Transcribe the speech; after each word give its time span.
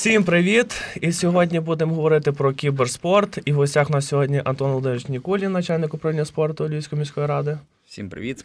Всім 0.00 0.24
привіт! 0.24 0.82
І 1.00 1.12
сьогодні 1.12 1.60
будемо 1.60 1.94
говорити 1.94 2.32
про 2.32 2.52
кіберспорт. 2.52 3.38
І 3.44 3.52
в 3.52 3.56
гостях 3.56 3.90
на 3.90 4.00
сьогодні 4.00 4.42
Антон 4.44 4.68
Володимирович 4.68 5.08
Нікулін, 5.08 5.52
начальник 5.52 5.94
управління 5.94 6.24
спорту 6.24 6.68
Львівської 6.68 6.98
міської 6.98 7.26
ради. 7.26 7.58
Всім 7.86 8.08
привіт. 8.08 8.44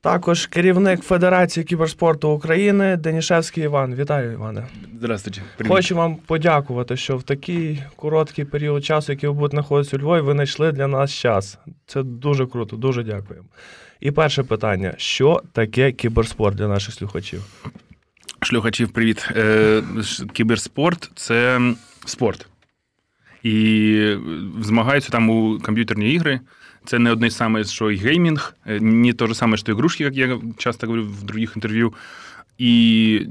Також 0.00 0.46
керівник 0.46 1.02
Федерації 1.02 1.64
кіберспорту 1.64 2.30
України 2.30 2.96
Денішевський 2.96 3.64
Іван. 3.64 3.94
Вітаю, 3.94 4.32
Іване. 4.32 4.66
Здравствуйте. 4.98 5.40
Привіт. 5.56 5.72
Хочу 5.72 5.96
вам 5.96 6.16
подякувати, 6.16 6.96
що 6.96 7.16
в 7.16 7.22
такий 7.22 7.82
короткий 7.96 8.44
період 8.44 8.84
часу, 8.84 9.12
який 9.12 9.28
ви 9.28 9.34
будете 9.34 9.56
знаходитися 9.56 9.96
у 9.96 10.00
Львові, 10.00 10.20
ви 10.20 10.32
знайшли 10.32 10.72
для 10.72 10.86
нас 10.86 11.12
час. 11.12 11.58
Це 11.86 12.02
дуже 12.02 12.46
круто, 12.46 12.76
дуже 12.76 13.02
дякуємо. 13.02 13.46
І 14.00 14.10
перше 14.10 14.42
питання: 14.42 14.94
що 14.96 15.42
таке 15.52 15.92
кіберспорт 15.92 16.56
для 16.56 16.68
наших 16.68 16.94
слухачів? 16.94 17.42
Шлюхачів, 18.46 18.88
привіт. 18.88 19.28
Е, 19.36 19.82
Кіберспорт 20.32 21.10
це 21.14 21.60
спорт. 22.04 22.46
І 23.42 24.16
змагаються 24.60 25.10
там 25.10 25.30
у 25.30 25.58
комп'ютерні 25.58 26.12
ігри. 26.12 26.40
Це 26.84 26.98
не 26.98 27.12
одне 27.12 27.30
саме, 27.30 27.64
що 27.64 27.90
і 27.90 27.96
геймінг, 27.96 28.54
не 28.66 29.12
те 29.12 29.26
ж 29.26 29.34
саме, 29.34 29.56
що 29.56 29.72
ігрушки, 29.72 30.04
як 30.04 30.16
я 30.16 30.38
часто 30.58 30.86
говорю 30.86 31.04
в 31.04 31.22
других 31.22 31.52
інтерв'ю. 31.56 31.94
І 32.58 33.26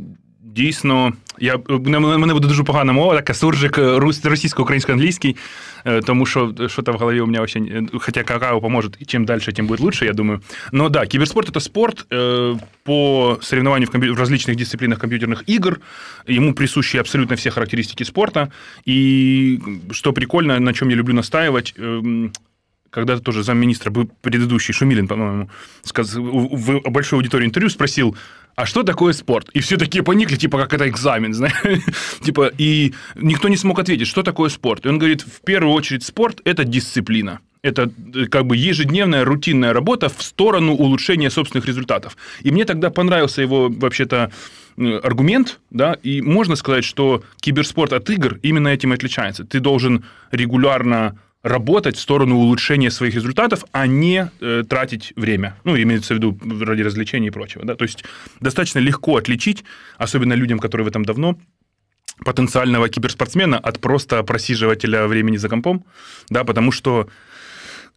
дійсно, 0.54 1.12
я, 1.38 1.56
у 1.56 1.78
мене 2.00 2.34
буде 2.34 2.48
дуже 2.48 2.64
погана 2.64 2.92
мова, 2.92 3.16
така 3.16 3.34
суржик 3.34 3.78
російсько-українсько-англійський, 4.24 5.36
е, 5.84 6.00
тому 6.00 6.26
що 6.26 6.54
що-то 6.66 6.92
в 6.92 6.96
голові 6.96 7.20
у 7.20 7.26
мене 7.26 7.40
очень, 7.40 7.88
хотя 8.00 8.22
какао 8.22 8.60
поможет, 8.60 8.96
и 9.02 9.04
чем 9.04 9.24
дальше, 9.24 9.52
тем 9.52 9.66
будет 9.66 9.80
лучше, 9.80 10.06
я 10.06 10.12
думаю. 10.12 10.40
Но 10.72 10.88
да, 10.88 11.06
киберспорт — 11.06 11.50
это 11.50 11.60
спорт 11.60 12.06
э, 12.10 12.58
по 12.84 13.38
соревнованию 13.42 13.88
в, 13.88 13.90
компью- 13.90 14.14
в 14.14 14.18
различных 14.18 14.56
дисциплинах 14.56 14.98
компьютерных 14.98 15.44
игр. 15.46 15.80
Ему 16.28 16.54
присущи 16.54 16.98
абсолютно 16.98 17.36
все 17.36 17.50
характеристики 17.50 18.04
спорта. 18.04 18.48
И 18.88 19.60
что 19.90 20.12
прикольно, 20.12 20.60
на 20.60 20.72
чем 20.72 20.90
я 20.90 20.96
люблю 20.96 21.14
настаивать, 21.14 21.74
э, 21.78 22.30
когда-то 22.95 23.21
тоже 23.21 23.43
замминистра, 23.43 23.91
предыдущий 24.21 24.73
Шумилин, 24.73 25.07
по-моему, 25.07 25.49
сказал, 25.83 26.23
в 26.23 26.89
большой 26.89 27.19
аудитории 27.19 27.45
интервью 27.45 27.69
спросил, 27.69 28.15
а 28.55 28.65
что 28.65 28.83
такое 28.83 29.11
спорт? 29.11 29.49
И 29.53 29.59
все 29.59 29.75
такие 29.75 30.01
поникли, 30.01 30.37
типа, 30.37 30.57
как 30.57 30.73
это 30.73 30.87
экзамен, 30.87 31.33
знаешь? 31.33 31.81
типа, 32.21 32.51
и 32.57 32.93
никто 33.15 33.49
не 33.49 33.57
смог 33.57 33.79
ответить, 33.79 34.07
что 34.07 34.23
такое 34.23 34.49
спорт. 34.49 34.85
И 34.85 34.89
он 34.89 34.97
говорит, 34.97 35.23
в 35.23 35.41
первую 35.41 35.73
очередь, 35.73 36.03
спорт– 36.03 36.39
это 36.45 36.63
дисциплина. 36.63 37.39
Это 37.63 37.91
как 38.31 38.45
бы 38.45 38.55
ежедневная 38.55 39.25
рутинная 39.25 39.73
работа 39.73 40.07
в 40.07 40.21
сторону 40.21 40.73
улучшения 40.73 41.29
собственных 41.29 41.65
результатов. 41.67 42.15
И 42.43 42.51
мне 42.51 42.63
тогда 42.63 42.91
понравился 42.91 43.41
его, 43.41 43.67
вообще-то, 43.69 44.31
аргумент, 44.77 45.59
да, 45.69 45.97
и 46.03 46.21
можно 46.21 46.55
сказать, 46.55 46.85
что 46.85 47.23
киберспорт 47.41 47.91
от 47.91 48.09
игр 48.09 48.39
именно 48.41 48.69
этим 48.69 48.91
и 48.91 48.95
отличается. 48.95 49.43
Ты 49.43 49.59
должен 49.59 50.05
регулярно 50.31 51.17
работать 51.45 51.95
в 51.95 51.99
сторону 51.99 52.37
улучшения 52.37 52.89
своих 52.89 53.13
результатов, 53.13 53.65
а 53.71 53.85
не 53.85 54.31
э, 54.41 54.63
тратить 54.67 55.13
время. 55.15 55.55
Ну, 55.63 55.77
имеется 55.77 56.15
в 56.15 56.17
виду 56.17 56.37
ради 56.65 56.81
развлечений 56.81 57.27
и 57.27 57.31
прочего. 57.31 57.63
Да? 57.63 57.75
То 57.75 57.83
есть 57.83 58.03
достаточно 58.39 58.79
легко 58.79 59.17
отличить, 59.17 59.63
особенно 59.99 60.33
людям, 60.33 60.57
которые 60.57 60.85
в 60.85 60.87
этом 60.87 61.05
давно, 61.05 61.37
потенциального 62.25 62.89
киберспортсмена 62.89 63.59
от 63.59 63.79
просто 63.79 64.23
просиживателя 64.23 65.05
времени 65.05 65.37
за 65.37 65.47
компом, 65.47 65.85
да, 66.29 66.43
потому 66.43 66.71
что 66.71 67.09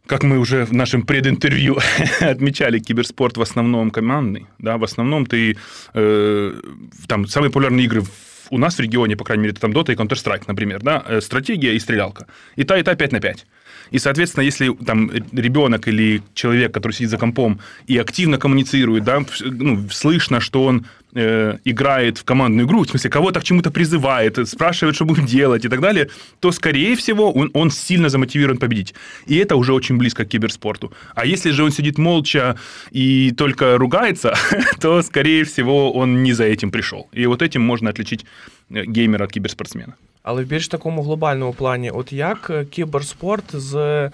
как 0.06 0.24
мы 0.24 0.38
уже 0.38 0.66
в 0.66 0.72
нашем 0.72 1.02
прединтервью 1.02 1.78
отмечали, 2.20 2.80
киберспорт 2.80 3.38
в 3.38 3.42
основном 3.42 3.90
командный, 3.90 4.46
да, 4.58 4.76
в 4.76 4.84
основном 4.84 5.24
ты 5.24 5.56
э, 5.94 6.60
там 7.06 7.26
самые 7.26 7.50
популярные 7.50 7.86
игры 7.86 8.02
у 8.50 8.58
нас 8.58 8.76
в 8.76 8.80
регионе, 8.80 9.16
по 9.16 9.24
крайней 9.24 9.42
мере, 9.42 9.52
это 9.52 9.60
там 9.60 9.72
Dota 9.72 9.92
и 9.92 9.96
Counter-Strike, 9.96 10.44
например, 10.46 10.80
да, 10.82 11.04
э, 11.06 11.20
стратегия 11.20 11.74
и 11.74 11.78
стрелялка. 11.78 12.26
И 12.56 12.64
та, 12.64 12.78
и 12.78 12.82
та 12.82 12.94
5 12.94 13.12
на 13.12 13.20
5. 13.20 13.46
И, 13.90 13.98
соответственно, 13.98 14.44
если 14.44 14.72
там 14.74 15.10
ребенок 15.32 15.88
или 15.88 16.22
человек, 16.34 16.72
который 16.72 16.92
сидит 16.92 17.10
за 17.10 17.18
компом 17.18 17.60
и 17.86 17.96
активно 17.96 18.38
коммуницирует, 18.38 19.04
да, 19.04 19.24
ну, 19.40 19.88
слышно, 19.90 20.40
что 20.40 20.64
он 20.64 20.86
э, 21.15 21.57
играет 21.65 22.17
в 22.17 22.23
командную 22.23 22.67
игру, 22.67 22.83
в 22.83 22.89
смысле, 22.89 23.09
кого-то 23.09 23.39
к 23.39 23.43
чему-то 23.43 23.71
призывает, 23.71 24.47
спрашивает, 24.47 24.95
что 24.95 25.05
будем 25.05 25.25
делать 25.25 25.65
и 25.65 25.69
так 25.69 25.79
далее, 25.79 26.07
то, 26.39 26.51
скорее 26.51 26.95
всего, 26.95 27.31
он, 27.31 27.49
он 27.53 27.71
сильно 27.71 28.09
замотивирован 28.09 28.57
победить. 28.57 28.95
И 29.27 29.35
это 29.37 29.55
уже 29.55 29.73
очень 29.73 29.97
близко 29.97 30.25
к 30.25 30.27
киберспорту. 30.27 30.91
А 31.15 31.25
если 31.25 31.51
же 31.51 31.63
он 31.63 31.71
сидит 31.71 31.97
молча 31.97 32.55
и 32.91 33.31
только 33.31 33.77
ругается, 33.77 34.33
то, 34.81 35.01
скорее 35.01 35.43
всего, 35.43 35.91
он 35.93 36.23
не 36.23 36.33
за 36.33 36.43
этим 36.43 36.71
пришел. 36.71 37.07
И 37.13 37.25
вот 37.27 37.41
этим 37.41 37.61
можно 37.61 37.89
отличить 37.89 38.25
э, 38.69 38.85
геймера 38.85 39.25
от 39.25 39.31
киберспортсмена. 39.31 39.93
Але 40.23 40.43
в 40.43 40.47
більш 40.47 40.67
такому 40.67 41.01
глобальному 41.03 41.53
плані, 41.53 41.91
от 41.91 42.13
як 42.13 42.51
кіберспорт 42.69 43.55
з 43.55 43.75
е, 43.75 44.11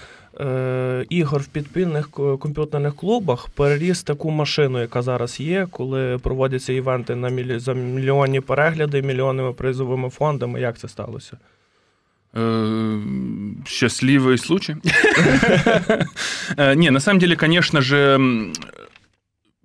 ігор 1.08 1.40
в 1.42 1.46
підпільних 1.46 2.10
комп'ютерних 2.10 2.94
клубах 2.94 3.48
переріс 3.48 4.02
таку 4.02 4.30
машину, 4.30 4.80
яка 4.80 5.02
зараз 5.02 5.40
є, 5.40 5.68
коли 5.70 6.18
проводяться 6.18 6.72
івенти 6.72 7.14
на 7.14 7.28
мілі... 7.28 7.58
за 7.58 7.74
мільйонні 7.74 8.40
перегляди, 8.40 9.02
мільйонними 9.02 9.52
призовими 9.52 10.10
фондами. 10.10 10.60
Як 10.60 10.78
це 10.78 10.88
сталося? 10.88 11.36
Счастливый 13.64 14.38
случай. 14.38 14.76
Не, 16.76 16.90
на 16.90 17.00
самом 17.00 17.20
деле, 17.20 17.36
конечно 17.36 17.80
же, 17.80 18.18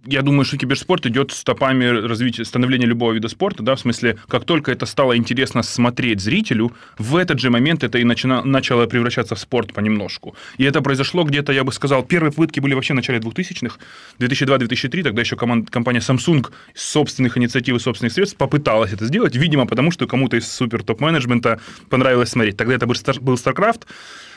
я 0.10 0.22
думаю, 0.22 0.46
что 0.46 0.58
киберспорт 0.58 1.06
идет 1.06 1.32
стопами 1.32 1.86
развития, 1.86 2.44
становления 2.46 2.86
любого 2.86 3.14
вида 3.14 3.28
спорта, 3.28 3.64
да, 3.64 3.76
в 3.76 3.80
смысле, 3.80 4.18
как 4.28 4.46
только 4.46 4.72
это 4.72 4.86
стало 4.86 5.16
интересно 5.16 5.64
смотреть 5.64 6.20
зрителю, 6.20 6.72
в 6.98 7.16
этот 7.16 7.40
же 7.40 7.50
момент 7.50 7.84
это 7.84 8.00
и 8.00 8.04
начина, 8.04 8.44
начало 8.44 8.88
превращаться 8.88 9.36
в 9.36 9.40
спорт 9.40 9.74
понемножку. 9.74 10.36
И 10.58 10.64
это 10.64 10.82
произошло 10.82 11.24
где-то, 11.24 11.52
я 11.52 11.64
бы 11.64 11.72
сказал, 11.72 12.04
первые 12.04 12.32
попытки 12.32 12.60
были 12.60 12.74
вообще 12.74 12.94
в 12.94 12.96
начале 12.96 13.20
2000-х, 13.20 13.78
2002-2003, 14.20 15.04
тогда 15.04 15.22
еще 15.22 15.36
команд, 15.36 15.70
компания 15.70 16.00
Samsung 16.00 16.48
с 16.74 16.84
собственных 16.84 17.38
инициатив 17.38 17.76
и 17.76 17.80
собственных 17.80 18.14
средств 18.14 18.38
попыталась 18.38 18.94
это 18.94 19.06
сделать, 19.06 19.36
видимо, 19.36 19.66
потому 19.66 19.92
что 19.92 20.08
кому-то 20.08 20.38
из 20.38 20.52
супер 20.52 20.84
топ-менеджмента 20.84 21.60
понравилось 21.90 22.30
смотреть. 22.30 22.58
Тогда 22.58 22.76
это 22.76 22.88
был 22.88 22.96
StarCraft, 22.96 23.84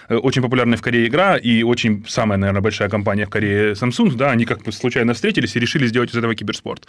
очень 0.08 0.42
популярная 0.42 0.76
в 0.76 0.82
Корее 0.82 1.06
игра 1.06 1.36
и 1.36 1.62
очень 1.62 2.04
самая, 2.08 2.38
наверное, 2.38 2.62
большая 2.62 2.88
компания 2.88 3.26
в 3.26 3.30
Корее 3.30 3.72
Samsung, 3.72 4.14
да, 4.14 4.30
они 4.30 4.44
как 4.44 4.62
бы 4.62 4.72
случайно 4.72 5.14
встретились 5.14 5.56
и 5.56 5.60
решили 5.60 5.86
сделать 5.86 6.10
из 6.10 6.16
этого 6.16 6.34
киберспорт. 6.34 6.86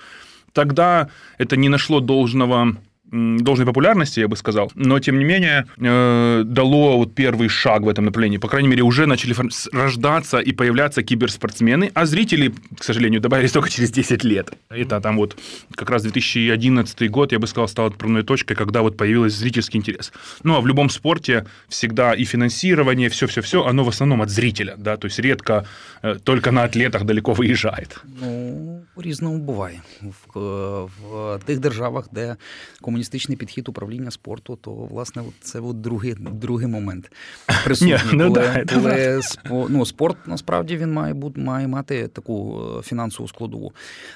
Тогда 0.54 1.10
это 1.38 1.58
не 1.58 1.70
нашло 1.70 2.00
должного 2.00 2.78
должной 3.13 3.67
популярности, 3.67 4.21
я 4.21 4.29
бы 4.29 4.37
сказал, 4.37 4.71
но, 4.75 5.01
тем 5.01 5.19
не 5.19 5.25
менее, 5.25 5.67
э, 5.79 6.43
дало 6.45 6.99
вот 6.99 7.15
первый 7.15 7.49
шаг 7.49 7.83
в 7.83 7.89
этом 7.89 8.05
направлении. 8.05 8.39
По 8.39 8.49
крайней 8.49 8.69
мере, 8.69 8.83
уже 8.83 9.07
начали 9.07 9.35
рождаться 9.73 10.39
и 10.39 10.53
появляться 10.53 11.03
киберспортсмены, 11.03 11.91
а 11.95 12.07
зрители, 12.07 12.53
к 12.79 12.85
сожалению, 12.85 13.21
добавились 13.21 13.53
только 13.53 13.71
через 13.71 13.91
10 13.91 14.25
лет. 14.25 14.53
Это 14.69 15.01
там 15.01 15.17
вот 15.17 15.37
как 15.75 15.91
раз 15.91 16.03
2011 16.03 17.11
год, 17.11 17.33
я 17.33 17.39
бы 17.39 17.47
сказал, 17.47 17.69
стал 17.69 17.87
отправной 17.87 18.23
точкой, 18.23 18.55
когда 18.55 18.83
вот 18.83 18.97
появился 18.97 19.39
зрительский 19.39 19.79
интерес. 19.79 20.13
Ну, 20.45 20.57
а 20.57 20.61
в 20.61 20.67
любом 20.67 20.91
спорте 20.91 21.45
всегда 21.69 22.15
и 22.15 22.25
финансирование, 22.25 23.09
все-все-все, 23.09 23.65
оно 23.65 23.85
в 23.85 23.89
основном 23.89 24.23
от 24.23 24.31
зрителя, 24.31 24.75
да, 24.79 24.97
то 24.97 25.07
есть 25.07 25.19
редко 25.19 25.65
э, 26.03 26.19
только 26.23 26.51
на 26.53 26.65
атлетах 26.65 27.05
далеко 27.05 27.33
выезжает. 27.33 28.01
Ну, 28.21 28.83
по-різному 28.95 29.39
буває. 29.39 29.83
В, 30.03 30.89
в 31.11 31.41
тих 31.47 31.59
державах, 31.59 32.09
де 32.13 32.37
комунікація 32.81 32.99
комуністичний 33.04 33.38
підхід 33.38 33.70
управління 33.70 34.12
спорту, 34.12 34.58
то 34.62 34.72
власне 34.72 35.24
це 35.42 35.60
от 35.60 35.82
другий 35.82 36.16
другий 36.20 36.68
момент. 36.68 37.12
Присутній, 37.66 37.98
ну, 38.14 38.34
коли, 38.34 38.64
да, 38.66 38.76
коли 38.76 39.20
спо, 39.24 39.68
ну, 39.70 39.86
спорт 39.86 40.18
насправді 40.26 40.78
він 40.78 40.94
має 40.94 41.14
бути 41.14 41.42
має 41.42 41.68
мати 41.68 42.08
таку 42.08 42.62
е, 42.80 42.82
фінансову 42.82 43.30
складову. 43.30 43.74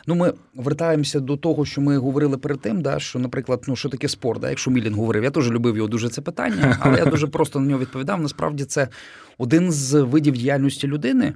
Ну, 0.07 0.15
ми 0.15 0.33
вертаємося 0.55 1.19
до 1.19 1.37
того, 1.37 1.65
що 1.65 1.81
ми 1.81 1.97
говорили 1.97 2.37
перед 2.37 2.61
тим, 2.61 2.81
да, 2.81 2.99
що, 2.99 3.19
наприклад, 3.19 3.63
ну 3.67 3.75
що 3.75 3.89
таке 3.89 4.07
спорт, 4.07 4.41
да, 4.41 4.49
якщо 4.49 4.71
Мілін 4.71 4.93
говорив, 4.93 5.23
я 5.23 5.31
теж 5.31 5.51
любив 5.51 5.77
його 5.77 5.87
дуже 5.87 6.09
це 6.09 6.21
питання, 6.21 6.77
але 6.79 6.99
я 6.99 7.05
дуже 7.05 7.27
просто 7.27 7.59
на 7.59 7.67
нього 7.67 7.81
відповідав. 7.81 8.21
Насправді 8.21 8.65
це 8.65 8.87
один 9.37 9.71
з 9.71 10.01
видів 10.01 10.33
діяльності 10.33 10.87
людини. 10.87 11.33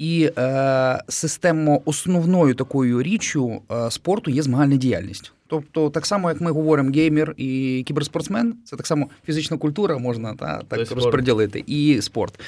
І 0.00 0.30
е, 0.38 1.00
системно 1.08 1.80
основною 1.84 2.54
такою 2.54 3.02
річчю 3.02 3.62
е, 3.72 3.90
спорту 3.90 4.30
є 4.30 4.42
змагальна 4.42 4.76
діяльність. 4.76 5.32
Тобто, 5.46 5.90
так 5.90 6.06
само, 6.06 6.28
як 6.28 6.40
ми 6.40 6.50
говоримо, 6.50 6.90
геймер 6.90 7.34
і 7.36 7.82
кіберспортсмен, 7.86 8.54
це 8.64 8.76
так 8.76 8.86
само 8.86 9.08
фізична 9.26 9.56
культура, 9.56 9.98
можна 9.98 10.34
та, 10.34 10.62
так 10.68 10.90
розподілити, 10.90 11.64
і 11.66 12.02
спорт. 12.02 12.40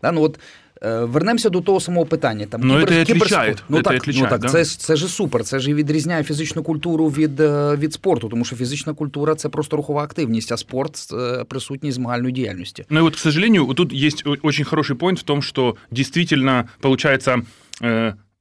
Та, 0.00 0.12
ну, 0.12 0.22
от, 0.22 0.38
Вернемося 0.82 1.50
до 1.50 1.60
того 1.60 1.80
самого 1.80 2.06
питання. 2.06 2.46
Там, 2.46 2.60
ну, 2.64 2.86
кібер, 3.04 3.28
це. 3.28 3.54
Ну, 3.68 3.82
так, 3.82 4.06
ну, 4.06 4.26
так 4.28 4.40
да? 4.40 4.48
це, 4.48 4.64
це 4.64 4.96
ж 4.96 5.08
супер, 5.08 5.44
це 5.44 5.58
ж 5.58 5.70
і 5.70 5.74
відрізняє 5.74 6.22
фізичну 6.22 6.62
культуру 6.62 7.08
від 7.08 7.40
е, 7.40 7.76
від 7.76 7.92
спорту, 7.92 8.28
тому 8.28 8.44
що 8.44 8.56
фізична 8.56 8.94
культура 8.94 9.34
це 9.34 9.48
просто 9.48 9.76
рухова 9.76 10.02
активність, 10.02 10.52
а 10.52 10.56
спорт 10.56 11.08
е, 11.12 11.44
присутність 11.44 11.96
змагальної 11.96 12.32
діяльності. 12.32 12.84
Ну 12.90 13.00
і 13.00 13.02
от, 13.02 13.14
к 13.14 13.20
сожалению, 13.20 13.74
тут 13.74 13.92
є 13.92 14.10
очень 14.42 14.64
хороший 14.64 14.96
поинт 14.96 15.18
в 15.18 15.22
тому, 15.22 15.42
що 15.42 15.76
дійсно 15.90 16.64
получается, 16.80 17.42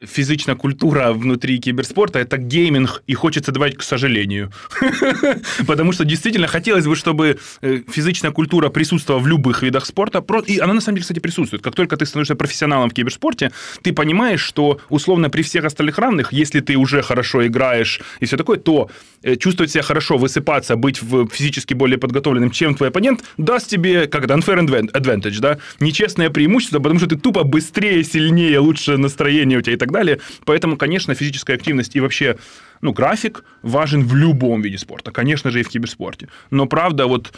физичная 0.02 0.56
культура 0.56 1.12
внутри 1.12 1.60
киберспорта– 1.60 2.20
это 2.22 2.38
гейминг, 2.38 3.04
и 3.08 3.14
хочется 3.14 3.52
добавить 3.52 3.78
к 3.78 3.84
сожалению. 3.84 4.52
Потому 5.68 5.92
что 5.92 6.06
действительно 6.06 6.48
хотелось 6.48 6.86
бы, 6.86 6.96
чтобы 6.96 7.38
э, 7.62 7.82
физичная 7.88 8.32
культура 8.32 8.70
присутствовала 8.70 9.22
в 9.22 9.28
любых 9.28 9.62
видах 9.62 9.86
спорта. 9.86 10.24
И 10.48 10.60
она 10.60 10.74
на 10.74 10.82
самом 10.82 10.96
деле, 10.96 11.02
кстати, 11.02 11.20
присутствует. 11.20 11.64
Как 11.64 11.76
только 11.76 11.98
ты 11.98 12.06
становишься 12.06 12.36
профессионалом 12.36 12.90
в 12.90 12.94
киберспорте, 12.94 13.52
ты 13.82 13.92
понимаешь, 13.92 14.42
что 14.42 14.80
условно 14.90 15.30
при 15.30 15.42
всех 15.42 15.66
остальных 15.66 15.98
равных, 15.98 16.32
если 16.32 16.62
ты 16.62 16.78
уже 16.78 17.02
хорошо 17.02 17.46
играешь 17.46 18.02
и 18.22 18.26
все 18.26 18.38
такое, 18.38 18.58
то 18.58 18.90
э, 19.22 19.36
чувствовать 19.36 19.72
себя 19.72 19.84
хорошо, 19.84 20.18
высыпаться, 20.18 20.78
быть 20.78 21.02
физически 21.32 21.74
более 21.74 21.98
подготовленным, 21.98 22.52
чем 22.52 22.76
твой 22.76 22.90
оппонент, 22.90 23.24
даст 23.38 23.68
тебе, 23.68 24.08
как 24.08 24.24
это, 24.24 24.34
unfair 24.34 24.66
advantage, 24.94 25.40
да, 25.40 25.58
нечестное 25.82 26.30
преимущество, 26.30 26.80
потому 26.80 27.00
что 27.00 27.10
ты 27.10 27.18
тупо 27.18 27.44
быстрее, 27.44 28.04
сильнее, 28.04 28.60
лучше 28.60 28.98
настроение 28.98 29.60
у 29.60 29.62
тебя 29.62 29.74
и 29.74 29.78
так 29.78 29.89
далее. 29.92 30.20
Поэтому, 30.46 30.78
конечно, 30.78 31.14
физическая 31.16 31.56
активность 31.56 31.96
и 31.96 32.00
вообще 32.00 32.38
ну, 32.82 32.94
график 32.94 33.44
важен 33.62 34.04
в 34.06 34.16
любом 34.16 34.62
виде 34.62 34.78
спорта, 34.78 35.12
конечно 35.12 35.52
же, 35.52 35.60
и 35.60 35.64
в 35.64 35.70
киберспорте. 35.70 36.30
Но 36.50 36.66
правда, 36.66 37.08
вот 37.08 37.32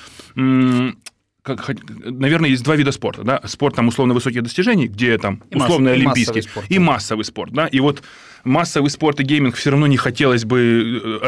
как, 1.44 1.71
наверное, 2.03 2.50
есть 2.51 2.63
два 2.63 2.75
вида 2.75 2.92
спорта. 2.92 3.24
Да? 3.24 3.42
Спорт 3.45 3.75
там 3.75 3.88
условно 3.88 4.13
высоких 4.13 4.44
достижений, 4.44 4.88
где 4.88 5.18
там 5.18 5.42
и 5.50 5.56
условно 5.56 5.89
масс, 5.89 5.98
олимпийский, 5.98 6.42
и 6.42 6.44
массовый, 6.44 6.44
спорт, 6.44 6.65
и 6.69 6.80
массовый 6.80 7.25
спорт. 7.25 7.53
Да? 7.53 7.68
И 7.68 7.80
вот 7.80 8.03
массовый 8.44 8.92
спорт 8.92 9.19
и 9.19 9.24
гейминг 9.24 9.56
все 9.56 9.71
равно 9.71 9.88
не 9.88 9.98
хотелось 9.98 10.45
бы 10.45 11.19
э, 11.21 11.27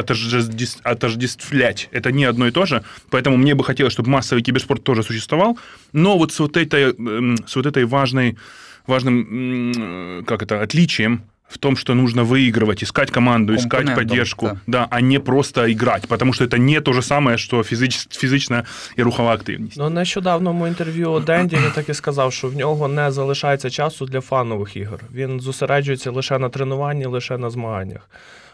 отождествлять. 0.84 1.90
Это 1.92 2.12
не 2.12 2.26
одно 2.26 2.48
и 2.48 2.52
то 2.52 2.68
же. 2.68 2.84
Поэтому 3.10 3.38
мне 3.38 3.56
бы 3.56 3.64
хотелось, 3.64 3.94
чтобы 3.94 4.10
массовый 4.10 4.44
киберспорт 4.44 4.84
тоже 4.84 5.02
существовал. 5.02 5.58
Но 5.94 6.18
вот 6.20 6.32
с 6.32 6.40
вот 6.40 6.58
этой, 6.58 6.94
эм, 6.94 7.38
с 7.48 7.56
вот 7.56 7.66
этой 7.66 7.86
важной, 7.86 8.38
важным, 8.87 10.25
как 10.27 10.43
это, 10.43 10.63
отличием 10.63 11.23
в 11.49 11.59
том, 11.59 11.77
что 11.77 11.95
нужно 11.95 12.25
выигрывать, 12.25 12.85
искать 12.85 13.11
команду, 13.11 13.55
искать 13.55 13.95
поддержку, 13.95 14.47
да. 14.47 14.61
да, 14.67 14.87
а 14.91 15.01
не 15.01 15.19
просто 15.19 15.73
играть, 15.73 16.07
потому 16.09 16.33
что 16.33 16.45
это 16.45 16.59
не 16.59 16.81
то 16.81 16.93
же 16.93 17.03
самое, 17.03 17.39
що 17.39 17.63
фізич, 17.63 18.09
фізична 18.11 18.65
і 18.97 19.03
рухова 19.03 19.33
активність. 19.33 19.77
Ну, 19.79 19.91
нещодавному 19.91 20.67
інтерв'ю 20.67 21.23
Денді 21.27 21.57
він 21.57 21.71
так 21.75 21.89
і 21.89 21.95
сказав, 21.95 22.33
що 22.33 22.49
в 22.49 22.57
нього 22.57 22.89
не 22.89 23.11
залишається 23.11 23.71
часу 23.71 24.07
для 24.07 24.21
фанових 24.21 24.77
ігор. 24.77 25.01
Він 25.15 25.41
зосереджується 25.41 26.11
лише 26.11 26.39
на 26.39 26.49
тренуванні, 26.49 27.07
лише 27.07 27.39
на 27.39 27.51
змаганнях. 27.51 28.09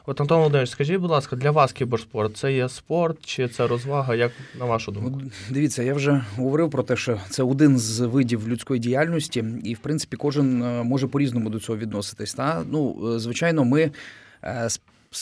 От 0.09 0.21
Антон 0.21 0.37
Володимирович, 0.37 0.69
скажіть, 0.69 0.97
будь 0.97 1.11
ласка, 1.11 1.35
для 1.35 1.51
вас 1.51 1.73
кіберспорт 1.73 2.37
це 2.37 2.53
є 2.53 2.69
спорт 2.69 3.17
чи 3.25 3.47
це 3.47 3.67
розвага? 3.67 4.15
Як 4.15 4.31
на 4.59 4.65
вашу 4.65 4.91
думку? 4.91 5.21
Дивіться, 5.49 5.83
я 5.83 5.93
вже 5.93 6.23
говорив 6.35 6.69
про 6.69 6.83
те, 6.83 6.95
що 6.95 7.19
це 7.29 7.43
один 7.43 7.77
з 7.79 7.99
видів 7.99 8.47
людської 8.47 8.79
діяльності, 8.79 9.43
і 9.63 9.73
в 9.73 9.79
принципі 9.79 10.17
кожен 10.17 10.63
е, 10.63 10.83
може 10.83 11.07
по-різному 11.07 11.49
до 11.49 11.59
цього 11.59 11.77
відноситись. 11.77 12.33
Та? 12.33 12.63
Ну, 12.71 13.13
е, 13.15 13.19
звичайно, 13.19 13.65
ми 13.65 13.91
е, 14.43 14.67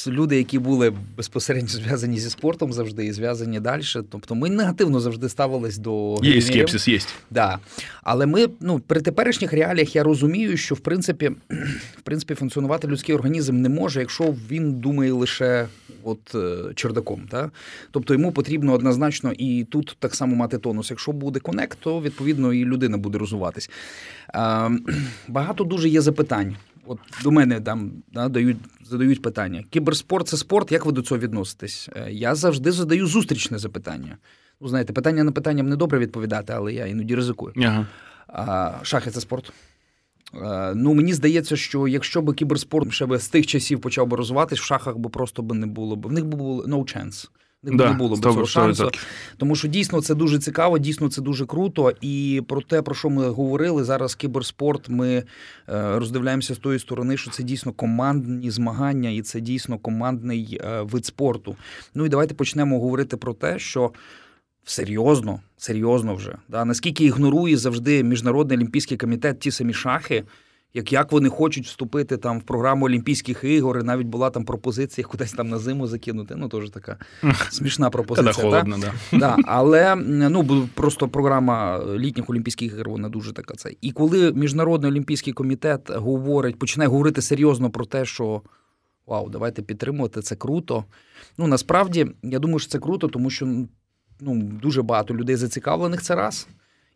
люди, 0.07 0.37
які 0.37 0.59
були 0.59 0.93
безпосередньо 1.17 1.69
зв'язані 1.69 2.19
зі 2.19 2.29
спортом 2.29 2.73
завжди 2.73 3.05
і 3.05 3.11
зв'язані 3.11 3.59
далі. 3.59 3.81
Тобто 4.09 4.35
ми 4.35 4.49
негативно 4.49 4.99
завжди 4.99 5.29
ставились 5.29 5.77
до 5.77 6.19
Є 6.23 6.41
скепсис, 6.41 6.87
є. 6.87 6.99
Да. 7.31 7.59
Але 8.03 8.25
ми 8.25 8.47
ну, 8.59 8.79
при 8.79 9.01
теперішніх 9.01 9.53
реаліях 9.53 9.95
я 9.95 10.03
розумію, 10.03 10.57
що 10.57 10.75
в 10.75 10.79
принципі 10.79 11.31
в 11.97 12.01
принципі 12.03 12.33
функціонувати 12.33 12.87
людський 12.87 13.15
організм 13.15 13.61
не 13.61 13.69
може, 13.69 13.99
якщо 13.99 14.35
він 14.49 14.73
думає 14.73 15.11
лише 15.11 15.67
от 16.03 16.35
е, 16.35 16.73
чердаком. 16.75 17.21
Та? 17.29 17.51
Тобто 17.91 18.13
йому 18.13 18.31
потрібно 18.31 18.73
однозначно 18.73 19.31
і 19.37 19.63
тут 19.69 19.95
так 19.99 20.15
само 20.15 20.35
мати 20.35 20.57
тонус. 20.57 20.89
Якщо 20.89 21.11
буде 21.11 21.39
конект, 21.39 21.77
то 21.81 22.01
відповідно 22.01 22.53
і 22.53 22.65
людина 22.65 22.97
буде 22.97 23.17
розвиватись. 23.17 23.69
Багато 25.27 25.63
дуже 25.63 25.89
є 25.89 26.01
запитань. 26.01 26.55
От 26.87 26.99
до 27.23 27.31
мене 27.31 27.61
там 27.61 27.91
да, 28.13 28.29
дають 28.29 28.57
задають 28.83 29.21
питання: 29.21 29.63
кіберспорт 29.69 30.27
це 30.27 30.37
спорт, 30.37 30.71
як 30.71 30.85
ви 30.85 30.91
до 30.91 31.01
цього 31.01 31.19
відноситесь? 31.19 31.89
Е, 31.95 32.11
я 32.11 32.35
завжди 32.35 32.71
задаю 32.71 33.07
зустрічне 33.07 33.57
запитання. 33.57 34.17
Ну, 34.61 34.67
знаєте, 34.67 34.93
питання 34.93 35.23
на 35.23 35.31
питання 35.31 35.63
не 35.63 35.75
добре 35.75 35.99
відповідати, 35.99 36.53
але 36.53 36.73
я 36.73 36.85
іноді 36.85 37.15
ризикую. 37.15 37.53
Ага. 37.57 37.87
А, 38.27 38.73
Шахи 38.83 39.11
це 39.11 39.21
спорт. 39.21 39.51
Ну, 40.75 40.93
Мені 40.93 41.13
здається, 41.13 41.55
що 41.55 41.87
якщо 41.87 42.21
би 42.21 42.33
кіберспорт 42.33 42.93
ще 42.93 43.05
би 43.05 43.19
з 43.19 43.29
тих 43.29 43.47
часів 43.47 43.81
почав 43.81 44.07
би 44.07 44.17
розвиватись, 44.17 44.59
в 44.59 44.63
шахах 44.63 44.97
би 44.97 45.09
просто 45.09 45.41
би 45.41 45.55
не 45.55 45.67
було 45.67 45.95
б. 45.95 46.07
В 46.07 46.11
них 46.11 46.25
би 46.25 46.37
було 46.37 46.63
no 46.63 46.77
chance 46.77 47.29
не 47.63 47.77
да, 47.77 47.93
було 47.93 48.15
б 48.15 48.23
цього 48.23 48.45
шансу. 48.45 48.91
Тому 49.37 49.55
що 49.55 49.67
дійсно 49.67 50.01
це 50.01 50.15
дуже 50.15 50.39
цікаво, 50.39 50.79
дійсно 50.79 51.09
це 51.09 51.21
дуже 51.21 51.45
круто. 51.45 51.93
І 52.01 52.43
про 52.47 52.61
те, 52.61 52.81
про 52.81 52.95
що 52.95 53.09
ми 53.09 53.29
говорили, 53.29 53.83
зараз 53.83 54.15
кіберспорт 54.15 54.89
ми 54.89 55.09
е, 55.09 55.23
роздивляємося 55.99 56.55
з 56.55 56.57
тої 56.57 56.79
сторони, 56.79 57.17
що 57.17 57.31
це 57.31 57.43
дійсно 57.43 57.71
командні 57.71 58.51
змагання, 58.51 59.09
і 59.09 59.21
це 59.21 59.39
дійсно 59.39 59.77
командний 59.77 60.59
е, 60.61 60.81
вид 60.81 61.05
спорту. 61.05 61.55
Ну 61.95 62.05
і 62.05 62.09
давайте 62.09 62.33
почнемо 62.33 62.79
говорити 62.79 63.17
про 63.17 63.33
те, 63.33 63.59
що. 63.59 63.91
Серйозно, 64.69 65.39
серйозно 65.57 66.15
вже 66.15 66.35
да 66.47 66.65
наскільки 66.65 67.05
ігнорує 67.05 67.57
завжди 67.57 68.03
міжнародний 68.03 68.57
олімпійський 68.57 68.97
комітет 68.97 69.39
ті 69.39 69.51
самі 69.51 69.73
шахи, 69.73 70.23
як 70.73 70.93
як 70.93 71.11
вони 71.11 71.29
хочуть 71.29 71.65
вступити 71.65 72.17
там 72.17 72.39
в 72.39 72.43
програму 72.43 72.85
Олімпійських 72.85 73.43
ігор, 73.43 73.79
і 73.79 73.83
навіть 73.83 74.07
була 74.07 74.29
там 74.29 74.45
пропозиція 74.45 75.07
кудись 75.07 75.31
там 75.31 75.49
на 75.49 75.59
зиму 75.59 75.87
закинути. 75.87 76.35
Ну, 76.35 76.49
теж 76.49 76.69
така 76.69 76.97
смішна 77.49 77.89
пропозиція. 77.89 78.33
Когда 78.33 78.49
холодно, 78.49 78.77
да. 79.11 79.17
да. 79.17 79.37
Але 79.45 79.95
ну, 79.95 80.69
просто 80.73 81.07
програма 81.07 81.85
літніх 81.95 82.29
Олімпійських 82.29 82.73
ігор, 82.73 82.89
вона 82.89 83.09
дуже 83.09 83.33
така. 83.33 83.55
Це. 83.55 83.71
І 83.81 83.91
коли 83.91 84.33
Міжнародний 84.33 84.91
олімпійський 84.91 85.33
комітет 85.33 85.89
говорить, 85.89 86.59
починає 86.59 86.89
говорити 86.89 87.21
серйозно 87.21 87.69
про 87.69 87.85
те, 87.85 88.05
що. 88.05 88.41
Вау, 89.07 89.29
давайте 89.29 89.61
підтримувати, 89.61 90.21
це 90.21 90.35
круто. 90.35 90.85
Ну 91.37 91.47
насправді 91.47 92.07
я 92.23 92.39
думаю, 92.39 92.59
що 92.59 92.69
це 92.69 92.79
круто, 92.79 93.07
тому 93.07 93.29
що 93.29 93.45
ну 94.19 94.41
дуже 94.41 94.81
багато 94.81 95.15
людей 95.15 95.35
зацікавлених 95.35 96.01
це 96.01 96.15
раз. 96.15 96.47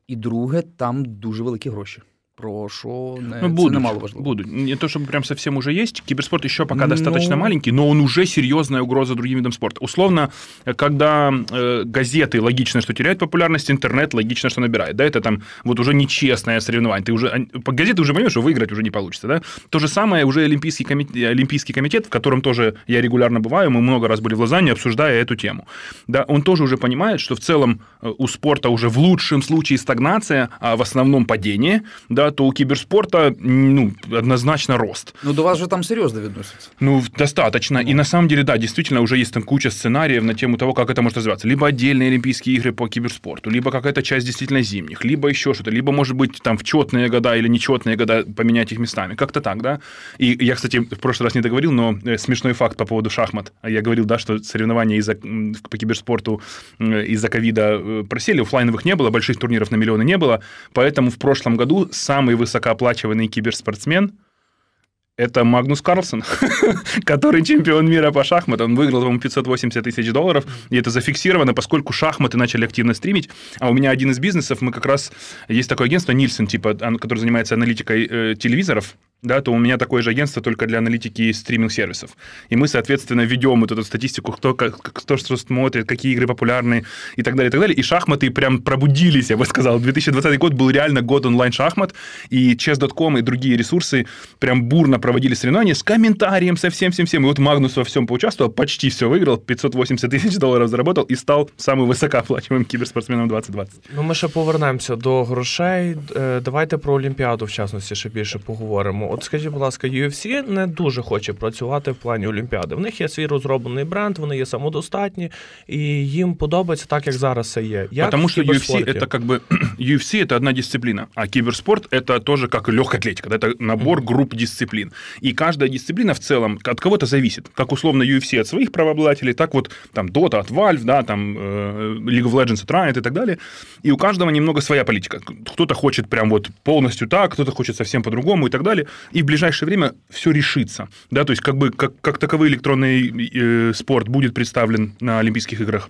І 0.07 0.15
друге, 0.15 0.61
там 0.61 1.05
дуже 1.05 1.43
великі 1.43 1.69
гроші. 1.69 2.01
Про 2.35 2.69
что 2.69 3.19
ну, 3.19 3.49
будут, 3.49 3.77
немаловажливо. 3.77 4.23
Будут. 4.23 4.47
Не 4.47 4.75
то, 4.75 4.87
чтобы 4.87 5.05
прям 5.05 5.23
совсем 5.23 5.57
уже 5.57 5.73
есть. 5.73 6.01
Киберспорт 6.01 6.43
еще 6.43 6.65
пока 6.65 6.85
ну... 6.85 6.89
достаточно 6.89 7.35
маленький, 7.35 7.71
но 7.71 7.87
он 7.87 7.99
уже 7.99 8.25
серьезная 8.25 8.81
угроза 8.81 9.15
другим 9.15 9.37
видам 9.37 9.51
спорта. 9.51 9.81
Условно, 9.81 10.31
когда 10.75 11.31
э, 11.51 11.83
газеты 11.85 12.41
логично, 12.41 12.81
что 12.81 12.93
теряют 12.93 13.19
популярность, 13.19 13.69
интернет 13.69 14.13
логично, 14.13 14.49
что 14.49 14.61
набирает. 14.61 14.95
Да, 14.95 15.03
это 15.03 15.21
там 15.21 15.43
вот 15.63 15.79
уже 15.79 15.93
нечестное 15.93 16.59
соревнование. 16.59 17.05
Ты 17.05 17.11
уже, 17.11 17.47
по 17.63 17.71
газете 17.71 18.01
уже 18.01 18.13
понимаешь, 18.13 18.31
что 18.31 18.41
выиграть 18.41 18.71
уже 18.71 18.81
не 18.81 18.91
получится. 18.91 19.27
Да? 19.27 19.41
То 19.69 19.79
же 19.79 19.87
самое 19.87 20.25
уже 20.25 20.43
Олимпийский 20.43 20.83
комитет, 20.83 21.15
Олимпийский 21.15 21.73
комитет, 21.73 22.07
в 22.07 22.09
котором 22.09 22.41
тоже 22.41 22.75
я 22.87 23.01
регулярно 23.01 23.39
бываю, 23.39 23.69
мы 23.69 23.81
много 23.81 24.07
раз 24.07 24.19
были 24.19 24.33
в 24.33 24.39
Лозанне, 24.39 24.71
обсуждая 24.71 25.21
эту 25.21 25.35
тему. 25.35 25.67
Да, 26.07 26.23
он 26.23 26.41
тоже 26.41 26.63
уже 26.63 26.77
понимает, 26.77 27.19
что 27.19 27.35
в 27.35 27.39
целом 27.39 27.81
э, 28.01 28.11
у 28.17 28.27
спорта 28.27 28.69
уже 28.69 28.89
в 28.89 28.97
лучшем 28.97 29.43
случае 29.43 29.77
стагнация, 29.77 30.49
а 30.59 30.75
в 30.75 30.81
основном 30.81 31.25
падение. 31.25 31.83
Да, 32.09 32.30
то 32.31 32.45
у 32.45 32.51
киберспорта 32.51 33.33
ну, 33.39 33.93
однозначно 34.11 34.77
рост. 34.77 35.13
Ну, 35.23 35.33
до 35.33 35.43
вас 35.43 35.57
же 35.57 35.67
там 35.67 35.83
серьезно 35.83 36.19
відносяться. 36.19 36.69
Ну, 36.79 37.03
достаточно. 37.17 37.81
Ну. 37.81 37.89
И 37.89 37.93
на 37.93 38.03
самом 38.03 38.27
деле, 38.27 38.43
да, 38.43 38.57
действительно, 38.57 39.01
уже 39.01 39.17
есть 39.17 39.33
там 39.33 39.43
куча 39.43 39.71
сценариев 39.71 40.23
на 40.23 40.33
тему 40.33 40.57
того, 40.57 40.73
как 40.73 40.89
это 40.89 41.01
может 41.01 41.17
развиваться. 41.17 41.47
Либо 41.47 41.67
отдельные 41.67 42.09
Олимпийские 42.09 42.55
игры 42.55 42.73
по 42.73 42.87
киберспорту, 42.87 43.49
либо 43.49 43.71
какая-то 43.71 44.03
часть 44.03 44.25
действительно 44.25 44.61
зимних, 44.61 45.03
либо 45.03 45.29
еще 45.29 45.53
что-то, 45.53 45.71
либо, 45.71 45.91
может 45.91 46.15
быть, 46.15 46.41
там 46.41 46.57
в 46.57 46.63
четные 46.63 47.09
года 47.09 47.35
или 47.35 47.47
нечетные 47.47 47.95
года 47.95 48.23
поменять 48.23 48.71
их 48.71 48.79
местами. 48.79 49.15
Как-то 49.15 49.41
так, 49.41 49.61
да? 49.61 49.79
И 50.17 50.37
я, 50.45 50.55
кстати, 50.55 50.77
в 50.77 50.99
прошлый 50.99 51.27
раз 51.27 51.35
не 51.35 51.41
договорил, 51.41 51.71
но 51.71 51.97
э, 52.03 52.17
смешной 52.17 52.53
факт 52.53 52.77
по 52.77 52.85
поводу 52.85 53.09
шахмат. 53.09 53.53
Я 53.63 53.81
говорил, 53.81 54.05
да, 54.05 54.19
что 54.19 54.39
соревнования 54.39 54.97
из-за, 54.97 55.15
по 55.15 55.77
киберспорту 55.77 56.41
из-за 56.79 57.29
ковида 57.29 57.79
э, 57.79 58.03
просели, 58.09 58.41
офлайновых 58.41 58.85
не 58.85 58.95
было, 58.95 59.09
больших 59.09 59.37
турниров 59.37 59.71
на 59.71 59.75
миллионы 59.77 60.03
не 60.03 60.17
было, 60.17 60.41
поэтому 60.73 61.09
в 61.09 61.17
прошлом 61.17 61.55
году 61.55 61.89
сам 61.91 62.10
самый 62.11 62.35
высокооплачиваемый 62.35 63.29
киберспортсмен– 63.29 64.19
это 65.17 65.45
Магнус 65.45 65.81
Карлсон, 65.81 66.23
который 67.05 67.41
чемпион 67.41 67.89
мира 67.89 68.11
по 68.11 68.25
шахматам. 68.25 68.71
Он 68.71 68.75
выиграл, 68.75 68.99
по-моему, 68.99 69.21
580 69.21 69.81
тысяч 69.81 70.11
долларов, 70.11 70.45
и 70.69 70.75
это 70.75 70.89
зафиксировано, 70.89 71.53
поскольку 71.53 71.93
шахматы 71.93 72.37
начали 72.37 72.65
активно 72.65 72.93
стримить. 72.93 73.29
А 73.59 73.69
у 73.69 73.73
меня 73.73 73.91
один 73.91 74.11
из 74.11 74.19
бизнесов, 74.19 74.59
мы 74.59 74.73
как 74.73 74.85
раз... 74.85 75.13
Есть 75.47 75.69
такое 75.69 75.87
агентство 75.87 76.11
Нильсон, 76.11 76.47
типа, 76.47 76.73
которое 76.73 77.19
занимается 77.21 77.55
аналитикой 77.55 78.07
э, 78.09 78.35
телевизоров, 78.35 78.97
да, 79.22 79.40
то 79.40 79.52
у 79.52 79.58
меня 79.58 79.76
такое 79.76 80.02
же 80.02 80.10
агентство 80.10 80.42
только 80.42 80.66
для 80.66 80.78
аналитики 80.78 81.32
стриминг-сервисов. 81.32 82.10
И 82.48 82.56
мы, 82.56 82.68
соответственно, 82.68 83.22
ведем 83.22 83.60
вот 83.60 83.72
эту 83.72 83.82
статистику, 83.82 84.32
кто, 84.32 84.54
как, 84.54 84.80
кто 84.80 85.16
что 85.16 85.36
смотрит, 85.36 85.88
какие 85.88 86.12
игры 86.12 86.26
популярны 86.26 86.84
и 87.16 87.22
так 87.22 87.34
далее, 87.34 87.48
и 87.48 87.50
так 87.50 87.60
далее. 87.60 87.76
И 87.76 87.82
шахматы 87.82 88.30
прям 88.30 88.62
пробудились, 88.62 89.30
я 89.30 89.36
бы 89.36 89.44
сказал. 89.44 89.80
2020 89.80 90.38
год 90.38 90.52
был 90.52 90.70
реально 90.70 91.02
год 91.02 91.26
онлайн-шахмат, 91.26 91.94
и 92.30 92.54
chess.com 92.54 93.18
и 93.18 93.22
другие 93.22 93.56
ресурсы 93.56 94.06
прям 94.38 94.62
бурно 94.64 95.00
проводили 95.00 95.34
соревнования 95.34 95.74
с 95.74 95.82
комментарием, 95.82 96.56
со 96.56 96.70
всем-всем-всем. 96.70 97.24
И 97.24 97.26
вот 97.26 97.38
Магнус 97.38 97.76
во 97.76 97.82
всем 97.82 98.06
поучаствовал, 98.06 98.52
почти 98.52 98.90
все 98.90 99.08
выиграл, 99.08 99.38
580 99.38 100.10
тысяч 100.10 100.36
долларов 100.36 100.68
заработал 100.68 101.04
и 101.04 101.16
стал 101.16 101.50
самым 101.56 101.88
високооплачуваемым 101.88 102.64
кіберспортсменом 102.64 103.28
2020. 103.28 103.74
Ну, 103.96 104.02
ми 104.02 104.14
ще 104.14 104.28
повернемося 104.28 104.96
до 104.96 105.24
грошей. 105.24 105.96
Давайте 106.44 106.76
про 106.76 106.94
Олімпіаду, 106.94 107.44
в 107.44 107.50
частності, 107.50 107.94
ще 107.94 108.08
більше 108.08 108.38
поговоримо. 108.38 109.09
от 109.10 109.24
скажіть, 109.24 109.48
будь 109.48 109.62
ласка, 109.62 109.88
UFC 109.88 110.50
не 110.50 110.66
дуже 110.66 111.02
хоче 111.02 111.32
працювати 111.32 111.90
в 111.90 111.94
плані 111.94 112.26
Олімпіади. 112.26 112.74
В 112.74 112.80
них 112.80 113.00
є 113.00 113.08
свій 113.08 113.26
розроблений 113.26 113.84
бренд, 113.84 114.18
вони 114.18 114.36
є 114.36 114.46
самодостатні, 114.46 115.30
і 115.68 115.78
їм 116.08 116.34
подобається 116.34 116.86
так, 116.88 117.06
як 117.06 117.16
зараз 117.16 117.52
це 117.52 117.62
є. 117.62 117.88
Як 117.90 118.06
Потому 118.06 118.26
в 118.26 118.30
что 118.30 118.40
UFC 118.40 118.44
кіберспорті? 118.44 118.90
это 118.90 119.06
как 119.06 119.22
бы 119.22 119.40
UFC 119.78 120.22
это 120.22 120.36
одна 120.36 120.52
дисциплина, 120.52 121.06
а 121.14 121.26
киберспорт 121.26 121.92
это 121.92 122.20
тоже 122.20 122.48
как 122.48 122.68
и 122.68 122.72
легкая 122.72 122.98
атлетика, 123.00 123.28
да, 123.28 123.36
это 123.36 123.54
набор 123.58 124.02
групп 124.02 124.34
дисциплин. 124.34 124.92
И 125.22 125.32
каждая 125.32 125.70
дисциплина 125.70 126.12
в 126.12 126.18
целом 126.18 126.58
от 126.64 126.80
кого-то 126.80 127.06
зависит. 127.06 127.48
Как 127.54 127.72
условно 127.72 128.04
UFC 128.04 128.40
от 128.40 128.46
своих 128.46 128.72
правообладателей, 128.72 129.34
так 129.34 129.54
вот 129.54 129.70
там 129.92 130.06
Dota 130.06 130.40
от 130.40 130.50
Valve, 130.50 130.84
да, 130.84 131.02
там 131.02 131.36
э, 131.38 131.96
League 131.98 132.24
of 132.24 132.32
Legends 132.32 132.62
от 132.62 132.70
Riot 132.70 132.98
и 132.98 133.02
так 133.02 133.12
далее. 133.12 133.38
И 133.82 133.90
у 133.90 133.96
каждого 133.96 134.30
немного 134.30 134.60
своя 134.60 134.84
политика. 134.84 135.20
Кто-то 135.52 135.74
хочет 135.74 136.08
прям 136.08 136.30
вот 136.30 136.50
полностью 136.62 137.08
так, 137.08 137.32
кто-то 137.32 137.52
хочет 137.52 137.76
совсем 137.76 138.02
по-другому 138.02 138.46
и 138.46 138.50
так 138.50 138.62
далее. 138.62 138.86
И 139.11 139.21
в 139.21 139.25
ближайшее 139.25 139.67
время 139.67 139.93
все 140.09 140.31
решится. 140.31 140.89
Да, 141.09 141.23
то 141.23 141.31
есть 141.31 141.41
как 141.41 141.57
бы 141.57 141.71
как, 141.71 141.99
как 142.01 142.17
таковой 142.17 142.49
электронный 142.49 143.29
э, 143.33 143.73
спорт 143.73 144.07
будет 144.07 144.33
представлен 144.33 144.95
на 144.99 145.19
Олимпийских 145.19 145.61
играх 145.61 145.89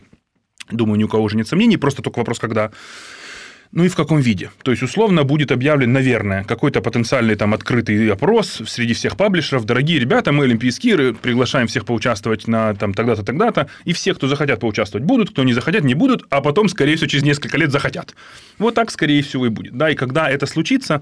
Думаю, 0.71 0.97
ни 0.97 1.03
у 1.03 1.07
кого 1.07 1.23
уже 1.23 1.37
нет 1.37 1.47
сомнений, 1.47 1.77
просто 1.77 2.01
только 2.01 2.19
вопрос, 2.19 2.39
когда. 2.39 2.71
Ну 3.73 3.85
и 3.85 3.87
в 3.87 3.95
каком 3.95 4.19
виде? 4.19 4.51
То 4.63 4.71
есть, 4.71 4.83
условно, 4.83 5.23
будет 5.23 5.49
объявлен, 5.49 5.93
наверное, 5.93 6.43
какой-то 6.43 6.81
потенциальный 6.81 7.35
там 7.35 7.53
открытый 7.53 8.11
опрос 8.11 8.61
среди 8.67 8.93
всех 8.93 9.15
паблишеров. 9.15 9.63
Дорогие 9.63 9.97
ребята, 9.97 10.33
мы 10.33 10.43
олимпийские 10.43 10.93
игры, 10.93 11.13
приглашаем 11.13 11.67
всех 11.67 11.85
поучаствовать 11.85 12.49
на 12.49 12.75
там 12.75 12.93
тогда-то, 12.93 13.23
тогда-то. 13.23 13.69
И 13.85 13.93
все, 13.93 14.13
кто 14.13 14.27
захотят 14.27 14.59
поучаствовать, 14.59 15.05
будут, 15.05 15.29
кто 15.29 15.45
не 15.45 15.53
захотят, 15.53 15.85
не 15.85 15.93
будут, 15.93 16.25
а 16.29 16.41
потом, 16.41 16.67
скорее 16.67 16.97
всего, 16.97 17.07
через 17.07 17.23
несколько 17.23 17.57
лет 17.57 17.71
захотят. 17.71 18.13
Вот 18.57 18.75
так, 18.75 18.91
скорее 18.91 19.23
всего, 19.23 19.45
и 19.45 19.49
будет. 19.49 19.77
Да, 19.77 19.89
и 19.89 19.95
когда 19.95 20.29
это 20.29 20.47
случится, 20.47 21.01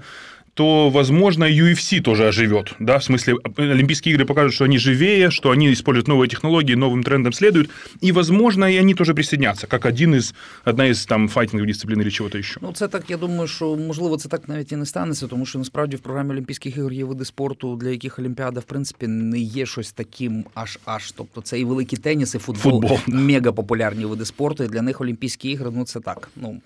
то, 0.55 0.89
возможно, 0.89 1.43
UFC 1.43 2.01
тоже 2.01 2.27
оживет. 2.27 2.73
Да? 2.79 2.97
В 2.97 3.03
смысле, 3.03 3.35
Олимпийские 3.57 4.13
игры 4.13 4.25
покажут, 4.25 4.53
что 4.53 4.63
они 4.63 4.77
живее, 4.77 5.29
что 5.29 5.51
они 5.51 5.71
используют 5.71 6.07
новые 6.07 6.29
технологии, 6.29 6.75
новым 6.75 7.03
трендам 7.03 7.33
следуют. 7.33 7.69
И, 7.99 8.13
возможно, 8.13 8.71
и 8.71 8.77
они 8.77 8.95
тоже 8.95 9.13
присоединятся, 9.13 9.67
как 9.67 9.85
один 9.85 10.15
из, 10.15 10.33
одна 10.63 10.87
из 10.87 11.05
там 11.05 11.27
файтинговых 11.27 11.67
дисциплин 11.67 12.01
или 12.01 12.09
чего-то 12.09 12.37
еще. 12.37 12.59
Ну, 12.61 12.71
це 12.73 12.87
так, 12.87 13.09
я 13.09 13.17
думаю, 13.17 13.47
що 13.47 13.75
можливо 13.75 14.17
це 14.17 14.29
так 14.29 14.49
навіть 14.49 14.71
і 14.71 14.75
не 14.75 14.85
станеться, 14.85 15.27
тому 15.27 15.45
що 15.45 15.59
насправді 15.59 15.95
в 15.95 15.99
програмі 15.99 16.31
Олімпійських 16.31 16.77
ігор 16.77 16.93
є 16.93 17.03
види 17.03 17.25
спорту, 17.25 17.75
для 17.75 17.89
яких 17.89 18.19
Олімпіада, 18.19 18.59
в 18.59 18.63
принципі, 18.63 19.07
не 19.07 19.39
є 19.39 19.65
щось 19.65 19.91
таким 19.91 20.45
аж 20.53 20.79
аж. 20.85 21.11
Тобто 21.11 21.41
це 21.41 21.59
і 21.59 21.65
великий 21.65 21.99
теніс, 21.99 22.35
і 22.35 22.37
футбол, 22.37 22.71
Футбол, 22.71 22.99
да. 23.07 23.15
мега 23.15 23.51
популярні 23.51 24.05
види 24.05 24.25
спорту. 24.25 24.63
І 24.63 24.67
для 24.67 24.81
них 24.81 25.01
Олімпійські 25.01 25.49
ігри, 25.49 25.69
ну 25.73 25.85
це 25.85 25.99
так. 25.99 26.29
Ну, 26.35 26.41
ну 26.51 26.61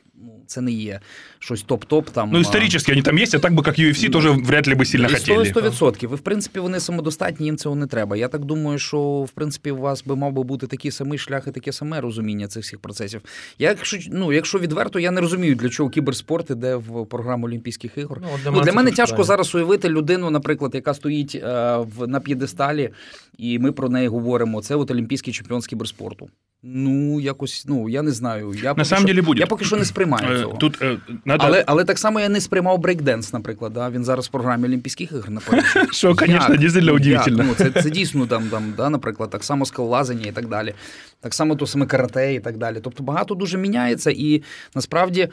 це 0.47 0.61
не 0.61 0.73
є 0.73 1.01
щось 1.39 1.65
топ-топ. 1.67 2.11
Там 2.11 2.31
Ну, 2.33 2.39
а, 2.39 2.41
исторически 2.41 2.93
они 2.93 3.03
там 3.03 3.17
есть, 3.17 3.35
а 3.35 3.39
так 3.39 3.53
бы, 3.53 3.63
как 3.63 3.79
UFC, 3.79 4.11
тоже 4.11 4.31
вряд 4.31 4.69
ли 4.69 4.75
бы 4.75 4.85
сильно 4.85 5.07
І 5.07 5.15
хотели. 5.15 5.43
100%. 5.45 6.07
Ви, 6.07 6.17
в 6.17 6.21
принципі, 6.21 6.61
вони 6.61 6.81
самодостатні, 6.81 7.47
їм 7.47 7.57
цього 7.57 7.75
не 7.77 7.87
треба. 7.87 8.17
Я 8.17 8.29
так 8.29 8.45
думаю, 8.45 8.79
що 8.79 8.99
в 9.01 9.31
принципі 9.31 9.71
у 9.71 9.77
вас 9.77 10.05
би 10.05 10.17
мав 10.17 10.33
би 10.33 10.43
бути 10.43 10.67
такий 10.67 10.91
самий 10.91 11.19
шлях 11.19 11.47
і 11.47 11.51
таке 11.51 11.73
саме 11.73 12.01
розуміння 12.01 12.49
цих 12.49 12.63
всіх 12.65 12.79
процесів. 12.79 13.21
Я, 13.59 13.69
якщо, 13.69 13.99
ну, 14.11 14.33
якщо 14.33 14.59
відверто, 14.59 14.99
я 14.99 15.11
не 15.11 15.21
розумію, 15.21 15.55
для 15.55 15.69
чого 15.69 15.91
кіберспорт 15.91 16.51
іде 16.51 16.77
в 16.77 17.07
програму 17.07 17.47
Олімпійських 17.47 17.99
ігор. 17.99 18.21
Ну, 18.23 18.29
Ну, 18.53 18.61
для 18.61 18.73
мене 18.73 18.91
тяжко 18.91 19.07
правильно. 19.07 19.25
зараз 19.25 19.55
уявити 19.55 19.89
людину, 19.89 20.31
наприклад, 20.31 20.75
яка 20.75 20.95
стоїть 20.95 21.35
е, 21.35 21.77
в, 21.77 22.07
на 22.07 22.21
п'єдесталі, 22.21 22.91
і 23.39 23.59
ми 23.59 23.73
про 23.73 23.89
неї 23.89 24.09
говоримо. 24.09 24.63
Це 24.63 24.75
от 24.75 24.91
олімпійський 24.91 25.33
чемпіон 25.33 25.63
з 25.63 25.67
кіберспорту. 25.67 26.29
Ну, 26.67 27.21
якось, 27.21 27.65
ну 27.69 27.89
я 27.89 28.03
не 28.03 28.11
знаю. 28.11 28.55
Я 28.63 28.75
поки 28.75 28.85
самом 28.85 29.03
що, 29.03 29.15
деле 29.15 29.23
буде. 29.23 29.41
Я 29.41 29.47
поки 29.47 29.65
що 29.65 29.77
не 29.77 29.85
сприймаю 29.85 30.29
Э, 30.29 30.41
цього. 30.41 30.57
Тут 30.57 30.83
е, 30.83 30.97
надо... 31.25 31.45
Але, 31.47 31.65
але 31.67 31.85
так 31.85 31.99
само 31.99 32.21
я 32.21 32.29
не 32.29 32.41
сприймав 32.41 32.79
брейкденс, 32.79 33.33
наприклад. 33.33 33.73
Да? 33.73 33.91
Він 33.91 34.05
зараз 34.05 34.27
в 34.27 34.31
програмі 34.31 34.65
Олімпійських 34.65 35.13
ігор 35.13 35.31
на 35.31 35.41
Парижі. 35.41 35.67
Що, 35.93 36.17
Як? 36.27 36.59
дійсно 36.59 36.93
удивительно. 36.93 37.45
Ну, 37.49 37.55
це, 37.55 37.83
це 37.83 37.91
дійсно 37.91 38.27
там, 38.27 38.49
там, 38.49 38.75
да, 38.77 38.91
наприклад, 38.91 39.31
так 39.31 39.45
само 39.45 39.67
скалолазання 39.67 40.27
і 40.27 40.33
так 40.33 40.49
далі. 40.49 40.75
Так 41.24 41.34
само 41.34 41.56
то 41.56 41.68
саме 41.68 41.86
карате 41.86 42.34
і 42.34 42.40
так 42.40 42.58
далі. 42.58 42.78
Тобто 42.84 43.04
багато 43.04 43.36
дуже 43.36 43.58
міняється, 43.58 44.12
і 44.12 44.42
насправді 44.76 45.28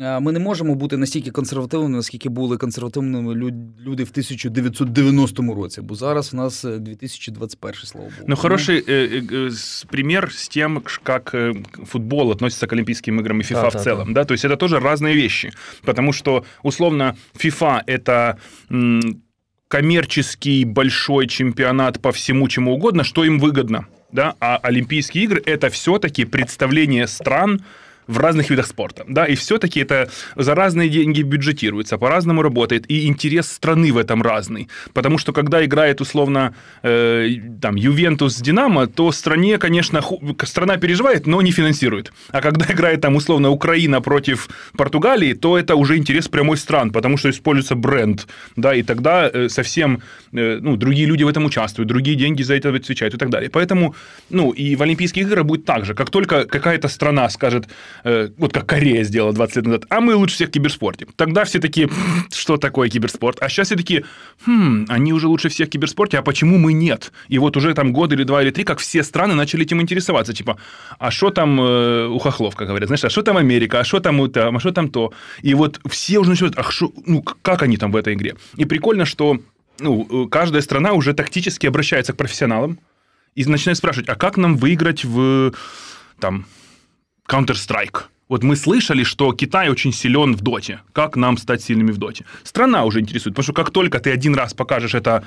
е, 0.00 0.20
ми 0.20 0.32
не 0.32 0.38
можемо 0.38 0.74
бути 0.74 0.96
настільки 0.96 1.30
консервативними, 1.30 1.96
наскільки 1.96 2.28
були 2.28 2.56
консервативними 2.56 3.34
лю- 3.34 3.68
люди 3.86 4.04
в 4.04 4.10
1990 4.10 5.54
році, 5.54 5.80
бо 5.80 5.94
зараз 5.94 6.32
в 6.32 6.36
нас 6.36 6.64
е, 6.64 6.78
2021, 6.78 7.74
слава 7.84 8.06
Богу. 8.06 8.24
Ну, 8.26 8.36
хороший 8.36 8.84
э, 8.84 9.30
э, 9.32 9.46
с- 9.50 9.86
пример 9.90 10.32
с 10.32 10.48
тем, 10.48 10.82
ш- 10.86 11.00
как 11.02 11.34
э, 11.34 11.54
футбол 11.86 12.30
относится 12.30 12.66
к 12.66 12.72
Олимпийским 12.76 13.20
играм 13.20 13.40
и 13.40 13.42
FIFA 13.44 13.62
Да, 13.62 13.68
в 13.68 13.72
да, 13.72 13.78
целом. 13.78 14.12
Да. 14.14 14.24
То 14.24 14.34
есть 14.34 14.44
это 14.44 14.56
тоже 14.56 14.78
разные 14.78 15.14
вещи. 15.14 15.52
Потому 15.84 16.12
что, 16.12 16.44
условно, 16.62 17.14
FIFA – 17.44 17.86
это 17.86 18.34
м, 18.70 19.22
коммерческий 19.68 20.64
большой 20.64 21.26
чемпионат 21.26 22.00
по 22.00 22.10
всему, 22.10 22.48
чему 22.48 22.74
угодно, 22.74 23.04
что 23.04 23.24
им 23.24 23.38
выгодно. 23.40 23.84
Да? 24.15 24.35
А 24.39 24.57
Олимпийские 24.63 25.25
игры– 25.25 25.43
это 25.45 25.69
все-таки 25.69 26.23
представление 26.23 27.05
стран 27.05 27.61
в 28.07 28.17
разных 28.19 28.49
видах 28.49 28.67
спорта, 28.67 29.03
да, 29.07 29.25
и 29.25 29.35
все-таки 29.35 29.79
это 29.79 30.09
за 30.35 30.55
разные 30.55 30.89
деньги 30.89 31.21
бюджетируется, 31.21 31.97
по-разному 31.97 32.41
работает, 32.41 32.89
и 32.89 33.07
интерес 33.07 33.51
страны 33.51 33.91
в 33.91 33.97
этом 33.97 34.21
разный, 34.21 34.69
потому 34.93 35.17
что 35.17 35.33
когда 35.33 35.63
играет 35.65 36.01
условно 36.01 36.55
э, 36.83 37.29
там 37.61 37.75
Ювентус 37.75 38.35
с 38.35 38.41
Динамо, 38.41 38.87
то 38.87 39.11
стране, 39.11 39.57
конечно, 39.57 40.01
ху- 40.01 40.21
страна 40.43 40.77
переживает, 40.77 41.27
но 41.27 41.41
не 41.41 41.51
финансирует, 41.51 42.13
а 42.31 42.41
когда 42.41 42.65
играет 42.65 43.01
там 43.01 43.15
условно 43.15 43.49
Украина 43.49 44.01
против 44.01 44.49
Португалии, 44.77 45.33
то 45.33 45.57
это 45.57 45.75
уже 45.75 45.97
интерес 45.97 46.27
прямой 46.27 46.57
стран, 46.57 46.91
потому 46.91 47.17
что 47.17 47.29
используется 47.29 47.75
бренд, 47.75 48.27
да, 48.55 48.73
и 48.75 48.83
тогда 48.83 49.29
э, 49.31 49.49
совсем 49.49 50.01
э, 50.33 50.59
ну 50.61 50.75
другие 50.75 51.07
люди 51.07 51.23
в 51.23 51.27
этом 51.27 51.45
участвуют, 51.45 51.87
другие 51.87 52.17
деньги 52.17 52.43
за 52.43 52.55
это 52.55 52.69
отвечают 52.69 53.13
и 53.13 53.17
так 53.17 53.29
далее, 53.29 53.49
поэтому 53.49 53.95
ну 54.29 54.51
и 54.51 54.75
в 54.75 54.81
Олимпийских 54.81 55.23
играх 55.23 55.45
будет 55.45 55.65
так 55.65 55.85
же, 55.85 55.93
как 55.93 56.09
только 56.09 56.45
какая-то 56.45 56.87
страна 56.87 57.29
скажет 57.29 57.67
вот 58.03 58.53
как 58.53 58.65
Корея 58.65 59.03
сделала 59.03 59.33
20 59.33 59.55
лет 59.57 59.65
назад, 59.65 59.85
а 59.89 60.01
мы 60.01 60.15
лучше 60.15 60.35
всех 60.35 60.49
в 60.49 60.51
киберспорте. 60.51 61.07
Тогда 61.15 61.45
все 61.45 61.59
такие, 61.59 61.87
«Пф, 61.87 62.27
что 62.31 62.57
такое 62.57 62.89
киберспорт? 62.89 63.37
А 63.41 63.49
сейчас 63.49 63.67
все 63.67 63.75
такие, 63.75 64.03
хм, 64.45 64.85
они 64.89 65.13
уже 65.13 65.27
лучше 65.27 65.49
всех 65.49 65.67
в 65.67 65.71
киберспорте, 65.71 66.17
а 66.17 66.21
почему 66.21 66.57
мы 66.57 66.73
нет? 66.73 67.11
И 67.27 67.39
вот 67.39 67.57
уже 67.57 67.73
там 67.73 67.93
год 67.93 68.11
или 68.13 68.23
два 68.23 68.41
или 68.43 68.51
три, 68.51 68.63
как 68.63 68.79
все 68.79 69.03
страны 69.03 69.33
начали 69.35 69.63
этим 69.63 69.81
интересоваться. 69.81 70.33
Типа, 70.33 70.57
а 70.99 71.11
что 71.11 71.29
там 71.29 71.59
э, 71.59 72.07
у 72.07 72.19
хохлов, 72.19 72.55
как 72.55 72.67
говорят, 72.67 72.87
знаешь, 72.87 73.03
а 73.03 73.09
что 73.09 73.21
там 73.21 73.37
Америка, 73.37 73.79
а 73.79 73.83
что 73.83 73.99
там 73.99 74.29
там, 74.31 74.57
а 74.57 74.59
что 74.59 74.71
там 74.71 74.89
то? 74.89 75.13
И 75.41 75.53
вот 75.53 75.79
все 75.89 76.19
уже 76.19 76.31
начинают, 76.31 76.57
а 76.57 76.63
шо, 76.63 76.91
ну, 77.05 77.21
как 77.21 77.63
они 77.63 77.77
там 77.77 77.91
в 77.91 77.95
этой 77.95 78.13
игре? 78.13 78.35
И 78.55 78.65
прикольно, 78.65 79.05
что 79.05 79.39
ну, 79.79 80.25
э, 80.25 80.29
каждая 80.29 80.61
страна 80.61 80.93
уже 80.93 81.13
тактически 81.13 81.67
обращается 81.67 82.13
к 82.13 82.17
профессионалам 82.17 82.79
и 83.35 83.45
начинает 83.45 83.77
спрашивать, 83.77 84.09
а 84.09 84.15
как 84.15 84.37
нам 84.37 84.57
выиграть 84.57 85.03
в 85.03 85.53
там 86.19 86.45
Counter-Strike. 87.27 88.03
Вот 88.27 88.43
мы 88.43 88.55
слышали, 88.55 89.03
что 89.03 89.33
Китай 89.33 89.69
очень 89.69 89.93
силен 89.93 90.35
в 90.35 90.41
доте. 90.41 90.79
Как 90.93 91.15
нам 91.15 91.37
стать 91.37 91.61
сильными 91.61 91.91
в 91.91 91.97
доте? 91.97 92.25
Страна 92.43 92.83
уже 92.85 92.99
интересует, 92.99 93.35
потому 93.35 93.43
что 93.43 93.53
как 93.53 93.69
только 93.69 93.99
ты 93.99 94.11
один 94.11 94.35
раз 94.35 94.53
покажешь 94.53 94.95
это, 94.95 95.23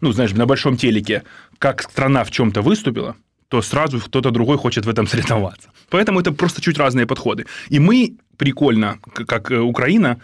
ну, 0.00 0.12
знаешь, 0.12 0.32
на 0.32 0.44
большом 0.44 0.76
телеке, 0.76 1.22
как 1.58 1.82
страна 1.82 2.24
в 2.24 2.30
чем-то 2.30 2.60
выступила, 2.60 3.16
то 3.48 3.62
сразу 3.62 4.00
кто-то 4.00 4.30
другой 4.30 4.58
хочет 4.58 4.84
в 4.86 4.88
этом 4.88 5.06
соревноваться. 5.08 5.70
Поэтому 5.88 6.20
это 6.20 6.32
просто 6.32 6.60
чуть 6.60 6.78
разные 6.78 7.06
подходы. 7.06 7.46
И 7.70 7.78
мы 7.78 8.16
прикольно, 8.36 8.98
как 9.26 9.50
э, 9.50 9.58
Украина, 9.58 10.18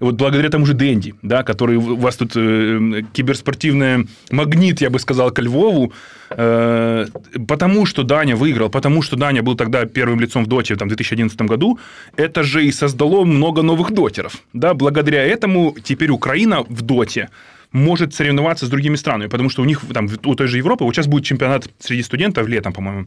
вот 0.00 0.16
благодаря 0.16 0.50
тому 0.50 0.66
же 0.66 0.74
Дэнди, 0.74 1.14
да, 1.22 1.42
который 1.42 1.76
у 1.76 1.96
вас 1.96 2.16
тут 2.16 2.32
э, 2.36 3.02
киберспортивный 3.12 4.08
магнит, 4.30 4.80
я 4.80 4.90
бы 4.90 4.98
сказал, 4.98 5.30
ко 5.30 5.42
Львову, 5.42 5.92
э, 6.30 7.06
потому 7.48 7.86
что 7.86 8.02
Даня 8.02 8.36
выиграл, 8.36 8.70
потому 8.70 9.02
что 9.02 9.16
Даня 9.16 9.42
был 9.42 9.54
тогда 9.56 9.84
первым 9.86 10.20
лицом 10.20 10.44
в 10.44 10.46
доте 10.46 10.76
там, 10.76 10.88
в 10.88 10.90
2011 10.90 11.40
году, 11.42 11.78
это 12.16 12.42
же 12.42 12.64
и 12.64 12.72
создало 12.72 13.24
много 13.24 13.62
новых 13.62 13.92
дотеров. 13.92 14.42
Да, 14.52 14.74
благодаря 14.74 15.22
этому 15.22 15.76
теперь 15.82 16.10
Украина 16.10 16.64
в 16.68 16.82
доте 16.82 17.28
может 17.72 18.14
соревноваться 18.14 18.66
с 18.66 18.68
другими 18.68 18.96
странами, 18.96 19.28
потому 19.28 19.50
что 19.50 19.62
у 19.62 19.64
них 19.64 19.82
там 19.92 20.08
у 20.24 20.34
той 20.34 20.46
же 20.46 20.58
Европы, 20.58 20.84
вот 20.84 20.94
сейчас 20.94 21.06
будет 21.06 21.24
чемпионат 21.24 21.66
среди 21.80 22.02
студентов 22.02 22.46
летом, 22.46 22.72
по-моему, 22.72 23.06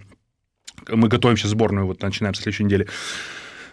мы 0.89 1.07
готовим 1.07 1.37
сейчас 1.37 1.51
сборную, 1.51 1.85
вот 1.85 2.01
начинаем 2.01 2.33
со 2.33 2.41
следующей 2.41 2.65
недели 2.65 2.87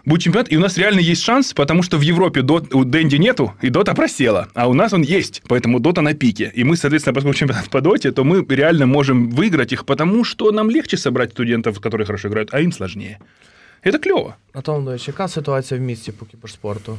Будет 0.05 0.21
чемпионат, 0.21 0.51
и 0.51 0.57
у 0.57 0.59
нас 0.59 0.77
реально 0.77 0.99
есть 0.99 1.21
шанс, 1.21 1.53
потому 1.53 1.83
что 1.83 1.97
в 1.97 2.01
Европе 2.01 2.41
дот, 2.41 2.73
у 2.73 2.83
Дэнди 2.83 3.17
нету, 3.17 3.53
и 3.61 3.69
Дота 3.69 3.93
просела, 3.93 4.47
а 4.53 4.67
у 4.67 4.73
нас 4.73 4.93
он 4.93 5.01
есть, 5.01 5.41
поэтому 5.47 5.79
Дота 5.79 6.01
на 6.01 6.13
пике. 6.13 6.51
И 6.55 6.63
мы, 6.63 6.77
соответственно, 6.77 7.13
поскольку 7.13 7.37
чемпионат 7.37 7.69
по 7.69 7.81
Доте, 7.81 8.11
то 8.11 8.23
мы 8.23 8.45
реально 8.49 8.85
можем 8.85 9.29
выиграть 9.29 9.73
их, 9.73 9.85
потому 9.85 10.23
что 10.23 10.51
нам 10.51 10.69
легче 10.69 10.97
собрать 10.97 11.31
студентов, 11.31 11.79
которые 11.79 12.05
хорошо 12.05 12.29
играют, 12.29 12.49
а 12.53 12.61
им 12.61 12.71
сложнее. 12.71 13.19
Это 13.83 13.99
клево. 13.99 14.35
Антон 14.53 14.75
Леонідович, 14.75 15.07
яка 15.07 15.27
ситуація 15.27 15.79
в 15.79 15.83
місті 15.83 16.11
по 16.11 16.25
кіберспорту? 16.25 16.97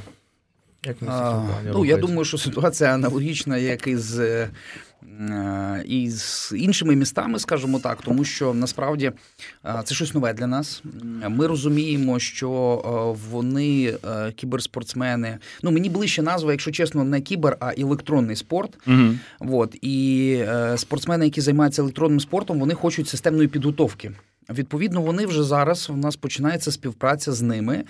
Як 0.87 0.97
а, 1.07 1.43
ну, 1.73 1.85
Я 1.85 1.97
думаю, 1.97 2.25
що 2.25 2.39
ситуація 2.39 2.95
аналогічна, 2.95 3.57
як 3.59 3.87
і 3.87 3.97
з. 3.97 4.19
Е, 4.19 4.49
і 5.86 6.10
з 6.10 6.54
іншими 6.58 6.96
містами, 6.96 7.40
скажімо 7.40 7.80
так, 7.80 8.02
тому 8.02 8.24
що 8.24 8.54
насправді 8.54 9.12
це 9.84 9.96
щось 9.96 10.14
нове 10.14 10.34
для 10.34 10.48
нас. 10.48 10.84
Ми 11.30 11.48
розуміємо, 11.48 12.20
що 12.20 12.50
вони 13.30 13.94
кіберспортсмени. 14.36 15.38
Ну 15.64 15.72
мені 15.72 15.90
ближче 15.90 16.22
назва, 16.22 16.52
якщо 16.52 16.72
чесно, 16.72 17.04
не 17.04 17.22
кібер, 17.22 17.58
а 17.60 17.74
електронний 17.78 18.36
спорт. 18.36 18.78
Угу. 18.88 19.16
От 19.40 19.76
і 19.82 20.38
е, 20.40 20.78
спортсмени, 20.78 21.26
які 21.26 21.42
займаються 21.42 21.82
електронним 21.82 22.20
спортом, 22.20 22.60
вони 22.60 22.74
хочуть 22.74 23.08
системної 23.08 23.48
підготовки. 23.48 24.12
Відповідно, 24.50 25.02
вони 25.02 25.26
вже 25.26 25.44
зараз 25.44 25.90
у 25.90 25.98
нас 25.98 26.16
починається 26.16 26.72
співпраця 26.72 27.32
з 27.32 27.42
ними, 27.42 27.84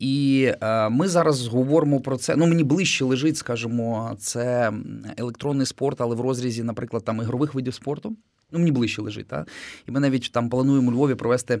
і 0.00 0.44
е, 0.60 0.88
ми 0.88 1.08
зараз 1.08 1.46
говоримо 1.46 2.00
про 2.00 2.16
це. 2.16 2.36
Ну 2.36 2.46
мені 2.46 2.64
ближче 2.64 3.04
лежить, 3.04 3.36
скажімо, 3.36 4.16
це 4.18 4.72
електронний 5.16 5.66
спорт, 5.66 6.00
але 6.00 6.16
в 6.16 6.20
розрізі, 6.20 6.62
наприклад, 6.62 7.04
там 7.04 7.20
ігрових 7.20 7.54
видів 7.54 7.74
спорту. 7.74 8.16
Ну, 8.52 8.58
мені 8.58 8.72
ближче 8.72 9.02
лежить, 9.02 9.28
так? 9.28 9.48
І 9.88 9.90
ми 9.90 10.00
навіть 10.00 10.32
там 10.32 10.48
плануємо 10.48 10.90
у 10.90 10.94
Львові 10.94 11.14
провести 11.14 11.60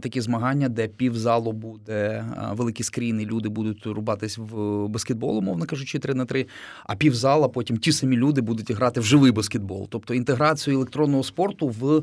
такі 0.00 0.20
змагання, 0.20 0.68
де 0.68 0.88
півзалу 0.88 1.52
буде 1.52 2.24
великі 2.52 2.84
скріни, 2.84 3.24
люди 3.24 3.48
будуть 3.48 3.86
рубатись 3.86 4.38
в 4.38 4.86
баскетбол, 4.88 5.38
умовно 5.38 5.66
кажучи, 5.66 5.98
3 5.98 6.14
на 6.14 6.24
3, 6.24 6.46
а 6.84 6.94
півзала 6.94 7.48
потім 7.48 7.76
ті 7.76 7.92
самі 7.92 8.16
люди 8.16 8.40
будуть 8.40 8.70
грати 8.70 9.00
в 9.00 9.04
живий 9.04 9.32
баскетбол. 9.32 9.88
Тобто 9.90 10.14
інтеграцію 10.14 10.76
електронного 10.76 11.22
спорту 11.22 11.68
в 11.68 12.02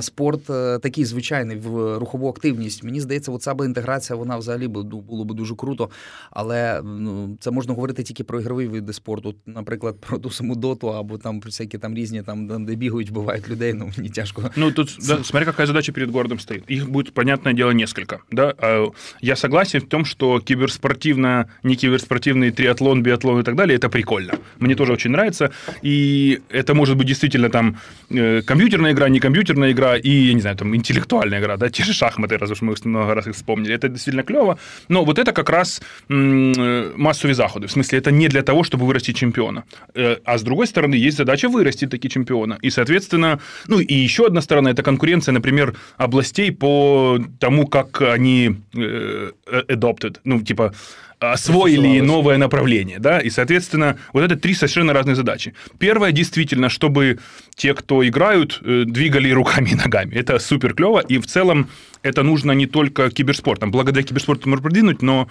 спорт 0.00 0.50
е, 0.50 0.78
такий 0.78 1.04
звичайний, 1.04 1.56
в 1.56 1.98
рухову 1.98 2.28
активність. 2.28 2.84
Мені 2.84 3.00
здається, 3.00 3.32
оця 3.32 3.54
би 3.54 3.66
інтеграція 3.66 4.16
вона 4.16 4.36
взагалі 4.36 4.68
було 4.68 5.24
б 5.24 5.34
дуже 5.34 5.54
круто. 5.54 5.90
Але 6.30 6.82
ну, 6.84 7.36
це 7.40 7.50
можна 7.50 7.74
говорити 7.74 8.02
тільки 8.02 8.24
про 8.24 8.40
ігрові 8.40 8.66
види 8.66 8.92
спорту, 8.92 9.34
наприклад, 9.46 9.96
про 10.00 10.18
ту 10.18 10.30
саму 10.30 10.56
доту 10.56 10.88
або 10.88 11.18
там 11.18 11.40
про 11.40 11.48
всякі 11.48 11.78
там 11.78 11.94
різні, 11.94 12.22
там 12.22 12.64
де 12.64 12.74
бігають, 12.74 13.10
бувають 13.10 13.48
людей. 13.48 13.74
Ну 13.74 13.90
мені 13.96 14.08
тяжко. 14.08 14.50
Ну 14.56 14.72
тут 14.72 14.90
смотри, 15.02 15.40
яка 15.46 15.66
задача 15.66 15.92
перед 15.92 16.10
городом 16.10 16.38
стоїть. 16.38 16.64
Їх 16.68 16.90
будет, 17.00 17.14
понятное 17.14 17.52
дело, 17.54 17.70
несколько. 17.70 18.20
Да? 18.30 18.54
А, 18.58 18.90
я 19.20 19.36
согласен 19.36 19.80
в 19.80 19.88
том, 19.88 20.04
что 20.04 20.40
киберспортивно, 20.40 21.46
не 21.62 21.76
киберспортивный 21.76 22.50
триатлон, 22.50 23.02
биатлон 23.02 23.40
и 23.40 23.42
так 23.42 23.56
далее, 23.56 23.76
это 23.76 23.88
прикольно. 23.88 24.34
Мне 24.58 24.74
тоже 24.74 24.92
очень 24.92 25.10
нравится. 25.10 25.50
И 25.82 26.40
это 26.50 26.74
может 26.74 26.96
быть 26.96 27.06
действительно 27.06 27.48
там 27.48 27.78
э, 28.10 28.42
компьютерная 28.42 28.92
игра, 28.92 29.08
не 29.08 29.20
компьютерная 29.20 29.72
игра 29.72 29.96
и, 29.96 30.10
я 30.10 30.34
не 30.34 30.40
знаю, 30.40 30.56
там 30.56 30.76
интеллектуальная 30.76 31.40
игра, 31.40 31.56
да, 31.56 31.70
те 31.70 31.84
же 31.84 31.92
шахматы, 31.92 32.36
раз 32.38 32.50
уж 32.50 32.60
мы 32.60 32.74
много 32.84 33.14
раз 33.14 33.26
их 33.26 33.34
вспомнили. 33.34 33.74
Это 33.74 33.88
действительно 33.88 34.22
клево. 34.22 34.58
Но 34.88 35.04
вот 35.04 35.18
это 35.18 35.32
как 35.32 35.50
раз 35.50 35.80
э, 36.08 36.92
массовые 36.96 37.34
заходы. 37.34 37.66
В 37.66 37.72
смысле, 37.72 37.98
это 37.98 38.10
не 38.10 38.28
для 38.28 38.42
того, 38.42 38.62
чтобы 38.62 38.86
вырастить 38.86 39.16
чемпиона. 39.16 39.64
Э, 39.94 40.16
а 40.24 40.36
с 40.36 40.42
другой 40.42 40.66
стороны, 40.66 40.94
есть 40.94 41.16
задача 41.16 41.48
вырастить 41.48 41.90
такие 41.90 42.10
чемпиона. 42.10 42.58
И, 42.60 42.70
соответственно, 42.70 43.40
ну 43.68 43.80
и 43.80 43.94
еще 43.94 44.26
одна 44.26 44.42
сторона, 44.42 44.70
это 44.70 44.82
конкуренция, 44.82 45.32
например, 45.32 45.74
областей 45.96 46.52
по 46.52 46.89
тому, 47.38 47.66
как 47.66 48.02
они 48.02 48.56
э, 48.74 49.30
adopted, 49.68 50.18
ну, 50.24 50.40
типа, 50.40 50.72
освоили 51.20 52.00
новое 52.00 52.38
направление, 52.38 52.98
да, 52.98 53.20
и, 53.20 53.30
соответственно, 53.30 53.98
вот 54.12 54.22
это 54.24 54.36
три 54.36 54.54
совершенно 54.54 54.92
разные 54.92 55.14
задачи. 55.14 55.54
Первое, 55.78 56.12
действительно, 56.12 56.68
чтобы 56.70 57.18
те, 57.54 57.74
кто 57.74 58.06
играют, 58.06 58.60
э, 58.62 58.84
двигали 58.86 59.30
руками 59.30 59.70
и 59.70 59.74
ногами. 59.74 60.14
Это 60.14 60.38
супер 60.38 60.74
клево, 60.74 61.00
и 61.00 61.18
в 61.18 61.26
целом 61.26 61.68
это 62.02 62.22
нужно 62.22 62.52
не 62.52 62.66
только 62.66 63.10
киберспортом. 63.10 63.70
Благодаря 63.70 64.02
киберспорту 64.02 64.48
можно 64.48 64.62
продвинуть, 64.62 65.02
но 65.02 65.28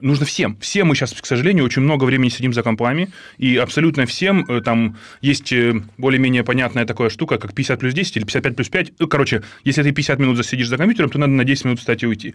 нужно 0.00 0.26
всем. 0.26 0.56
Все 0.60 0.84
мы 0.84 0.94
сейчас, 0.94 1.12
к 1.12 1.26
сожалению, 1.26 1.64
очень 1.64 1.82
много 1.82 2.04
времени 2.04 2.28
сидим 2.28 2.52
за 2.52 2.62
компами, 2.62 3.10
и 3.38 3.56
абсолютно 3.56 4.06
всем 4.06 4.44
э, 4.48 4.60
там 4.60 4.96
есть 5.20 5.52
э, 5.52 5.80
более-менее 5.98 6.44
понятная 6.44 6.84
такая 6.84 7.10
штука, 7.10 7.38
как 7.38 7.54
50 7.54 7.80
плюс 7.80 7.94
10 7.94 8.16
или 8.16 8.24
55 8.24 8.56
плюс 8.56 8.68
5. 8.68 8.92
Ну, 8.98 9.08
короче, 9.08 9.42
если 9.64 9.82
ты 9.82 9.92
50 9.92 10.18
минут 10.18 10.36
засидишь 10.36 10.68
за 10.68 10.76
компьютером, 10.76 11.10
то 11.10 11.18
надо 11.18 11.32
на 11.32 11.44
10 11.44 11.64
минут 11.64 11.78
встать 11.78 12.02
и 12.02 12.06
уйти. 12.06 12.34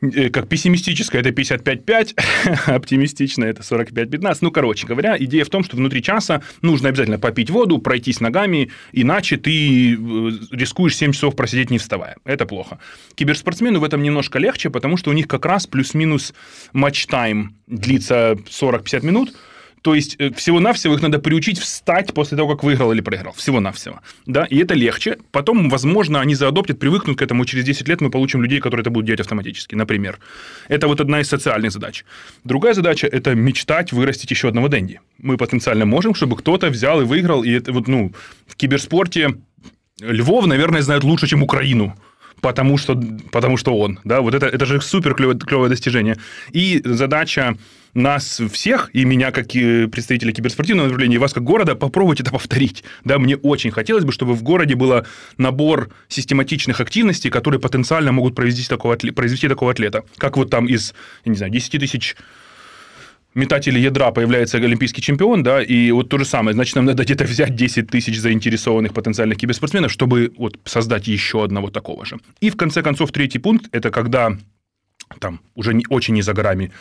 Э, 0.00 0.30
как 0.30 0.48
пессимистическое 0.48 1.20
это 1.20 1.30
55-5, 1.30 2.14
оптимистичное 2.74 3.50
это 3.50 3.62
45-15. 3.62 4.38
Ну, 4.40 4.50
короче 4.50 4.86
говоря, 4.86 5.16
идея 5.18 5.44
в 5.44 5.50
том, 5.50 5.64
что 5.64 5.76
внутри 5.76 6.02
часа 6.02 6.42
нужно 6.62 6.88
обязательно 6.88 7.18
попить 7.18 7.50
воду, 7.50 7.78
пройтись 7.78 8.20
ногами, 8.20 8.70
иначе 8.92 9.36
ты 9.36 9.94
э, 9.94 9.96
рискуешь 10.50 10.96
7 10.96 11.12
часов 11.12 11.36
просидеть 11.36 11.70
не 11.70 11.78
вставая. 11.78 12.16
Это 12.24 12.46
плохо. 12.46 12.78
Киберспортсмену 13.14 13.80
в 13.80 13.84
этом 13.84 14.02
немножко 14.02 14.38
легче, 14.38 14.70
потому 14.70 14.96
что 14.96 15.10
у 15.10 15.12
них 15.12 15.28
как 15.28 15.46
раз 15.46 15.66
плюс-минус 15.66 16.34
матч-тайм 16.72 17.56
длится 17.66 18.36
40-50 18.46 19.06
минут, 19.06 19.34
то 19.84 19.94
есть 19.94 20.16
э, 20.18 20.30
всего-навсего 20.30 20.94
их 20.94 21.02
надо 21.02 21.18
приучить 21.18 21.58
встать 21.58 22.14
после 22.14 22.38
того, 22.38 22.48
как 22.48 22.64
выиграл 22.64 22.92
или 22.92 23.02
проиграл. 23.02 23.34
Всего-навсего. 23.34 24.00
Да? 24.24 24.46
И 24.46 24.56
это 24.56 24.72
легче. 24.72 25.18
Потом, 25.30 25.68
возможно, 25.68 26.22
они 26.22 26.34
заадоптят, 26.34 26.78
привыкнут 26.78 27.18
к 27.18 27.22
этому. 27.22 27.44
И 27.44 27.46
через 27.46 27.64
10 27.64 27.88
лет 27.88 28.00
мы 28.00 28.10
получим 28.10 28.42
людей, 28.42 28.60
которые 28.60 28.80
это 28.80 28.90
будут 28.90 29.06
делать 29.06 29.20
автоматически, 29.20 29.74
например. 29.74 30.20
Это 30.68 30.88
вот 30.88 31.02
одна 31.02 31.20
из 31.20 31.28
социальных 31.28 31.70
задач. 31.70 32.04
Другая 32.44 32.72
задача– 32.72 33.06
это 33.12 33.34
мечтать 33.34 33.92
вырастить 33.92 34.30
еще 34.30 34.48
одного 34.48 34.68
Дэнди. 34.68 35.00
Мы 35.18 35.36
потенциально 35.36 35.84
можем, 35.84 36.14
чтобы 36.14 36.36
кто-то 36.36 36.70
взял 36.70 37.02
и 37.02 37.04
выиграл. 37.04 37.44
И 37.44 37.50
это 37.50 37.70
вот, 37.72 37.86
ну, 37.86 38.10
в 38.46 38.56
киберспорте 38.56 39.34
Львов, 40.00 40.46
наверное, 40.46 40.80
знают 40.80 41.04
лучше, 41.04 41.26
чем 41.26 41.42
Украину 41.42 41.94
потому 42.40 42.78
что, 42.78 43.00
потому 43.32 43.56
что 43.56 43.78
он. 43.78 43.98
Да? 44.04 44.20
Вот 44.20 44.34
это, 44.34 44.46
это 44.46 44.66
же 44.66 44.80
супер 44.80 45.14
клевое, 45.14 45.38
клевое 45.38 45.70
достижение. 45.70 46.16
И 46.52 46.82
задача 46.84 47.56
нас 47.94 48.40
всех, 48.52 48.90
и 48.92 49.04
меня 49.04 49.30
как 49.30 49.54
и 49.54 49.86
представителя 49.86 50.32
киберспортивного 50.32 50.86
направления, 50.86 51.16
и 51.16 51.18
вас 51.18 51.32
как 51.32 51.44
города, 51.44 51.74
попробовать 51.74 52.20
это 52.20 52.30
повторить. 52.30 52.84
Да, 53.04 53.18
мне 53.18 53.36
очень 53.36 53.70
хотелось 53.70 54.04
бы, 54.04 54.12
чтобы 54.12 54.34
в 54.34 54.42
городе 54.42 54.74
был 54.74 55.04
набор 55.38 55.90
систематичных 56.08 56.80
активностей, 56.80 57.30
которые 57.30 57.60
потенциально 57.60 58.12
могут 58.12 58.34
произвести 58.34 58.68
такого, 58.68 58.96
произвести 58.96 59.48
такого 59.48 59.70
атлета. 59.70 60.04
Как 60.18 60.36
вот 60.36 60.50
там 60.50 60.66
из, 60.66 60.94
я 61.24 61.30
не 61.30 61.36
знаю, 61.36 61.52
10 61.52 61.80
тысяч 61.80 62.16
метателей 63.34 63.80
ядра 63.80 64.10
появляется 64.12 64.58
олимпийский 64.58 65.02
чемпион, 65.02 65.42
да, 65.42 65.62
и 65.62 65.90
вот 65.90 66.08
то 66.08 66.18
же 66.18 66.24
самое, 66.24 66.54
значит, 66.54 66.76
нам 66.76 66.84
надо 66.84 67.02
где-то 67.04 67.24
взять 67.24 67.54
10 67.54 67.88
тысяч 67.88 68.18
заинтересованных 68.18 68.92
потенциальных 68.94 69.38
киберспортсменов, 69.38 69.90
чтобы 69.90 70.32
вот 70.38 70.58
создать 70.64 71.08
еще 71.08 71.44
одного 71.44 71.70
такого 71.70 72.04
же. 72.04 72.18
И 72.40 72.50
в 72.50 72.56
конце 72.56 72.82
концов 72.82 73.12
третий 73.12 73.38
пункт– 73.38 73.66
это 73.72 73.90
когда 73.90 74.36
там 75.20 75.40
уже 75.54 75.74
не, 75.74 75.84
очень 75.88 76.14
не 76.14 76.22
за 76.22 76.32
горами 76.32 76.72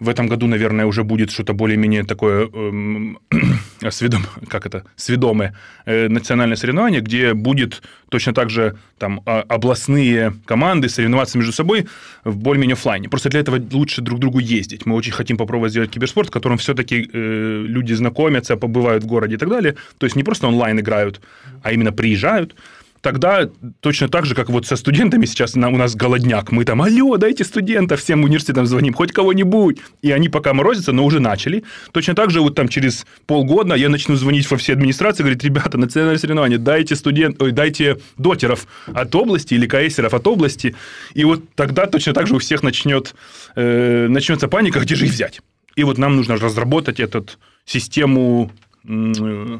в 0.00 0.08
этом 0.08 0.28
году, 0.28 0.46
наверное, 0.46 0.86
уже 0.86 1.04
будет 1.04 1.30
что-то 1.30 1.52
более-менее 1.52 2.04
такое 2.04 2.48
эм, 2.48 3.18
сведом, 3.90 4.26
как 4.48 4.66
это, 4.66 4.84
сведомое 4.96 5.54
э, 5.86 6.08
национальное 6.08 6.56
соревнование, 6.56 7.00
где 7.00 7.34
будет 7.34 7.82
точно 8.08 8.32
так 8.32 8.50
же 8.50 8.76
там 8.98 9.22
областные 9.24 10.34
команды 10.46 10.88
соревноваться 10.88 11.38
между 11.38 11.52
собой 11.52 11.86
в 12.24 12.36
более-менее 12.36 12.74
офлайне. 12.74 13.08
Просто 13.08 13.28
для 13.28 13.40
этого 13.40 13.60
лучше 13.72 14.00
друг 14.00 14.18
другу 14.18 14.38
ездить. 14.38 14.86
Мы 14.86 14.96
очень 14.96 15.12
хотим 15.12 15.36
попробовать 15.36 15.72
сделать 15.72 15.90
киберспорт, 15.90 16.28
в 16.28 16.32
котором 16.32 16.56
все-таки 16.56 17.08
э, 17.12 17.64
люди 17.66 17.92
знакомятся, 17.92 18.56
побывают 18.56 19.04
в 19.04 19.06
городе 19.06 19.34
и 19.34 19.38
так 19.38 19.48
далее. 19.48 19.76
То 19.98 20.06
есть 20.06 20.16
не 20.16 20.24
просто 20.24 20.48
онлайн 20.48 20.80
играют, 20.80 21.20
а 21.62 21.72
именно 21.72 21.92
приезжают, 21.92 22.54
тогда 23.00 23.48
точно 23.80 24.08
так 24.08 24.26
же, 24.26 24.34
как 24.34 24.50
вот 24.50 24.66
со 24.66 24.76
студентами 24.76 25.26
сейчас 25.26 25.54
на, 25.54 25.68
у 25.68 25.76
нас 25.76 25.94
голодняк. 25.94 26.52
Мы 26.52 26.64
там, 26.64 26.82
алло, 26.82 27.16
дайте 27.16 27.44
студента, 27.44 27.96
всем 27.96 28.24
университетам 28.24 28.66
звоним, 28.66 28.94
хоть 28.94 29.12
кого-нибудь. 29.12 29.78
И 30.02 30.10
они 30.10 30.28
пока 30.28 30.52
морозятся, 30.52 30.92
но 30.92 31.04
уже 31.04 31.20
начали. 31.20 31.64
Точно 31.92 32.14
так 32.14 32.30
же 32.30 32.40
вот 32.40 32.54
там 32.54 32.68
через 32.68 33.06
полгода 33.26 33.74
я 33.74 33.88
начну 33.88 34.16
звонить 34.16 34.50
во 34.50 34.56
все 34.56 34.72
администрации, 34.74 35.22
говорить, 35.22 35.44
ребята, 35.44 35.78
национальное 35.78 36.18
соревнование, 36.18 36.58
дайте 36.58 36.96
студент, 36.96 37.40
ой, 37.42 37.52
дайте 37.52 37.98
дотеров 38.18 38.66
от 38.86 39.14
области 39.14 39.54
или 39.54 39.66
каэсеров 39.66 40.14
от 40.14 40.26
области. 40.26 40.74
И 41.14 41.24
вот 41.24 41.42
тогда 41.54 41.86
точно 41.86 42.12
так 42.12 42.26
же 42.26 42.36
у 42.36 42.38
всех 42.38 42.62
начнет, 42.62 43.14
э, 43.56 44.08
начнется 44.08 44.48
паника, 44.48 44.80
где 44.80 44.94
же 44.94 45.06
их 45.06 45.12
взять. 45.12 45.40
И 45.76 45.84
вот 45.84 45.98
нам 45.98 46.16
нужно 46.16 46.36
разработать 46.36 47.00
эту 47.00 47.26
систему 47.64 48.50
э, 48.86 49.58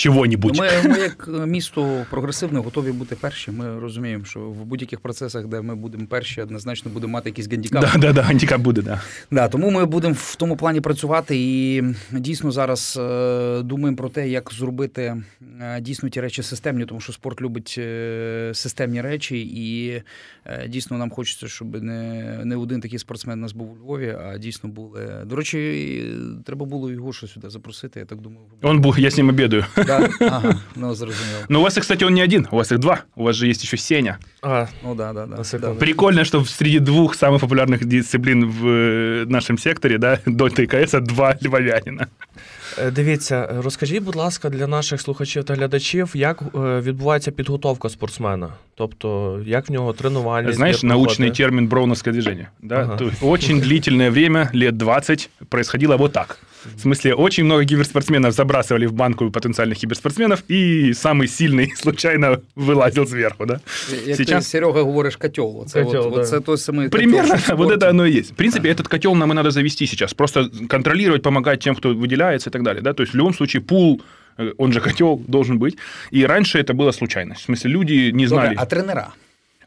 чого-нібудь. 0.00 0.58
Ми, 0.58 0.68
ми, 0.84 0.98
як 0.98 1.28
місто 1.46 2.06
прогресивне, 2.10 2.60
готові 2.60 2.92
бути 2.92 3.16
перші. 3.16 3.50
Ми 3.50 3.80
розуміємо, 3.80 4.24
що 4.24 4.40
в 4.40 4.64
будь-яких 4.64 5.00
процесах, 5.00 5.46
де 5.46 5.60
ми 5.60 5.74
будемо 5.74 6.06
перші, 6.06 6.42
однозначно 6.42 6.90
будемо 6.90 7.12
мати 7.12 7.28
якийсь 7.28 7.48
гандікап. 7.50 7.82
Да, 7.82 7.98
да, 7.98 8.12
да, 8.12 8.22
гандікап 8.22 8.60
буде, 8.60 8.82
да. 8.82 9.00
Да, 9.30 9.48
Тому 9.48 9.70
ми 9.70 9.86
будемо 9.86 10.14
в 10.18 10.36
тому 10.36 10.56
плані 10.56 10.80
працювати 10.80 11.36
і 11.36 11.82
дійсно 12.12 12.50
зараз 12.50 12.98
е, 13.00 13.62
думаємо 13.62 13.96
про 13.96 14.08
те, 14.08 14.28
як 14.28 14.52
зробити 14.52 15.22
е, 15.60 15.80
дійсно 15.80 16.08
ті 16.08 16.20
речі 16.20 16.42
системні, 16.42 16.84
тому 16.84 17.00
що 17.00 17.12
спорт 17.12 17.40
любить 17.40 17.74
е, 17.78 18.50
системні 18.54 19.00
речі, 19.00 19.40
і 19.54 20.02
дійсно 20.68 20.98
нам 20.98 21.10
хочеться, 21.10 21.48
щоб 21.48 21.82
не 21.82 22.40
не 22.44 22.56
один 22.56 22.80
такий 22.80 22.98
спортсмен 22.98 23.38
у 23.38 23.42
нас 23.42 23.52
був 23.52 23.72
у 23.72 23.76
Львові, 23.76 24.16
а 24.24 24.38
дійсно 24.38 24.70
були. 24.70 25.24
До 25.26 25.36
речі, 25.36 25.58
треба 26.44 26.66
було 26.66 26.90
його 26.90 27.12
ще 27.12 27.26
сюди 27.26 27.50
запросити. 27.50 28.00
Я 28.00 28.06
так 28.06 28.20
думаю, 28.20 28.40
він 28.64 28.80
був, 28.80 28.98
я 28.98 29.10
з 29.10 29.16
ним 29.16 29.28
обідаю. 29.28 29.64
Да? 29.89 30.09
Ага, 30.21 30.55
ну 30.75 30.95
зрозуміло. 30.95 31.39
Но 31.49 31.59
у 31.59 31.63
вас, 31.63 31.77
кстати, 31.77 32.05
он 32.05 32.13
не 32.13 32.23
один, 32.23 32.47
у 32.51 32.55
вас 32.55 32.71
их 32.71 32.79
два. 32.79 32.97
У 33.15 33.23
вас 33.23 33.35
же 33.35 33.47
есть 33.47 33.63
еще 33.63 33.77
Сеня. 33.77 34.17
А, 34.41 34.67
Ну 34.83 34.95
да, 34.95 35.13
да, 35.13 35.25
да. 35.25 35.35
На 35.37 35.43
секунду. 35.43 35.73
да. 35.73 35.79
Прикольно, 35.85 36.25
что 36.25 36.45
среди 36.45 36.79
двух 36.79 37.15
самых 37.15 37.39
популярных 37.39 37.85
дисциплин 37.85 38.45
в 38.49 38.67
э, 38.67 39.25
нашем 39.27 39.57
секторе, 39.57 39.97
да, 39.97 40.19
Дота 40.25 40.61
и 40.63 40.67
КС, 40.67 40.91
два 41.01 41.35
львовянина. 41.45 42.07
е, 42.77 42.91
дивіться, 42.91 43.49
розкажіть, 43.63 44.03
будь 44.03 44.15
ласка, 44.15 44.49
для 44.49 44.67
наших 44.67 45.01
слухачів 45.01 45.43
та 45.43 45.53
глядачів, 45.53 46.11
як 46.13 46.41
е, 46.41 46.57
відбувається 46.81 47.31
підготовка 47.31 47.89
спортсмена? 47.89 48.49
Тобто, 48.77 49.39
як 49.45 49.69
в 49.69 49.71
нього 49.71 49.93
тренування? 49.93 50.53
Знаешь, 50.53 50.83
научный 50.83 51.37
термин 51.37 51.67
броуновское 51.67 52.13
движение. 52.13 52.47
Да? 52.61 52.75
Ага. 52.75 52.95
То 52.97 53.05
есть 53.05 53.23
очень 53.23 53.61
длительное 53.61 54.11
время, 54.11 54.49
лет 54.55 54.77
20, 54.77 55.29
происходило 55.49 55.97
вот 55.97 56.11
так. 56.13 56.39
В 56.76 56.80
смысле, 56.80 57.14
очень 57.14 57.44
много 57.44 57.64
киберспортсменов 57.64 58.34
забрасывали 58.34 58.86
в 58.86 58.92
банку 58.92 59.30
потенциальных 59.30 59.78
киберспортсменов, 59.78 60.42
и 60.48 60.92
самый 60.92 61.28
сильный 61.28 61.72
случайно 61.76 62.40
вылазил 62.54 63.06
сверху, 63.06 63.46
да? 63.46 63.60
Як 64.06 64.16
Сейчас- 64.16 64.44
ти, 64.44 64.50
Серега, 64.50 64.84
говориш 64.84 65.16
котел. 65.16 65.62
Оце, 65.62 65.84
Котел, 65.84 66.08
от, 66.08 66.14
да. 66.14 66.20
оце 66.20 66.40
той 66.40 66.58
самий 66.58 66.88
Примерно 66.88 67.36
котел, 67.36 67.56
вот 67.56 67.72
это 67.72 67.88
оно 67.88 68.06
и 68.06 68.12
есть. 68.12 68.32
В 68.32 68.34
принципе, 68.34 68.68
этот 68.70 68.88
котел 68.88 69.14
нам 69.14 69.32
и 69.32 69.34
надо 69.34 69.50
завести 69.50 69.86
сейчас. 69.86 70.14
Просто 70.14 70.50
контролировать, 70.68 71.22
помогать 71.22 71.60
тем, 71.60 71.74
кто 71.74 71.88
выделяется 71.94 72.50
и 72.50 72.52
так 72.52 72.62
далее. 72.62 72.82
Да? 72.82 72.92
То 72.92 73.02
есть 73.02 73.12
в 73.14 73.16
любом 73.16 73.34
случае 73.34 73.62
пул, 73.62 74.02
э, 74.38 74.52
он 74.58 74.72
же 74.72 74.80
котел, 74.88 75.22
должен 75.28 75.58
быть. 75.58 75.76
И 76.10 76.24
раньше 76.26 76.58
это 76.58 76.74
была 76.74 76.92
случайность. 76.92 77.40
В 77.42 77.44
смысле, 77.44 77.70
люди 77.70 78.10
не 78.12 78.26
знали. 78.26 78.48
Добре, 78.48 78.58
а 78.62 78.66
тренера? 78.66 79.12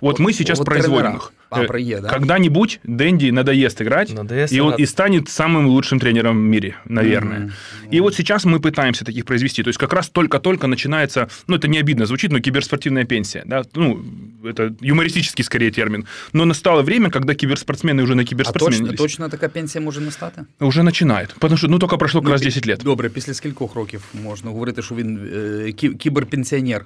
Вот 0.02 0.20
мы 0.20 0.32
сейчас 0.32 0.58
вот 0.58 0.64
производим 0.66 1.02
тренера. 1.06 1.16
их. 1.16 1.32
А, 1.50 1.62
Э, 1.62 1.66
про 1.66 1.78
Е, 1.80 2.00
да? 2.00 2.08
Когда-нибудь 2.08 2.80
Дэнди 2.84 3.32
надоест 3.32 3.82
играть, 3.82 4.12
Надоест 4.14 4.52
и 4.52 4.60
он 4.60 4.68
играть. 4.68 4.80
и 4.80 4.86
станет 4.86 5.28
самым 5.28 5.66
лучшим 5.66 5.98
тренером 5.98 6.36
в 6.36 6.50
мире, 6.50 6.74
наверное. 6.84 7.38
Мгм. 7.38 7.52
И 7.90 8.00
вот 8.00 8.14
сейчас 8.14 8.44
мы 8.44 8.60
пытаемся 8.60 9.04
таких 9.04 9.24
произвести. 9.24 9.62
То 9.62 9.68
есть 9.70 9.78
как 9.80 9.92
раз 9.92 10.08
только-только 10.08 10.66
начинается, 10.68 11.26
ну 11.48 11.56
это 11.56 11.66
не 11.68 11.78
обидно 11.80 12.06
звучит, 12.06 12.30
но 12.32 12.38
киберспортивная 12.40 13.04
пенсия. 13.06 13.42
Да? 13.46 13.62
Ну, 13.74 13.98
это 14.44 14.72
юмористический 14.80 15.44
скорее 15.44 15.70
термин. 15.70 16.04
Но 16.32 16.44
настало 16.44 16.82
время, 16.82 17.10
когда 17.10 17.34
киберспортсмены 17.34 18.02
уже 18.02 18.14
на 18.14 18.22
А 18.22 18.24
точно, 18.24 18.36
киберспортсменились. 18.36 18.98
точно 18.98 19.28
така 19.28 19.48
пенсія 19.48 19.84
може 19.84 20.00
не 20.00 20.10
стати? 20.10 20.42
Уже 20.60 20.82
начинает. 20.82 21.34
Потому 21.38 21.56
что, 21.56 21.68
ну, 21.68 21.78
только 21.78 21.98
прошло 21.98 22.20
как 22.22 22.30
раз 22.30 22.40
10 22.42 22.66
лет. 22.66 22.80
Добре, 22.84 23.08
після 23.08 23.34
скількох 23.34 23.74
років 23.74 24.04
можна 24.24 24.50
говорити, 24.50 24.82
що 24.82 24.94
він 24.94 25.18
е, 25.34 25.38
кі- 25.72 25.96
кіберпенсіонер? 25.96 26.84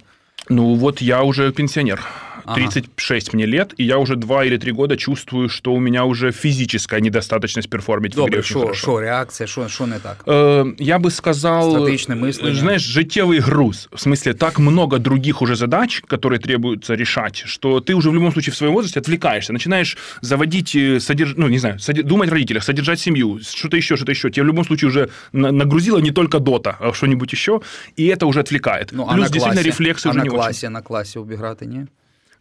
Ну, 0.51 0.75
вот 0.75 1.03
я 1.03 1.23
уже 1.23 1.51
пенсионер. 1.51 2.05
Ага. 2.47 2.55
36 2.57 3.35
мне 3.35 3.47
лет, 3.47 3.75
и 3.81 3.85
я 3.85 3.99
уже 3.99 4.17
2 4.17 4.45
или 4.45 4.57
3 4.59 4.73
года 4.73 4.97
чувствую, 4.97 5.49
что 5.49 5.73
у 5.73 5.79
меня 5.81 6.05
уже 6.05 6.33
физическая 6.33 7.01
недостаточность 7.01 7.71
перформить 7.71 8.15
в 8.17 8.19
игре 8.19 8.25
Добре, 8.25 8.39
очень 8.39 8.51
що, 8.51 8.61
хорошо. 8.61 8.81
що 8.83 9.01
реакція, 9.01 9.47
що, 9.47 9.69
що 9.69 9.87
не 9.87 9.99
так? 9.99 10.25
Э, 10.27 10.75
Я 10.79 10.99
бы 10.99 11.11
сказал, 11.11 11.71
Стратегичное 11.71 12.17
мышление. 12.19 12.51
э, 12.53 12.55
знаешь, 12.61 12.83
житевый 12.97 13.41
груз. 13.41 13.89
В 13.93 13.99
смысле, 14.09 14.35
так 14.35 14.59
много 14.59 14.99
других 14.99 15.43
уже 15.43 15.55
задач, 15.57 16.03
которые 16.09 16.39
требуется 16.39 16.95
решать, 16.97 17.43
что 17.47 17.81
ты 17.81 17.95
уже 17.95 18.11
в 18.11 18.15
любом 18.15 18.33
случае 18.33 18.53
в 18.53 18.57
своем 18.57 18.73
возрасте 18.73 19.01
отвлекаешься, 19.01 19.53
начинаешь 19.53 19.97
заводить, 20.23 20.75
э, 20.77 21.01
содерж... 21.01 21.35
ну, 21.37 21.49
не 21.49 21.59
знаю, 21.59 21.79
соде- 21.79 22.03
думать 22.03 22.29
о 22.29 22.33
родителях, 22.33 22.65
содержать 22.65 23.01
семью, 23.01 23.39
что-то 23.43 23.77
еще, 23.77 23.97
что-то 23.97 24.13
еще. 24.13 24.31
Тебе 24.31 24.43
в 24.45 24.47
любом 24.49 24.65
случае 24.65 24.89
уже 24.89 25.09
на- 25.33 25.53
нагрузило 25.53 25.99
не 26.01 26.11
только 26.11 26.39
дота, 26.39 26.77
а 26.81 26.93
что-нибудь 26.93 27.33
еще, 27.33 27.61
и 27.97 28.07
это 28.07 28.25
уже 28.27 28.41
отвлекает. 28.41 28.89
Ну, 28.93 29.03
а 29.09 29.15
Плюс 29.15 29.29
на 29.29 29.29
действительно 29.29 29.63
класі, 29.63 29.69
рефлексы 29.71 30.09
а 30.09 30.11
уже 30.11 30.19
на 30.19 30.25
не 30.25 30.31
очень. 30.31 30.39
класі, 30.39 30.69
на 30.69 30.81
класі 30.83 31.19
обіграти, 31.19 31.67
ні? 31.67 31.87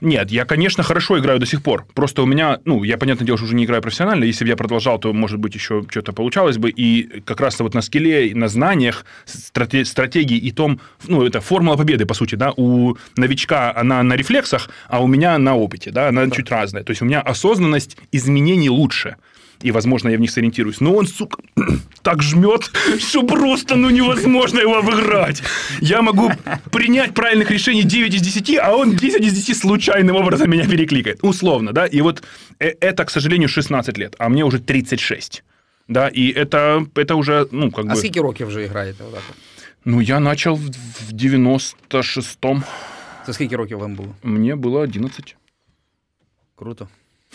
Нет, 0.02 0.30
я, 0.30 0.44
конечно, 0.44 0.82
хорошо 0.82 1.18
играю 1.18 1.38
до 1.38 1.46
сих 1.46 1.62
пор. 1.62 1.86
Просто 1.94 2.22
у 2.22 2.26
меня, 2.26 2.60
ну, 2.66 2.84
я, 2.84 2.98
понятное 2.98 3.24
дело, 3.24 3.38
что 3.38 3.46
уже 3.46 3.54
не 3.54 3.64
играю 3.64 3.80
профессионально. 3.80 4.24
Если 4.24 4.44
бы 4.44 4.50
я 4.50 4.56
продолжал, 4.56 4.98
то, 4.98 5.12
может 5.14 5.38
быть, 5.38 5.54
еще 5.54 5.84
что-то 5.88 6.12
получалось 6.12 6.58
бы. 6.58 6.68
И 6.68 7.22
как 7.24 7.40
раз 7.40 7.58
вот 7.60 7.72
на 7.72 7.80
скилле, 7.80 8.34
на 8.34 8.48
знаниях, 8.48 9.06
страте- 9.24 9.86
стратегии 9.86 10.36
и 10.36 10.50
том, 10.52 10.80
ну, 11.08 11.24
это 11.24 11.40
формула 11.40 11.76
победы, 11.76 12.04
по 12.04 12.14
сути, 12.14 12.34
да. 12.34 12.52
У 12.56 12.96
новичка 13.16 13.72
она 13.74 14.02
на 14.02 14.16
рефлексах, 14.16 14.68
а 14.88 15.02
у 15.02 15.06
меня 15.06 15.38
на 15.38 15.56
опыте, 15.56 15.90
да, 15.90 16.08
она 16.08 16.30
чуть 16.30 16.50
разная. 16.50 16.84
То 16.84 16.90
есть 16.90 17.00
у 17.00 17.06
меня 17.06 17.22
осознанность 17.22 17.96
изменений 18.12 18.68
лучше 18.68 19.16
И, 19.63 19.71
возможно, 19.71 20.09
я 20.09 20.17
в 20.17 20.21
них 20.21 20.31
сориентируюсь. 20.31 20.81
Но 20.81 20.95
он, 20.95 21.07
сука, 21.07 21.37
так 22.01 22.23
жмет, 22.23 22.71
что 22.99 23.23
просто 23.23 23.75
ну, 23.75 23.89
невозможно 23.89 24.59
его 24.59 24.77
обыграть. 24.79 25.43
Я 25.81 26.01
могу 26.01 26.31
принять 26.71 27.13
правильных 27.13 27.51
решений 27.51 27.83
9 27.83 28.13
из 28.13 28.21
10, 28.21 28.57
а 28.57 28.75
он 28.75 28.95
10 28.95 29.21
из 29.21 29.33
10 29.33 29.57
случайным 29.57 30.15
образом 30.15 30.49
меня 30.49 30.67
перекликает. 30.67 31.19
Условно, 31.21 31.73
да. 31.73 31.85
И 31.85 32.01
вот 32.01 32.23
э- 32.59 32.75
это, 32.79 33.05
к 33.05 33.11
сожалению, 33.11 33.49
16 33.49 33.97
лет, 33.97 34.15
а 34.17 34.29
мне 34.29 34.43
уже 34.43 34.59
36. 34.59 35.43
Да, 35.87 36.07
и 36.07 36.31
это, 36.31 36.87
это 36.95 37.15
уже, 37.15 37.47
ну, 37.51 37.71
как 37.71 37.85
А 37.85 37.93
бы... 37.93 37.95
скільки 37.95 38.21
років 38.21 38.47
вже 38.47 38.65
граєте? 38.67 39.03
Отак? 39.03 39.21
от? 39.29 39.35
Ну, 39.85 40.01
я 40.01 40.19
начал 40.19 40.55
в 40.55 40.69
в 41.09 41.13
96-м. 41.13 42.63
Це 43.25 43.33
скільки 43.33 43.55
років 43.55 43.79
вам 43.79 43.95
було? 43.95 44.15
Мне 44.23 44.55
было 44.55 44.79
11. 44.79 45.35
Круто. 46.55 46.87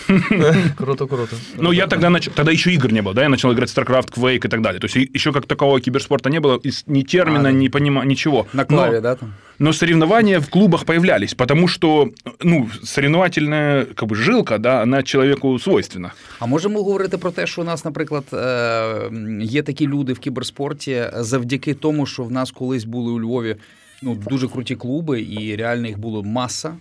Круто, 0.77 1.07
круто. 1.07 1.37
Ну, 1.57 1.73
я 1.73 1.87
тогда 1.87 2.11
начал, 2.11 2.33
тогда 2.33 2.53
еще 2.53 2.71
игр 2.73 2.93
не 2.93 3.01
было, 3.03 3.15
да, 3.15 3.23
я 3.23 3.29
начал 3.29 3.53
играть 3.53 3.71
в 3.71 3.79
StarCraft, 3.79 4.19
Quake 4.19 4.47
и 4.47 4.49
так 4.49 4.61
далее. 4.61 4.79
То 4.81 4.87
есть 4.87 4.97
и- 4.97 5.11
еще 5.15 5.33
как 5.33 5.47
такового 5.47 5.81
киберспорта 5.81 6.31
не 6.31 6.39
было, 6.41 6.61
и 6.67 6.69
с- 6.71 6.85
ни 6.87 7.03
термина, 7.03 7.41
А, 7.41 7.43
да. 7.43 7.53
ни 7.53 7.69
понима, 7.69 8.05
ничего. 8.05 8.47
На 8.53 8.63
Но- 8.63 8.67
клаві, 8.67 9.01
да? 9.01 9.15
Там? 9.15 9.33
Но 9.59 9.73
соревнования 9.73 10.39
в 10.39 10.49
клубах 10.51 10.85
появлялись, 10.85 11.35
потому 11.35 11.69
что, 11.69 12.11
ну, 12.45 12.69
соревновательная 12.85 13.85
как 13.95 14.09
бы 14.09 14.15
жилка, 14.15 14.59
да, 14.59 14.83
она 14.83 15.03
человеку 15.03 15.59
свойственна. 15.59 16.13
А 16.41 16.47
можемо 16.47 16.83
говорити 16.83 17.19
про 17.19 17.31
те, 17.31 17.47
що 17.47 17.61
у 17.63 17.65
нас, 17.65 17.85
наприклад, 17.85 18.25
е, 18.33 19.11
є 19.43 19.63
такі 19.63 19.87
люди 19.87 20.13
в 20.13 20.19
кіберспорті 20.19 21.05
завдяки 21.17 21.75
тому, 21.75 22.07
що 22.07 22.23
в 22.25 22.31
нас 22.33 22.51
колись 22.51 22.85
були 22.85 23.13
у 23.13 23.21
Львові 23.21 23.57
ну, 24.03 24.15
дуже 24.31 24.49
круті 24.49 24.77
клуби, 24.77 25.21
і 25.23 25.57
реально 25.57 25.87
їх 25.87 25.99
було 25.99 26.23
маса. 26.23 26.75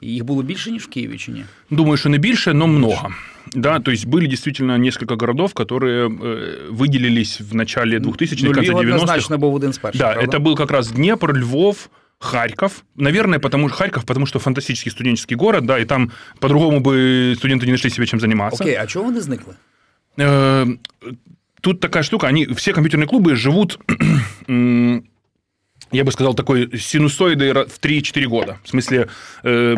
І 0.00 0.08
їх 0.08 0.24
було 0.24 0.42
більше, 0.42 0.70
ніж 0.70 0.82
в 0.82 0.88
Києві, 0.88 1.18
чи 1.18 1.32
ні? 1.32 1.44
Думаю, 1.70 1.96
что 1.96 2.08
не 2.08 2.18
больше, 2.18 2.54
но 2.54 2.66
много. 2.66 3.12
Да, 3.54 3.78
то 3.80 3.90
есть 3.90 4.06
были 4.06 4.26
действительно 4.26 4.78
несколько 4.78 5.16
городов, 5.16 5.52
которые 5.54 6.08
э, 6.08 6.70
выделились 6.70 7.40
в 7.40 7.54
начале 7.54 7.98
2000-х, 7.98 8.42
ну, 8.42 8.52
конце 8.52 8.72
Львів 8.72 8.78
90-х. 8.78 8.94
однозначно 8.94 9.38
був 9.38 9.54
один 9.54 9.72
з 9.72 9.78
перших. 9.78 10.00
Да, 10.00 10.12
правда? 10.14 10.36
это 10.38 10.42
был 10.42 10.56
как 10.56 10.70
раз 10.70 10.90
Днепр, 10.92 11.32
Львов, 11.38 11.88
Харьков. 12.18 12.82
Наверное, 12.96 13.38
потому 13.38 13.68
что 13.68 13.78
Харьков, 13.78 14.04
потому 14.04 14.26
что 14.26 14.38
фантастический 14.38 14.92
студенческий 14.92 15.36
город, 15.36 15.64
да, 15.66 15.78
и 15.78 15.84
там 15.84 16.10
по-другому 16.40 16.80
бы 16.80 17.34
студенты 17.36 17.66
не 17.66 17.72
нашли 17.72 17.90
себе 17.90 18.06
чем 18.06 18.20
заниматься. 18.20 18.64
Окей, 18.64 18.76
а 18.76 18.86
чого 18.86 19.04
вони 19.04 19.20
зникли? 19.20 19.52
Э, 20.18 20.76
Тут 21.60 21.80
такая 21.80 22.02
штука, 22.02 22.26
они, 22.28 22.46
все 22.46 22.72
компьютерные 22.72 23.06
клубы 23.06 23.34
живут, 23.34 23.78
м, 24.48 25.02
я 25.91 26.03
бы 26.03 26.11
сказал, 26.11 26.33
такой 26.33 26.77
синусоидой 26.77 27.51
ра- 27.51 27.69
в 27.69 27.79
3-4 27.79 28.25
года. 28.27 28.57
В 28.63 28.69
смысле, 28.69 29.07
э, 29.43 29.75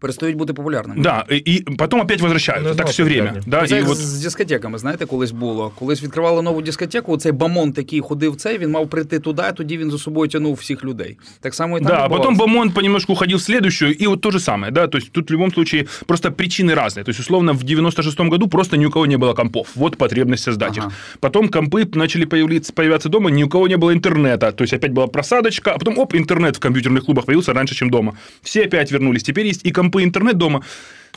Перестають 0.00 0.36
бути 0.36 0.52
популярними. 0.52 1.02
да, 1.02 1.24
и 1.30 1.34
и 1.46 1.76
потом 1.78 2.00
опять 2.00 2.20
возвращаются, 2.20 2.68
Ну, 2.70 2.74
так 2.76 2.86
знал, 2.86 2.92
все 2.92 3.02
время. 3.04 3.26
популярнее. 3.26 3.60
Да, 3.60 3.66
Це 3.66 3.74
и 3.74 3.78
як 3.78 3.86
вот, 3.88 3.96
з 3.96 4.22
дискотеками, 4.22 4.78
знаєте, 4.78 5.06
колись 5.06 5.30
було. 5.30 5.72
Колись 5.78 6.02
відкривали 6.02 6.42
нову 6.42 6.62
дискотеку, 6.62 7.16
цей 7.16 7.32
бамон 7.32 7.72
такий 7.72 8.00
ходив 8.00 8.36
цей, 8.36 8.58
він 8.58 8.70
мав 8.70 8.88
прийти 8.90 9.18
туди, 9.18 9.42
а 9.46 9.52
тоді 9.52 9.76
він 9.78 9.90
за 9.90 9.98
собою 9.98 10.28
тягнув 10.30 10.54
всіх 10.54 10.84
людей. 10.84 11.16
Так 11.40 11.54
само 11.54 11.78
і 11.78 11.80
там 11.80 11.88
да, 11.88 11.94
а 11.94 12.08
потом 12.08 12.32
відбувалося. 12.34 12.44
Бомон 12.54 12.70
понемножку 12.70 13.12
уходил 13.12 13.38
в 13.38 13.42
следующую, 13.42 13.92
и 14.02 14.06
вот 14.06 14.20
то 14.20 14.30
же 14.30 14.40
самое, 14.40 14.72
да, 14.72 14.86
то 14.86 14.98
есть 14.98 15.12
тут 15.12 15.30
в 15.30 15.32
любом 15.34 15.52
случае 15.52 15.84
просто 16.06 16.28
причины 16.30 16.74
разные. 16.74 17.04
То 17.04 17.10
есть, 17.10 17.20
условно, 17.20 17.52
в 17.52 17.62
96-м 17.64 18.30
году 18.30 18.48
просто 18.48 18.76
ни 18.76 18.86
у 18.86 18.90
кого 18.90 19.06
не 19.06 19.16
было 19.16 19.34
компов, 19.34 19.66
вот 19.74 19.96
потребность 19.96 20.42
создать 20.44 20.78
Ага. 20.78 20.86
их. 20.88 20.92
Потом 21.20 21.48
компы 21.48 21.96
начали 21.98 22.26
появляться, 22.26 22.72
появляться 22.72 23.08
дома, 23.08 23.30
ни 23.30 23.42
у 23.44 23.48
кого 23.48 23.68
не 23.68 23.76
было 23.76 23.92
интернета, 23.92 24.52
то 24.52 24.64
есть 24.64 24.74
опять 24.74 24.90
была 24.92 25.06
просадочка, 25.06 25.70
а 25.70 25.78
потом, 25.78 25.98
оп, 25.98 26.14
интернет 26.14 26.56
в 26.56 26.60
компьютерных 26.60 27.04
клубах 27.04 27.24
появился 27.24 27.52
раньше, 27.54 27.74
чем 27.74 27.90
дома. 27.90 28.12
Все 28.42 28.60
опять 28.64 28.92
вернулись, 28.92 29.22
теперь 29.22 29.46
есть 29.46 29.66
и 29.66 29.70
компы, 29.70 29.87
и 29.97 30.03
интернет 30.03 30.37
дома. 30.37 30.63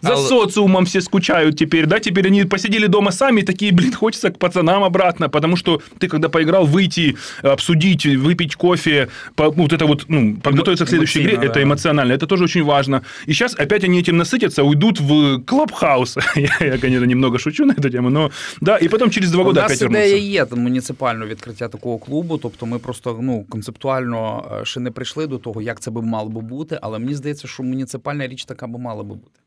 За 0.02 0.14
Але- 0.14 0.28
социумом 0.28 0.86
все 0.86 1.02
скучают 1.02 1.58
теперь, 1.58 1.88
да, 1.88 2.00
теперь 2.00 2.28
они 2.28 2.46
посидели 2.46 2.88
дома 2.88 3.12
сами, 3.12 3.42
и 3.42 3.44
такие, 3.44 3.72
блин, 3.72 3.94
хочется 3.94 4.30
к 4.30 4.38
пацанам 4.38 4.84
обратно, 4.84 5.28
потому 5.30 5.58
что 5.58 5.82
ты, 6.00 6.08
когда 6.08 6.30
поиграл, 6.30 6.66
выйти, 6.68 7.16
обсудить, 7.44 8.06
выпить 8.06 8.56
кофе, 8.56 9.08
по- 9.36 9.50
вот 9.50 9.74
это 9.74 9.86
вот, 9.88 10.06
ну, 10.08 10.36
подготовиться 10.44 10.86
к 10.86 10.90
следующей 10.90 11.22
игре, 11.22 11.32
Эмоционально, 11.34 11.52
это 11.52 11.54
да. 11.54 11.64
эмоционально, 11.64 12.14
это 12.14 12.28
тоже 12.28 12.44
очень 12.44 12.64
важно. 12.64 13.02
И 13.28 13.34
сейчас 13.34 13.56
опять 13.56 13.84
они 13.84 14.00
этим 14.00 14.18
насытятся, 14.18 14.62
уйдут 14.64 15.00
в 15.00 15.40
клабхаус. 15.46 16.18
я, 16.36 16.58
я, 16.68 16.78
конечно, 16.78 17.06
немного 17.06 17.40
шучу 17.40 17.66
на 17.66 17.74
эту 17.74 17.90
тему, 17.90 18.10
но 18.10 18.30
да, 18.62 18.78
и 18.78 18.88
потом 18.90 19.10
через 19.10 19.32
два 19.32 19.42
У 19.42 19.46
года 19.46 19.62
нас 19.62 19.72
опять 19.72 19.82
ідея 19.82 20.04
вернуться. 20.04 20.28
є 20.32 20.46
там, 20.46 20.60
муніципального 20.60 21.28
відкриття 21.32 21.68
такого 21.68 21.98
клубу. 21.98 22.38
Тобто 22.38 22.66
ми 22.66 22.80
просто 22.80 23.20
ну 23.22 23.46
концептуально 23.50 24.46
е, 24.62 24.66
ще 24.66 24.80
не 24.80 24.92
прийшли 24.92 25.28
до 25.28 25.38
того, 25.38 25.62
як 25.62 25.80
це 25.80 25.92
би 25.92 26.02
мало 26.02 26.30
би 26.30 26.42
бути. 26.42 26.80
Але 26.82 27.00
мені 27.00 27.16
здається, 27.16 27.48
що 27.48 27.64
муніципальна 27.64 28.28
річ 28.28 28.46
така 28.46 28.68
би 28.68 28.80
мала 28.80 29.04
би 29.04 29.16
бути. 29.16 29.40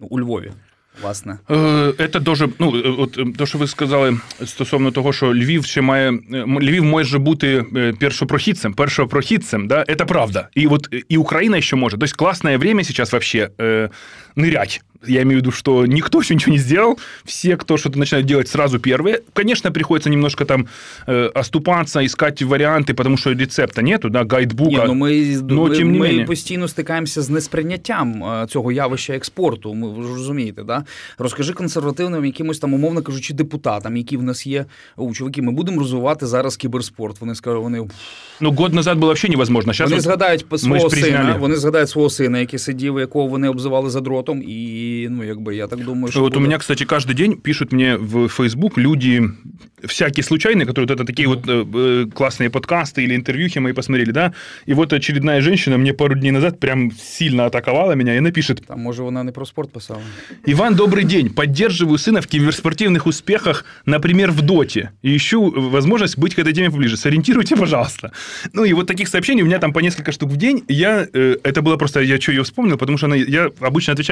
У 0.00 0.20
Львові. 0.20 0.52
Власне, 1.02 1.38
Це 2.12 2.20
дуже, 2.20 2.48
ну, 2.58 2.96
от 2.98 3.18
то, 3.36 3.46
що 3.46 3.58
ви 3.58 3.66
сказали 3.66 4.18
стосовно 4.44 4.90
того, 4.90 5.12
що 5.12 5.34
Львів 5.34 5.64
ще 5.64 5.80
має 5.80 6.10
Львів 6.60 6.84
може 6.84 7.18
бути 7.18 7.64
першопрохідцем, 8.00 8.74
першопрохідцем, 8.74 9.68
да, 9.68 9.84
це 9.84 9.94
правда. 9.94 10.48
І 10.54 10.66
от 10.66 10.88
і 11.08 11.16
Україна 11.16 11.60
ще 11.60 11.76
може. 11.76 11.96
Тобто 11.98 12.16
класне 12.16 12.56
время 12.56 12.84
зараз 12.84 13.12
вообще 13.12 13.50
нырять 14.35 14.81
я 15.07 15.21
имею 15.21 15.39
в 15.39 15.41
виду, 15.41 15.51
что 15.51 15.85
никто 15.85 16.19
еще 16.19 16.35
ничего 16.35 16.51
не 16.51 16.57
сделал, 16.57 16.99
все, 17.25 17.57
кто 17.57 17.77
что-то 17.77 17.99
начинает 17.99 18.25
делать, 18.25 18.47
сразу 18.47 18.79
первые. 18.79 19.21
Конечно, 19.33 19.71
приходится 19.71 20.09
немножко 20.09 20.45
там 20.45 20.67
э, 21.07 21.25
оступаться, 21.27 22.05
искать 22.05 22.41
варіанти, 22.41 22.93
тому 22.93 23.17
що 23.17 23.33
рецепта 23.33 23.81
нету, 23.81 24.09
да, 24.09 24.25
гайдбука. 24.29 24.69
Ні, 24.69 24.83
ну 24.87 24.93
ми, 24.93 25.37
но, 25.49 25.67
ми, 25.67 25.75
тим 25.75 25.91
не 25.91 25.99
ми 25.99 26.25
постійно 26.25 26.67
стикаємося 26.67 27.21
з 27.21 27.29
несприйняттям 27.29 28.23
цього 28.49 28.71
явища 28.71 29.13
експорту. 29.13 29.73
Ми 29.73 29.89
ви 29.89 30.03
ж 30.03 30.09
розумієте, 30.09 30.63
да? 30.63 30.83
Розкажи 31.17 31.53
консервативним, 31.53 32.25
якимось 32.25 32.59
там, 32.59 32.73
умовно 32.73 33.01
кажучи, 33.01 33.33
депутатам, 33.33 33.97
які 33.97 34.17
в 34.17 34.23
нас 34.23 34.47
є. 34.47 34.65
У 34.95 35.13
чуваки, 35.13 35.41
ми 35.41 35.51
будемо 35.51 35.79
розвивати 35.79 36.25
зараз 36.25 36.57
кіберспорт. 36.57 37.21
Вони 37.21 37.35
скажуть, 37.35 37.63
вони 37.63 37.87
ну 38.41 38.51
год 38.51 38.73
назад 38.73 38.97
було 38.97 39.13
взагалі 39.13 39.31
невозможно. 39.31 39.73
Сейчас 39.73 39.89
вони 39.89 40.01
згадають 40.01 40.45
свого 40.55 40.89
сина. 40.89 41.37
Вони 41.39 41.55
згадають 41.55 41.89
свого 41.89 42.09
сина, 42.09 42.39
який 42.39 42.59
сидів, 42.59 42.99
якого 42.99 43.27
вони 43.27 43.49
обзивали 43.49 43.89
за 43.89 44.01
Дротом, 44.18 44.42
і 44.42 45.08
ну, 45.10 45.24
якби, 45.24 45.56
я 45.56 45.66
так 45.66 45.84
думаю, 45.84 46.12
что 46.12 46.20
Вот 46.20 46.32
будет... 46.32 46.36
у 46.36 46.40
меня, 46.40 46.58
кстати, 46.58 46.84
каждый 46.84 47.14
день 47.14 47.36
пишут 47.36 47.72
мне 47.72 47.96
в 47.96 48.28
Facebook 48.28 48.78
люди 48.78 49.22
всякие 49.84 50.24
случайные, 50.24 50.66
которые 50.66 50.86
вот 50.88 50.94
это 50.94 51.04
такие 51.04 51.28
вот 51.28 51.48
э, 51.48 51.64
э, 51.74 52.06
классные 52.14 52.50
подкасты 52.50 53.04
или 53.04 53.14
интервьюхи 53.14 53.60
мои 53.60 53.72
посмотрели, 53.72 54.12
да, 54.12 54.32
и 54.66 54.74
вот 54.74 54.92
очередная 54.92 55.40
женщина 55.40 55.78
мне 55.78 55.92
пару 55.92 56.14
дней 56.14 56.32
назад 56.32 56.60
прям 56.60 56.90
сильно 56.90 57.46
атаковала 57.46 57.94
меня, 57.94 58.16
и 58.16 58.20
напишет... 58.20 58.66
Там, 58.66 58.80
может, 58.80 59.06
она 59.06 59.24
не 59.24 59.32
про 59.32 59.46
спорт 59.46 59.72
писала. 59.72 60.00
Иван, 60.46 60.74
добрый 60.74 61.04
день. 61.04 61.30
Поддерживаю 61.30 61.98
сына 61.98 62.20
в 62.20 62.26
киберспортивных 62.26 63.06
успехах, 63.06 63.64
например, 63.86 64.30
в 64.30 64.42
доте. 64.42 64.90
И 65.02 65.16
ищу 65.16 65.70
возможность 65.70 66.18
быть 66.18 66.34
к 66.34 66.40
этой 66.40 66.52
теме 66.52 66.70
поближе. 66.70 66.96
Сориентируйте, 66.96 67.56
пожалуйста. 67.56 68.10
Ну, 68.52 68.64
и 68.64 68.72
вот 68.72 68.86
таких 68.86 69.08
сообщений 69.08 69.42
у 69.42 69.46
меня 69.46 69.58
там 69.58 69.72
по 69.72 69.80
несколько 69.80 70.12
штук 70.12 70.30
в 70.30 70.36
день. 70.36 70.62
Я, 70.68 71.06
э, 71.12 71.36
это 71.44 71.62
было 71.62 71.76
просто, 71.76 72.00
я 72.00 72.20
что 72.20 72.32
ее 72.32 72.42
вспомнил, 72.42 72.76
потому 72.76 72.98
что 72.98 73.06
она, 73.06 73.16
я 73.16 73.50
обычно 73.60 73.92
отвечаю, 73.92 74.07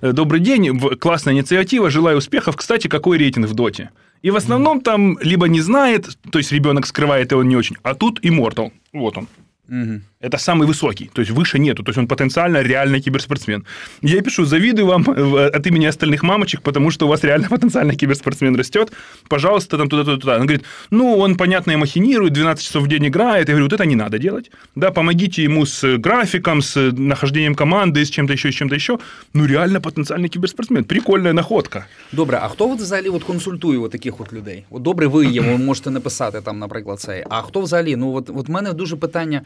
добрый 0.00 0.40
день, 0.40 0.78
классная 0.98 1.34
инициатива, 1.34 1.90
желаю 1.90 2.18
успехов. 2.18 2.56
Кстати, 2.56 2.88
какой 2.88 3.18
рейтинг 3.18 3.46
в 3.46 3.54
доте? 3.54 3.90
И 4.22 4.30
в 4.30 4.36
основном 4.36 4.80
там 4.80 5.18
либо 5.20 5.48
не 5.48 5.60
знает, 5.60 6.16
то 6.30 6.38
есть 6.38 6.50
ребенок 6.52 6.86
скрывает 6.86 7.32
его 7.32 7.42
не 7.42 7.56
очень, 7.56 7.76
а 7.82 7.94
тут 7.94 8.24
Immortal. 8.24 8.72
Вот 8.92 9.18
он. 9.18 9.28
Угу. 9.68 10.00
Это 10.23 10.37
самый 10.37 10.67
высокий, 10.67 11.09
то 11.13 11.21
есть 11.21 11.31
выше 11.31 11.59
нету, 11.59 11.83
то 11.83 11.89
есть 11.89 11.97
он 11.97 12.07
потенциально 12.07 12.61
реальный 12.61 12.99
киберспортсмен. 12.99 13.63
Я 14.01 14.21
пишу, 14.21 14.45
завидую 14.45 14.87
вам 14.87 15.05
э, 15.07 15.47
от 15.47 15.67
имени 15.67 15.85
остальных 15.85 16.23
мамочек, 16.23 16.61
потому 16.61 16.91
что 16.91 17.05
у 17.05 17.09
вас 17.09 17.23
реально 17.23 17.47
потенциальный 17.49 17.95
киберспортсмен 17.95 18.55
растет. 18.55 18.91
Пожалуйста, 19.29 19.77
там 19.77 19.87
туда-туда. 19.87 20.17
туда. 20.17 20.35
Он 20.35 20.41
говорит, 20.41 20.65
ну, 20.91 21.17
он, 21.17 21.35
понятно, 21.35 21.71
и 21.71 21.75
махинирует, 21.75 22.33
12 22.33 22.65
часов 22.65 22.83
в 22.83 22.87
день 22.87 23.07
играет. 23.07 23.47
Я 23.47 23.53
говорю, 23.53 23.65
вот 23.65 23.73
это 23.73 23.85
не 23.85 23.95
надо 23.95 24.19
делать. 24.19 24.51
Да, 24.75 24.91
помогите 24.91 25.43
ему 25.43 25.65
с 25.65 25.97
графиком, 25.97 26.61
с 26.61 26.91
нахождением 26.97 27.55
команды, 27.55 28.01
с 28.01 28.09
чем-то 28.09 28.33
еще, 28.33 28.51
с 28.51 28.55
чем-то 28.55 28.75
еще. 28.75 28.99
Ну, 29.33 29.45
реально 29.45 29.81
потенциальний 29.81 30.29
кіберспортсмен. 30.29 30.83
Прикольна 30.83 31.33
находка. 31.33 31.85
Добре, 32.11 32.39
а 32.41 32.47
хто 32.47 32.67
взагалі 32.67 33.09
от 33.09 33.23
консультує 33.23 33.79
от 33.79 33.91
таких 33.91 34.21
от 34.21 34.33
людей? 34.33 34.65
От 34.69 34.81
добре, 34.81 35.07
ви 35.07 35.25
йому 35.25 35.57
можете 35.57 35.91
написати 35.91 36.41
там, 36.41 36.59
наприклад, 36.59 36.99
цей. 36.99 37.23
А 37.29 37.41
хто 37.41 37.61
взагалі? 37.61 37.95
Ну, 37.95 38.13
от, 38.13 38.29
от 38.35 38.49
мене 38.49 38.73
дуже 38.73 38.95
питання. 38.95 39.41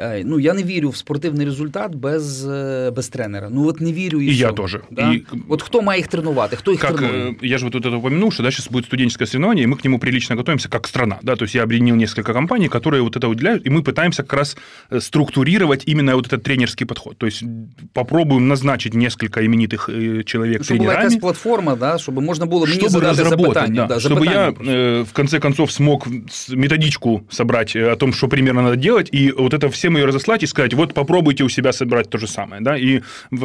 Е, 0.00 0.22
ну 0.24 0.38
я 0.40 0.54
не 0.54 0.62
вірю 0.62 0.88
в 0.88 0.96
спортивний 0.96 1.46
результат 1.46 1.94
без 1.94 2.48
е, 2.48 2.90
без 2.96 3.08
тренера. 3.08 3.48
Ну 3.50 3.66
от 3.66 3.80
не 3.80 3.92
вірю 3.92 4.20
і, 4.20 4.28
и 4.28 4.32
я 4.32 4.52
тоже. 4.52 4.80
Да? 4.90 5.12
И... 5.12 5.22
От 5.48 5.62
кто 5.62 5.82
має 5.82 6.00
их 6.00 6.08
тренувати, 6.08 6.56
кто 6.56 6.72
их 6.72 6.80
как, 6.80 6.96
тренует? 6.96 7.42
Э, 7.42 7.46
я 7.46 7.58
же 7.58 7.64
вот 7.66 7.74
это 7.74 7.96
упомянул, 7.96 8.32
что 8.32 8.42
да, 8.42 8.50
сейчас 8.50 8.68
будет 8.70 8.84
студенческое 8.84 9.26
соревнование, 9.26 9.64
и 9.64 9.66
мы 9.66 9.76
к 9.76 9.84
нему 9.84 9.98
прилично 9.98 10.36
готовимся 10.36 10.68
как 10.68 10.88
страна. 10.88 11.18
Да? 11.22 11.36
То 11.36 11.44
есть 11.44 11.54
я 11.54 11.62
объединил 11.62 11.96
несколько 11.96 12.32
компаний, 12.32 12.68
которые 12.68 13.02
вот 13.02 13.16
это 13.16 13.28
уделяют, 13.28 13.66
и 13.66 13.70
мы 13.70 13.82
пытаемся 13.82 14.22
как 14.22 14.32
раз 14.32 14.56
э, 14.90 15.00
структурировать 15.00 15.82
именно 15.88 16.14
вот 16.14 16.26
этот 16.26 16.42
тренерский 16.42 16.86
подход. 16.86 17.18
То 17.18 17.26
есть 17.26 17.44
попробуем 17.92 18.48
назначить 18.48 18.94
несколько 18.94 19.40
именитых 19.40 19.88
э, 19.88 20.22
человек 20.24 20.64
чтобы 20.64 20.78
тренерами. 20.78 20.84
Чтобы 20.84 20.84
была 20.84 20.94
какая 20.94 21.20
платформа, 21.20 21.76
да, 21.76 21.98
чтобы 21.98 22.22
можно 22.22 22.46
было 22.46 22.66
мне 22.66 22.74
чтобы 22.74 23.00
разработать, 23.00 23.74
да, 23.74 23.86
да, 23.86 24.00
чтобы 24.00 24.24
я 24.26 24.54
э, 24.58 25.04
в 25.04 25.12
конце 25.12 25.38
концов 25.40 25.72
смог 25.72 26.06
методичку 26.48 27.22
собрать 27.30 27.76
о 27.76 27.96
том, 27.96 28.12
что 28.12 28.28
примерно 28.28 28.62
надо 28.62 28.76
делать, 28.76 29.08
и 29.12 29.32
вот 29.32 29.54
это 29.54 29.68
всем 29.84 29.96
ее 29.96 30.06
разослать 30.06 30.42
и 30.42 30.46
сказать, 30.46 30.70
сказать, 30.70 30.74
вот 30.74 30.94
попробуйте 30.94 31.44
у 31.44 31.48
себя 31.48 31.72
собрать 31.72 32.10
то 32.10 32.18
же 32.18 32.26
самое, 32.26 32.62
да, 32.62 32.76
и 32.76 33.02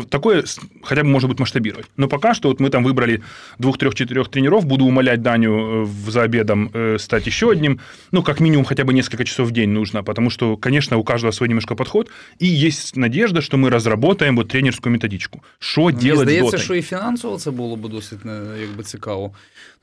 такое 0.10 0.44
хотя 0.82 1.02
бы 1.02 1.10
может 1.10 1.30
быть 1.30 1.40
масштабировать. 1.40 1.86
Но 1.98 2.08
пока 2.08 2.34
что 2.34 2.50
вот 2.50 2.60
мы 2.60 2.70
там 2.70 2.84
выбрали 2.84 3.22
двух, 3.60 3.78
трех, 3.78 3.94
четырех 3.96 4.30
тренеров, 4.30 4.66
буду 4.66 4.86
умолять 4.86 5.22
Даню 5.22 5.86
э, 5.86 6.12
за 6.12 6.24
обедом 6.24 6.70
э, 6.74 6.98
стать 7.00 7.28
еще 7.28 7.46
одним, 7.52 7.80
ну, 8.12 8.24
как 8.24 8.40
минимум 8.40 8.66
хотя 8.66 8.84
бы 8.84 8.94
несколько 8.94 9.24
часов 9.24 9.48
в 9.48 9.52
день 9.52 9.70
нужно, 9.70 10.04
потому 10.04 10.30
что, 10.30 10.58
конечно, 10.58 10.98
у 10.98 11.04
каждого 11.04 11.32
свой 11.32 11.50
немножко 11.50 11.76
подход, 11.76 12.10
и 12.42 12.68
есть 12.68 12.98
надежда, 12.98 13.42
что 13.42 13.58
мы 13.58 13.70
разработаем 13.70 14.36
вот 14.36 14.48
тренерскую 14.48 14.92
методичку. 14.94 15.42
Що 15.60 15.82
Мені 15.82 16.00
делать 16.00 16.30
здається, 16.30 16.58
з 16.58 16.62
що 16.62 16.76
і 16.76 16.82
фінансово 16.82 17.38
це 17.38 17.52
було 17.52 17.76
б 17.76 17.90
досить 17.90 18.20
якби 18.60 18.84
цікаво. 18.84 19.32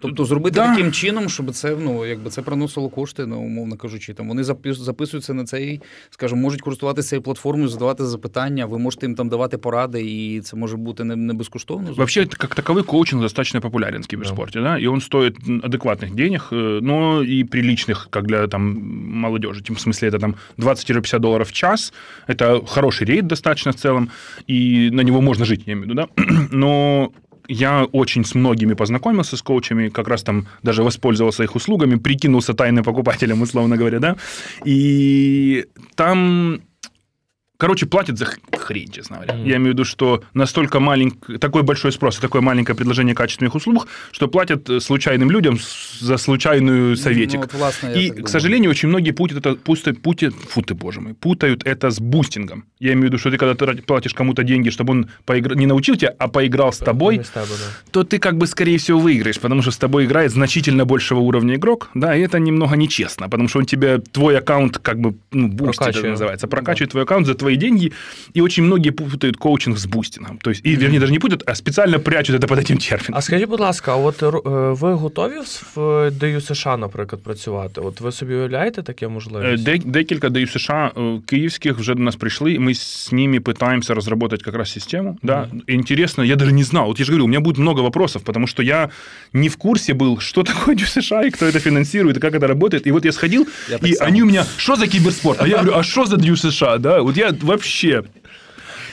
Тобто 0.03 0.25
зробити 0.25 0.55
да. 0.55 0.71
таким 0.71 0.93
чином, 0.93 1.29
щоб 1.29 1.51
це 1.51 1.77
ну, 1.81 2.07
якби 2.07 2.31
це 2.31 2.43
приносило 2.43 2.89
кошти, 2.89 3.27
ну, 3.27 3.41
умовно 3.41 3.77
кажучи, 3.77 4.15
там 4.15 4.29
вони 4.29 4.45
записуються 4.65 5.35
на 5.35 5.45
цей, 5.45 5.81
скажімо, 6.11 6.41
можуть 6.47 6.61
користуватися 6.61 7.09
цією 7.09 7.23
платформою, 7.23 7.69
задавати 7.69 8.05
запитання, 8.05 8.67
ви 8.67 8.79
можете 8.79 9.07
їм 9.07 9.15
там 9.15 9.29
давати 9.29 9.59
поради, 9.59 10.03
і 10.03 10.41
це 10.41 10.57
може 10.57 10.77
бути 10.77 11.05
не, 11.05 11.17
не 11.17 11.35
безкоштовно. 11.35 11.93
Вообще, 11.93 12.27
как 12.27 12.55
таковой 12.55 12.83
коучинг 12.83 13.23
достаточно 13.23 13.61
популярен 13.61 14.03
в 14.03 14.07
киберспорте, 14.07 14.61
да. 14.61 14.75
да, 14.75 14.79
и 14.79 14.87
он 14.87 15.01
стоит 15.01 15.37
адекватных 15.63 16.15
денег, 16.15 16.49
э, 16.53 16.81
но 16.83 17.23
и 17.23 17.45
приличных, 17.45 18.09
как 18.11 18.27
для 18.27 18.47
там 18.47 18.63
молодежи. 19.21 19.63
В 19.69 19.81
смысле, 19.81 20.09
это 20.09 20.19
там 20.19 20.35
20-50 20.59 21.19
долларов 21.19 21.49
в 21.49 21.53
час, 21.53 21.93
это 22.29 22.61
хороший 22.67 23.07
рейд 23.07 23.27
достаточно 23.27 23.73
в 23.73 23.77
целом, 23.77 24.11
и 24.47 24.91
на 24.93 25.03
него 25.03 25.21
можно 25.21 25.45
жить, 25.45 25.63
я 25.67 25.73
имею 25.73 25.87
в 25.87 25.91
виду, 25.91 25.95
да. 25.95 26.25
Но 26.51 27.13
я 27.48 27.86
очень 27.86 28.26
с 28.26 28.36
многими 28.36 28.74
познакомился, 28.74 29.38
с 29.38 29.42
коучами, 29.42 29.90
как 29.90 30.08
раз 30.08 30.24
там 30.24 30.48
даже 30.64 30.84
воспользовался 30.84 31.44
их 31.44 31.56
услугами, 31.56 31.96
прикинулся 31.96 32.54
тайным 32.54 32.84
покупателем, 32.84 33.42
условно 33.42 33.78
говоря, 33.78 34.00
да, 34.00 34.16
и 34.66 35.66
там 35.96 36.62
Короче, 37.58 37.88
платят 37.88 38.18
за 38.20 38.28
хрень, 38.56 38.92
честно 38.92 39.18
говоря. 39.18 39.34
Mm-hmm. 39.34 39.48
Я 39.48 39.56
имею 39.56 39.72
в 39.72 39.74
виду, 39.74 39.84
что 39.84 40.24
настолько 40.34 40.80
маленький, 40.80 41.38
такой 41.40 41.64
большой 41.64 41.92
спрос, 41.92 42.18
такое 42.18 42.42
маленькое 42.42 42.76
предложение 42.76 43.16
качественных 43.16 43.56
услуг, 43.56 43.88
что 44.12 44.28
платят 44.28 44.70
э, 44.70 44.80
случайным 44.80 45.32
людям 45.32 45.58
за 46.00 46.18
случайную 46.18 46.96
советик. 46.98 47.36
Ну, 47.36 47.42
вот, 47.42 47.54
власне, 47.54 47.88
и, 47.88 48.12
к 48.12 48.28
сожалению, 48.28 48.70
очень 48.70 48.90
многие 48.90 49.12
путают 49.12 49.44
это, 49.44 49.56
путают, 49.56 50.02
путают, 50.02 50.36
фу 50.36 50.62
ты, 50.62 50.76
боже 50.76 51.02
мой, 51.02 51.16
путают 51.16 51.66
это 51.66 51.90
с 51.90 52.00
бустингом. 52.00 52.66
Я 52.80 52.94
имею 52.94 53.04
в 53.04 53.06
виду, 53.06 53.18
что 53.18 53.32
ты 53.32 53.38
когда 53.38 53.56
ты 53.56 53.82
платишь 53.82 54.14
кому-то 54.14 54.44
деньги, 54.44 54.70
чтобы 54.70 54.92
он 54.92 55.10
поигра... 55.26 55.56
не 55.56 55.66
научил 55.66 55.96
тебя, 55.96 56.14
а 56.20 56.28
поиграл 56.28 56.72
с 56.72 56.78
тобой, 56.78 57.24
тобой 57.34 57.58
да. 57.58 57.92
то 57.92 58.04
ты 58.04 58.20
как 58.20 58.38
бы, 58.38 58.46
скорее 58.46 58.78
всего, 58.78 59.00
выиграешь, 59.00 59.40
потому 59.40 59.64
что 59.64 59.72
с 59.72 59.78
тобой 59.78 60.06
играет 60.06 60.32
значительно 60.32 60.86
большего 60.86 61.20
уровня 61.22 61.56
игрок, 61.56 61.90
да, 61.96 62.16
и 62.16 62.22
это 62.22 62.38
немного 62.38 62.76
нечестно, 62.76 63.30
потому 63.30 63.50
что 63.50 63.60
он 63.60 63.66
тебе, 63.66 63.98
твой 63.98 64.38
аккаунт 64.38 64.78
как 64.78 65.00
бы, 65.00 65.16
ну, 65.32 65.48
бустит 65.48 65.88
это 65.88 66.08
называется, 66.08 66.48
прокачивает 66.48 66.90
да. 66.90 66.92
твой 66.92 67.04
аккаунт 67.04 67.26
за 67.26 67.34
твой 67.34 67.47
твои 67.47 67.57
деньги, 67.57 67.93
и 68.37 68.41
очень 68.41 68.65
многие 68.65 68.91
путают 68.91 69.37
коучинг 69.37 69.79
с 69.79 69.87
бустингом. 69.87 70.39
То 70.39 70.51
есть, 70.51 70.67
и, 70.67 70.77
вернее, 70.77 71.01
даже 71.01 71.13
не 71.13 71.19
путают, 71.19 71.43
а 71.47 71.55
специально 71.55 71.99
прячут 71.99 72.37
это 72.37 72.47
под 72.47 72.59
этим 72.59 72.79
термином. 72.79 73.15
А 73.15 73.21
скажіть, 73.23 73.49
будь 73.49 73.61
ласка, 73.61 73.97
от 73.97 74.23
ви 74.81 74.93
готові 74.93 75.41
в 75.77 76.11
ДЮ 76.11 76.41
США, 76.41 76.77
наприклад, 76.77 77.23
працювати? 77.23 77.81
От 77.81 78.01
ви 78.01 78.13
собі 78.13 78.35
уявляєте 78.35 78.83
таке 78.83 79.09
можливість? 79.09 79.65
Де, 79.65 79.79
декілька 79.79 80.29
ДЮ 80.29 80.47
США 80.47 80.91
київських 81.27 81.79
вже 81.79 81.95
до 81.95 82.03
нас 82.03 82.17
пришли, 82.17 82.55
и 82.55 82.59
мы 82.59 82.71
с 82.71 83.13
ними 83.13 83.39
пытаемся 83.39 83.95
разработать 83.95 84.43
как 84.43 84.55
раз 84.55 84.71
систему. 84.71 85.11
Mm-hmm. 85.11 85.27
Да. 85.27 85.49
Интересно, 85.67 86.25
я 86.25 86.37
даже 86.37 86.53
не 86.53 86.65
знал. 86.65 86.87
Вот 86.87 86.99
я 86.99 87.05
же 87.05 87.13
говорю, 87.13 87.25
у 87.25 87.29
меня 87.29 87.41
будет 87.41 87.59
много 87.59 87.83
вопросов, 87.83 88.23
потому 88.23 88.47
что 88.47 88.63
я 88.63 88.91
не 89.33 89.49
в 89.49 89.57
курсе 89.57 89.93
был, 89.95 90.21
что 90.21 90.43
такое 90.43 90.75
ДЮ 90.75 90.87
США, 90.87 91.23
и 91.27 91.31
кто 91.31 91.47
это 91.47 91.61
финансирует, 91.61 92.17
и 92.17 92.21
как 92.21 92.35
это 92.35 92.47
работает. 92.47 92.87
И 92.87 92.93
вот 92.93 93.05
я 93.05 93.13
сходил, 93.13 93.47
я 93.71 93.77
и 93.77 93.95
они 94.01 94.23
у 94.23 94.27
меня, 94.27 94.45
что 94.57 94.77
за 94.77 94.87
киберспорт? 94.87 95.41
А 95.43 95.49
я 95.49 95.59
говорю, 95.59 95.79
а 95.79 95.83
что 95.83 96.07
за 96.07 96.17
ДЮ 96.17 96.37
США? 96.37 96.79
Да, 96.79 97.03
вот 97.03 97.17
я 97.17 97.33
вообще. 97.43 98.05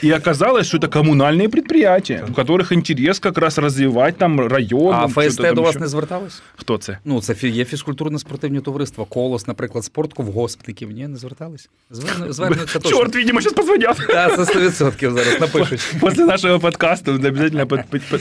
И 0.02 0.10
оказалось, 0.10 0.66
что 0.66 0.78
это 0.78 0.88
коммунальные 0.88 1.50
предприятия, 1.50 2.24
у 2.26 2.32
которых 2.32 2.72
интерес 2.72 3.20
как 3.20 3.36
раз 3.36 3.58
развивать 3.58 4.16
там 4.16 4.40
район. 4.40 4.94
А 4.94 5.08
ФСТ 5.08 5.54
до 5.54 5.62
вас 5.62 5.78
не 5.78 5.86
зверталось? 5.86 6.42
Хто 6.56 6.78
це? 6.78 6.98
Ну, 7.04 7.20
це 7.20 7.48
є 7.48 7.64
фізкультурно-спортивні 7.64 8.60
товариства, 8.60 9.04
колос, 9.04 9.46
наприклад, 9.46 9.84
спортковгоспників. 9.84 10.90
Ні, 10.90 11.08
не 11.08 11.16
звертались? 11.16 11.68
Звернуться 11.90 12.78
точно. 12.78 12.90
Чорт, 12.90 13.14
видимо, 13.14 13.40
зараз 13.40 13.52
позвонять. 13.52 13.96
Так, 14.06 14.46
це 14.46 14.68
100% 14.68 15.10
зараз 15.10 15.40
напишуть. 15.40 15.94
После 16.00 16.24
нашего 16.24 16.58
подкаста 16.58 17.12
обязательно... 17.12 17.66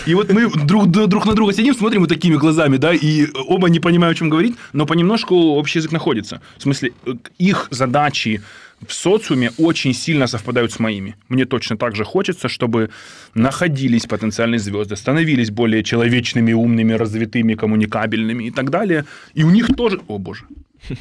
И 0.07 0.15
вот 0.15 0.29
мы 0.29 0.65
друг, 0.65 0.87
друг 0.87 1.25
на 1.27 1.33
друга 1.33 1.53
сидим, 1.53 1.75
смотрим 1.75 2.01
вот 2.01 2.09
такими 2.09 2.35
глазами, 2.35 2.77
да, 2.77 2.93
и 2.93 3.27
оба 3.47 3.69
не 3.69 3.79
понимаем, 3.79 4.11
о 4.11 4.15
чем 4.15 4.29
говорить, 4.29 4.55
но 4.73 4.85
понемножку 4.85 5.35
общий 5.35 5.79
язык 5.79 5.93
находится. 5.93 6.41
В 6.57 6.63
смысле, 6.63 6.91
их 7.37 7.67
задачи, 7.71 8.41
в 8.88 8.92
социуме 8.92 9.50
очень 9.58 9.94
сильно 9.94 10.26
совпадают 10.26 10.72
с 10.72 10.78
моими. 10.78 11.16
Мне 11.28 11.44
точно 11.44 11.76
так 11.76 11.96
же 11.96 12.04
хочется, 12.04 12.48
чтобы 12.48 12.90
находились 13.34 14.06
потенциальные 14.06 14.58
звезды, 14.58 14.96
становились 14.96 15.50
более 15.50 15.82
человечными, 15.82 16.52
умными, 16.52 16.92
развитыми, 16.92 17.54
коммуникабельными 17.54 18.44
и 18.44 18.50
так 18.50 18.70
далее. 18.70 19.04
И 19.34 19.44
у 19.44 19.50
них 19.50 19.74
тоже... 19.76 20.00
О, 20.08 20.18
боже. 20.18 20.44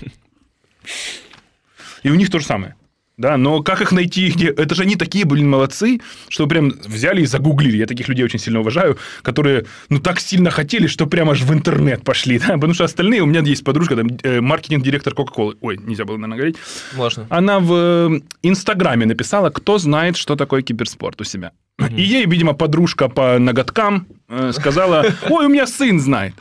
И 2.03 2.09
у 2.09 2.15
них 2.15 2.29
то 2.29 2.39
же 2.39 2.45
самое. 2.45 2.75
Да, 3.23 3.37
но 3.37 3.63
как 3.63 3.79
их 3.79 3.93
найти? 3.93 4.29
Где? 4.31 4.47
Это 4.47 4.75
же 4.75 4.83
они 4.83 4.97
такие, 4.97 5.23
блин, 5.23 5.49
молодцы, 5.49 6.01
что 6.27 6.45
прям 6.45 6.73
взяли 6.83 7.21
и 7.21 7.25
загуглили. 7.25 7.77
Я 7.77 7.85
таких 7.85 8.09
людей 8.09 8.25
очень 8.25 8.37
сильно 8.37 8.59
уважаю, 8.59 8.97
которые, 9.21 9.65
ну, 9.87 9.99
так 9.99 10.19
сильно 10.19 10.51
хотели, 10.51 10.87
что 10.87 11.07
прямо 11.07 11.31
аж 11.31 11.41
в 11.41 11.53
интернет 11.53 12.03
пошли. 12.03 12.37
Да? 12.47 12.55
Потому 12.55 12.73
что 12.73 12.83
остальные, 12.83 13.21
у 13.21 13.25
меня 13.25 13.39
есть 13.39 13.63
подружка, 13.63 13.95
там, 13.95 14.09
э, 14.23 14.41
маркетинг-директор 14.41 15.13
Кока-Колы. 15.13 15.55
Ой, 15.61 15.77
нельзя 15.77 16.03
было, 16.03 16.17
наверное, 16.17 16.37
говорить. 16.37 16.57
Можно. 16.97 17.25
Она 17.29 17.59
в 17.59 17.73
э, 17.73 18.19
Инстаграме 18.41 19.05
написала, 19.05 19.49
кто 19.51 19.77
знает, 19.77 20.17
что 20.17 20.35
такое 20.35 20.61
киберспорт 20.61 21.21
у 21.21 21.23
себя. 21.23 21.51
И 21.97 22.01
ей, 22.01 22.25
видимо, 22.25 22.53
подружка 22.53 23.07
по 23.07 23.39
ноготкам 23.39 24.05
э, 24.27 24.51
сказала, 24.51 25.05
ой, 25.29 25.45
у 25.45 25.49
меня 25.49 25.65
сын 25.65 25.97
знает. 25.99 26.33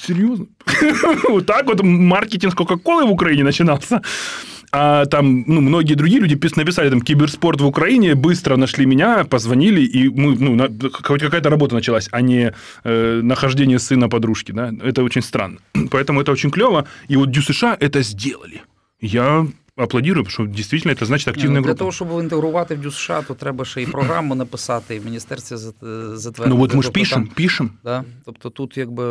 Серьезно? 0.00 0.46
Вот 1.28 1.46
так 1.46 1.66
вот 1.66 1.82
маркетинг 1.82 2.54
Кока-Колы 2.54 3.04
в 3.04 3.12
Украине 3.12 3.44
начинался 3.44 4.00
А 4.75 5.05
там, 5.05 5.43
ну, 5.47 5.61
многие 5.61 5.95
другие 5.95 6.19
люди 6.21 6.35
пис- 6.35 6.57
написали 6.57 6.89
там 6.89 7.01
киберспорт 7.01 7.61
в 7.61 7.65
Украине, 7.65 8.15
быстро 8.15 8.57
нашли 8.57 8.85
меня, 8.85 9.23
позвонили, 9.23 9.81
и 9.81 10.09
мы, 10.09 10.37
ну, 10.39 10.55
на- 10.55 10.69
хоть 10.91 11.21
какая-то 11.21 11.49
работа 11.49 11.75
началась, 11.75 12.07
а 12.11 12.21
не 12.21 12.51
э, 12.85 13.21
нахождение 13.23 13.79
сына 13.79 14.09
подружки, 14.09 14.51
да. 14.53 14.71
Это 14.83 15.03
очень 15.03 15.21
странно. 15.21 15.57
Поэтому 15.73 16.19
это 16.21 16.31
очень 16.31 16.51
клево. 16.51 16.85
И 17.11 17.17
вот 17.17 17.31
Дю 17.31 17.41
США 17.41 17.77
это 17.81 18.01
сделали. 18.03 18.61
Я 19.01 19.45
аплодирую, 19.77 20.25
потому 20.25 20.31
что 20.47 20.55
действительно 20.57 20.93
это 20.93 21.05
значит 21.05 21.27
активная 21.27 21.49
Ні, 21.49 21.55
ну, 21.55 21.61
Для 21.61 21.67
группа. 21.67 21.79
того, 21.79 21.91
щоб 21.91 22.23
інтегрувати 22.23 22.75
в 22.75 22.81
ДЮСШ, 22.81 23.07
то 23.27 23.33
треба 23.33 23.65
ще 23.65 23.81
і 23.81 23.85
програму 23.85 24.35
написати, 24.35 24.95
і 24.95 24.99
в 24.99 25.05
міністерстві 25.05 25.55
зат- 25.55 26.15
затвердити. 26.15 26.49
Ну 26.49 26.57
вот 26.57 26.71
мы 26.71 26.81
же 26.81 26.87
Тобто 26.87 26.91
пишем, 26.99 27.23
там, 27.25 27.33
пишем. 27.35 27.71
Да? 27.83 28.03
Тобто 28.25 28.49
тут 28.49 28.77
якби 28.77 29.03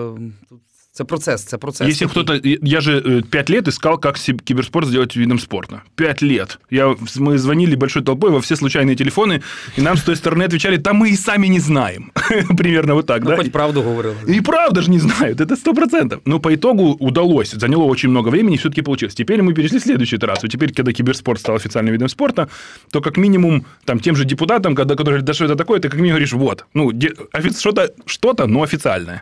тут 0.49 0.61
це 0.96 1.04
процес, 1.04 1.44
це 1.44 1.58
процес. 1.58 1.88
Если 1.88 2.08
кто-то... 2.08 2.40
Я 2.64 2.82
же 2.82 3.00
э, 3.00 3.22
пять 3.22 3.50
лет 3.50 3.68
искал, 3.68 4.00
как 4.00 4.16
киберспорт 4.46 4.88
сделать 4.88 5.18
видом 5.18 5.40
спорта. 5.40 5.82
Пять 5.96 6.24
лет. 6.24 6.60
Я, 6.72 6.96
мы 7.20 7.38
звонили 7.38 7.76
большой 7.76 8.02
толпой 8.04 8.32
во 8.32 8.38
все 8.40 8.56
случайные 8.56 8.96
телефоны, 8.96 9.42
и 9.78 9.82
нам 9.82 9.98
с 9.98 10.04
той 10.04 10.16
стороны 10.16 10.44
отвечали, 10.46 10.78
да 10.78 10.94
мы 10.94 11.10
и 11.10 11.16
сами 11.18 11.48
не 11.48 11.60
знаем. 11.60 12.12
Примерно 12.58 12.94
вот 12.94 13.06
так, 13.08 13.24
Ну, 13.24 13.30
да? 13.30 13.36
хоч 13.36 13.52
правду 13.52 13.82
говорили. 13.84 14.38
И 14.38 14.42
правда 14.42 14.82
же 14.82 14.90
не 14.92 15.00
знают, 15.00 15.42
это 15.42 15.58
сто 15.58 15.74
процентов. 15.74 16.22
Но 16.26 16.40
по 16.40 16.50
итогу 16.56 16.96
удалось, 17.00 17.52
заняло 17.52 17.84
очень 17.84 18.10
много 18.10 18.30
времени, 18.30 18.56
все-таки 18.56 18.82
получилось. 18.82 19.16
Теперь 19.16 19.42
мы 19.42 19.54
перешли 19.54 19.80
в 19.80 19.84
следующую 19.84 20.18
итерацию. 20.20 20.50
Теперь, 20.50 20.72
когда 20.74 20.94
киберспорт 20.94 21.40
стал 21.40 21.56
официальным 21.56 21.92
видом 21.94 22.08
спорта, 22.10 22.48
то 22.92 23.02
как 23.02 23.18
минимум 23.18 23.66
там 23.86 24.00
тем 24.00 24.16
же 24.16 24.24
депутатам, 24.26 24.76
когда, 24.76 24.96
которые 24.96 25.06
говорят, 25.12 25.26
да 25.26 25.34
что 25.34 25.46
это 25.46 25.56
такое, 25.56 25.80
ты 25.80 25.90
как 25.90 25.96
минимум 26.00 26.12
говоришь, 26.12 26.34
вот, 26.34 26.66
ну, 26.74 26.92
де- 26.94 27.14
офи- 27.34 27.60
что-то, 27.60 27.90
что-то, 28.06 28.48
но 28.48 28.62
официальное. 28.64 29.22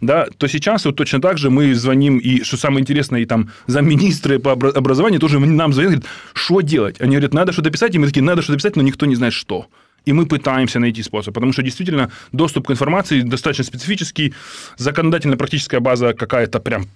Да, 0.00 0.26
то 0.38 0.48
сейчас 0.48 0.84
вот 0.84 0.96
точно 0.96 1.11
так 1.20 1.38
же 1.38 1.50
мы 1.50 1.74
звоним, 1.74 2.18
и 2.18 2.42
что 2.42 2.56
самое 2.56 2.80
интересное, 2.80 3.20
и 3.20 3.26
там 3.26 3.48
замминистры 3.66 4.38
по 4.38 4.50
обра- 4.50 4.72
образованию 4.72 5.20
тоже 5.20 5.38
нам 5.38 5.72
звонят, 5.72 5.92
говорят, 5.92 6.10
что 6.34 6.60
делать? 6.60 7.00
Они 7.00 7.10
говорят, 7.10 7.34
надо 7.34 7.52
что-то 7.52 7.70
писать, 7.70 7.94
и 7.94 7.98
мы 7.98 8.06
такие, 8.06 8.22
надо 8.22 8.42
что-то 8.42 8.58
писать, 8.58 8.76
но 8.76 8.82
никто 8.82 9.06
не 9.06 9.16
знает, 9.16 9.34
что. 9.34 9.66
И 10.04 10.12
мы 10.12 10.26
пытаемся 10.26 10.80
найти 10.80 11.02
способ, 11.02 11.34
потому 11.34 11.52
что 11.52 11.62
действительно 11.62 12.10
доступ 12.32 12.66
к 12.66 12.70
информации 12.72 13.22
достаточно 13.22 13.64
специфический, 13.64 14.34
законодательно-практическая 14.78 15.80
база 15.80 16.12
какая-то 16.12 16.60
прям... 16.60 16.86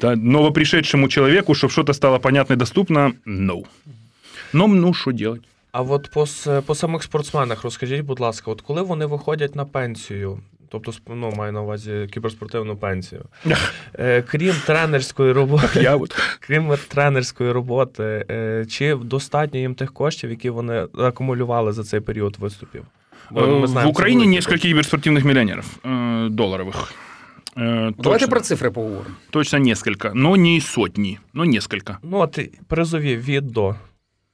Да, 0.00 0.16
новопришедшему 0.16 1.08
человеку, 1.08 1.54
чтобы 1.54 1.72
что-то 1.72 1.92
стало 1.92 2.18
понятно 2.18 2.54
и 2.54 2.56
доступно, 2.56 3.12
no. 3.26 3.64
Но, 4.52 4.66
ну, 4.66 4.94
что 4.94 5.12
делать? 5.12 5.42
А 5.72 5.82
от 5.82 6.10
по, 6.10 6.26
по 6.66 6.74
самих 6.74 7.02
спортсменах 7.02 7.64
розкажіть, 7.64 8.00
будь 8.00 8.20
ласка, 8.20 8.50
от 8.50 8.60
коли 8.60 8.82
вони 8.82 9.06
виходять 9.06 9.56
на 9.56 9.64
пенсію, 9.64 10.38
тобто 10.71 10.91
сп- 10.91 11.15
ну, 11.15 11.31
маю 11.37 11.51
на 11.53 11.61
увазі 11.61 12.07
кіберспортивну 12.13 12.75
пенсію, 12.77 13.25
е, 13.99 14.21
крім 14.21 14.55
тренерської 14.65 15.31
роботи, 15.31 15.81
Я 15.81 15.95
вот... 15.95 16.15
крім 16.39 16.73
тренерської 16.87 17.51
роботи, 17.51 18.25
е, 18.31 18.65
чи 18.69 18.95
достатньо 18.95 19.59
їм 19.59 19.75
тих 19.75 19.93
коштів, 19.93 20.29
які 20.29 20.49
вони 20.49 20.87
акумулювали 20.97 21.71
за 21.71 21.83
цей 21.83 21.99
період 21.99 22.35
виступів? 22.39 22.85
Бо 23.31 23.41
ми 23.41 23.47
Э, 23.47 23.67
знаємо, 23.67 23.91
в 23.91 23.93
це 23.93 23.99
Украине 23.99 24.15
великі 24.19 24.35
несколько 24.35 24.53
кошти. 24.55 24.67
киберспортивных 24.73 25.23
миллионеров 25.25 25.65
э, 25.83 26.29
долларовых. 26.29 26.75
Э, 27.55 27.93
Давайте 27.97 28.03
точно, 28.03 28.27
про 28.27 28.39
цифри 28.39 28.69
поговоримо. 28.69 29.15
точно 29.29 29.59
несколько, 29.59 30.11
но 30.13 30.35
не 30.37 30.61
сотни, 30.61 31.17
но 31.33 31.45
несколько. 31.45 31.97
Ну, 32.03 32.17
от 32.17 32.37
і 32.37 32.51
призові 32.67 33.15
від 33.17 33.47
до. 33.47 33.75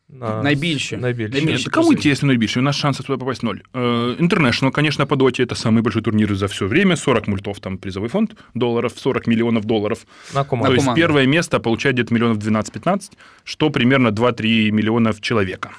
На... 0.10 0.44
Найбільше. 0.44 0.98
Найбільше. 0.98 1.34
Найбільше. 1.34 1.64
Нет, 1.66 1.74
кому 1.74 1.94
интересно 1.94 2.28
наибольшее? 2.28 2.62
У 2.62 2.66
нас 2.66 2.76
шансов 2.76 3.06
туда 3.06 3.18
попасть 3.18 3.44
ноль. 3.44 3.62
Э, 3.74 4.16
International, 4.20 4.72
конечно, 4.72 5.06
по 5.08 5.16
доте 5.16 5.44
это 5.44 5.56
самый 5.56 5.82
большой 5.82 6.02
турнир 6.02 6.36
за 6.36 6.46
все 6.48 6.68
время. 6.68 6.96
40 6.96 7.28
мультов, 7.28 7.60
там 7.60 7.78
призовой 7.78 8.10
фонд 8.10 8.36
долларов, 8.54 8.94
40 8.96 9.28
миллионов 9.28 9.66
долларов. 9.66 10.06
На 10.34 10.44
То 10.44 10.50
команду. 10.50 10.74
есть 10.74 10.86
команду. 10.86 11.02
первое 11.02 11.26
место 11.28 11.60
получает 11.60 11.96
где-то 11.96 12.14
миллионов 12.14 12.38
12-15, 12.38 13.12
что 13.44 13.70
примерно 13.70 14.10
2-3 14.10 14.72
миллионов 14.72 15.20
человека. 15.22 15.72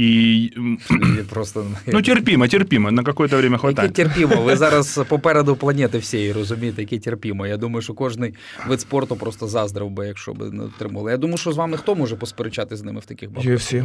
Я 0.00 1.24
Просто 1.30 1.66
ну, 1.86 2.02
терпімо, 2.02 2.48
терпімо, 2.48 2.90
на 2.90 3.02
какое-то 3.02 3.38
время 3.38 3.58
Яке 3.62 3.88
терпімо. 3.88 4.42
Ви 4.42 4.56
зараз 4.56 5.00
попереду 5.08 5.56
планети 5.56 5.98
всієї 5.98 6.32
розумієте, 6.32 6.82
яке 6.82 6.98
терпімо. 6.98 7.46
Я 7.46 7.56
думаю, 7.56 7.82
що 7.82 7.94
кожний 7.94 8.34
вид 8.68 8.80
спорту 8.80 9.16
просто 9.16 9.46
заздрив 9.46 9.90
би, 9.90 10.06
якщо 10.06 10.32
б 10.32 10.52
не 10.52 10.64
отримали. 10.64 11.10
Я 11.10 11.16
думаю, 11.16 11.38
що 11.38 11.52
з 11.52 11.56
вами 11.56 11.76
хто 11.76 11.94
може 11.94 12.16
посперечати 12.16 12.76
з 12.76 12.82
ними 12.82 13.00
в 13.00 13.04
таких 13.04 13.30
бабах? 13.30 13.46
UFC. 13.46 13.84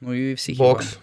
Ну 0.00 0.14
і 0.14 0.34
всіх 0.34 0.58
Бокс. 0.58 0.98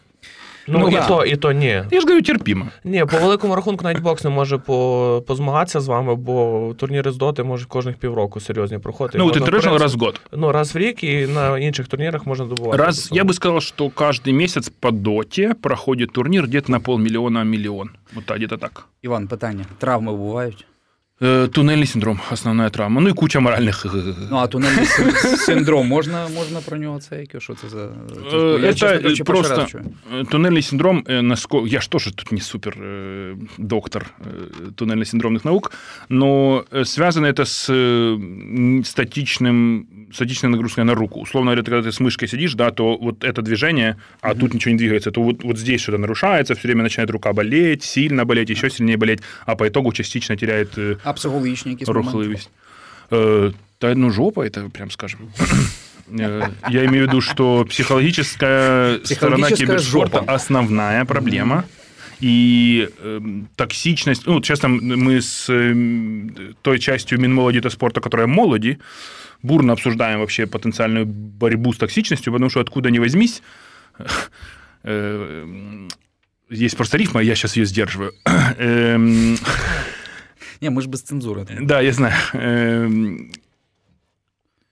Ну, 0.66 0.78
Ну, 0.78 0.88
і 0.88 0.92
да. 0.92 1.06
то, 1.06 1.24
і 1.24 1.36
то 1.36 1.52
ні. 1.52 1.66
Я 1.66 2.00
же 2.00 2.00
говорю, 2.00 2.22
терпимо. 2.22 2.68
Ні, 2.84 3.04
по 3.04 3.16
великому 3.18 3.54
рахунку 3.54 3.84
навіть 3.84 4.00
бокс 4.00 4.24
не 4.24 4.30
може 4.30 4.58
по, 4.58 5.22
позмагатися 5.26 5.80
з 5.80 5.88
вами, 5.88 6.14
бо 6.14 6.74
турніри 6.78 7.12
з 7.12 7.16
доти 7.16 7.42
можуть 7.42 7.68
кожних 7.68 7.96
півроку 7.96 8.40
серйозні 8.40 8.78
проходити. 8.78 9.18
Ну, 9.18 9.24
вот 9.24 9.34
Можна, 9.34 9.46
в 9.46 9.48
International 9.48 9.60
принципі, 9.60 9.82
раз 9.82 9.94
в 9.94 9.98
год. 9.98 10.20
Ну, 10.32 10.52
раз 10.52 10.74
в 10.74 10.78
рік 10.78 11.04
і 11.04 11.26
на 11.26 11.58
інших 11.58 11.88
турнірах 11.88 12.26
можна 12.26 12.46
добувати. 12.46 12.82
Раз, 12.82 13.08
я 13.12 13.24
бы 13.24 13.32
сказал, 13.32 13.60
что 13.60 13.88
каждый 13.88 14.32
месяц 14.32 14.68
по 14.80 14.90
доте 14.90 15.54
проходит 15.54 16.12
турнир 16.12 16.44
где-то 16.44 16.72
на 16.72 16.80
полмиллиона 16.80 17.44
миллион. 17.44 17.90
Вот 18.14 18.24
так, 18.24 18.36
где-то 18.36 18.56
так. 18.56 18.86
Іван, 19.02 19.28
питання. 19.28 19.64
Травми 19.78 20.12
бувають? 20.12 20.66
Э, 21.21 21.49
Туннельный 21.53 21.85
синдром, 21.85 22.21
основная 22.31 22.69
травма. 22.69 23.01
Ну 23.01 23.09
и 23.09 23.13
куча 23.13 23.39
моральных. 23.41 23.85
э, 23.85 24.13
Ну, 24.29 24.37
а 24.37 24.47
тунельний 24.47 24.85
син- 24.85 25.37
синдром, 25.37 25.87
можна, 25.87 26.27
можна 26.35 26.59
про 26.61 26.77
нього 26.77 26.99
це 26.99 27.19
яке? 27.19 27.39
Що 27.39 27.53
це 27.55 27.69
за. 27.69 27.77
Э, 27.77 28.61
Я, 28.61 28.69
это 28.69 28.73
чесно 28.73 29.01
кажучи, 29.01 29.23
просто- 29.23 29.55
раз 29.55 29.69
чую. 29.69 29.83
Э, 30.13 30.25
Туннельный 30.31 30.61
синдром, 30.61 31.03
э, 31.09 31.21
насколько... 31.21 31.67
Я 31.67 31.81
ж 31.81 31.89
тоже 31.89 32.11
тут 32.15 32.31
не 32.31 32.41
супер 32.41 32.73
э, 32.81 33.35
доктор 33.57 34.05
э, 34.19 34.71
туннельно-синдромных 34.75 35.45
наук, 35.45 35.71
но 36.09 36.63
э, 36.71 36.85
связано 36.85 37.27
это 37.27 37.41
с 37.45 37.67
э, 37.73 38.81
статичным, 38.85 39.85
статичной 40.13 40.49
нагрузкой 40.51 40.83
на 40.85 40.93
руку. 40.95 41.19
Условно 41.19 41.51
говоря, 41.51 41.63
когда 41.63 41.89
ты 41.89 41.91
с 41.91 41.99
мышкой 41.99 42.27
сидишь, 42.29 42.53
да, 42.55 42.71
то 42.71 42.97
вот 42.97 43.23
это 43.25 43.41
движение, 43.41 43.95
а 44.21 44.33
тут 44.35 44.53
ничего 44.53 44.71
не 44.71 44.77
двигается, 44.77 45.11
то 45.11 45.21
вот, 45.21 45.43
вот 45.43 45.57
здесь 45.57 45.81
что-то 45.81 45.97
нарушается, 45.97 46.53
все 46.53 46.67
время 46.67 46.83
начинает 46.83 47.11
рука 47.11 47.33
болеть, 47.33 47.83
сильно 47.83 48.23
болеть, 48.25 48.49
еще 48.49 48.69
сильнее 48.69 48.97
болеть, 48.97 49.19
а 49.45 49.55
по 49.55 49.65
итогу 49.67 49.91
частично 49.91 50.37
теряет 50.37 50.77
э, 50.77 50.95
А 51.08 51.12
психологічні 51.12 51.72
якісь 51.72 51.88
моменти? 51.88 52.10
рухливость. 52.10 52.50
Э, 53.10 53.52
Да, 53.80 53.94
ну, 53.94 54.10
жопа 54.10 54.40
это, 54.46 54.70
прям 54.70 54.90
скажем. 54.90 55.20
Э, 56.10 56.48
Я 56.70 56.84
имею 56.84 57.04
в 57.04 57.08
виду, 57.08 57.20
что 57.20 57.64
психологическая 57.64 58.98
сторона 59.04 59.04
Психологическая 59.04 59.66
киберспорта 59.66 60.18
жопа. 60.18 60.34
основная 60.34 61.04
проблема. 61.04 61.64
И 62.20 62.88
эм, 63.04 63.48
токсичность... 63.56 64.26
Ну, 64.26 64.34
вот 64.34 64.44
сейчас 64.46 64.60
там 64.60 64.78
мы 65.04 65.20
с 65.20 65.50
эм, 65.50 66.54
той 66.62 66.78
частью 66.78 67.18
Минмолоди 67.20 67.58
это 67.58 67.70
спорта, 67.70 68.00
которая 68.00 68.26
молоди, 68.26 68.78
бурно 69.42 69.72
обсуждаем 69.72 70.20
вообще 70.20 70.46
потенциальную 70.46 71.04
борьбу 71.06 71.72
с 71.72 71.76
токсичностью, 71.76 72.32
потому 72.32 72.50
что 72.50 72.60
откуда 72.60 72.90
ни 72.90 72.98
возьмись, 73.00 73.42
э, 74.84 75.88
есть 76.50 76.76
просто 76.76 76.96
рифма, 76.98 77.20
я 77.22 77.34
сейчас 77.34 77.56
ее 77.56 77.66
сдерживаю. 77.66 78.12
Эм, 80.61 80.63
Ні, 80.63 80.69
ми 80.69 80.81
ж 80.81 80.89
без 80.89 81.01
цензури. 81.03 81.45
да, 81.61 81.81
я 81.81 81.93
знаю 81.93 82.15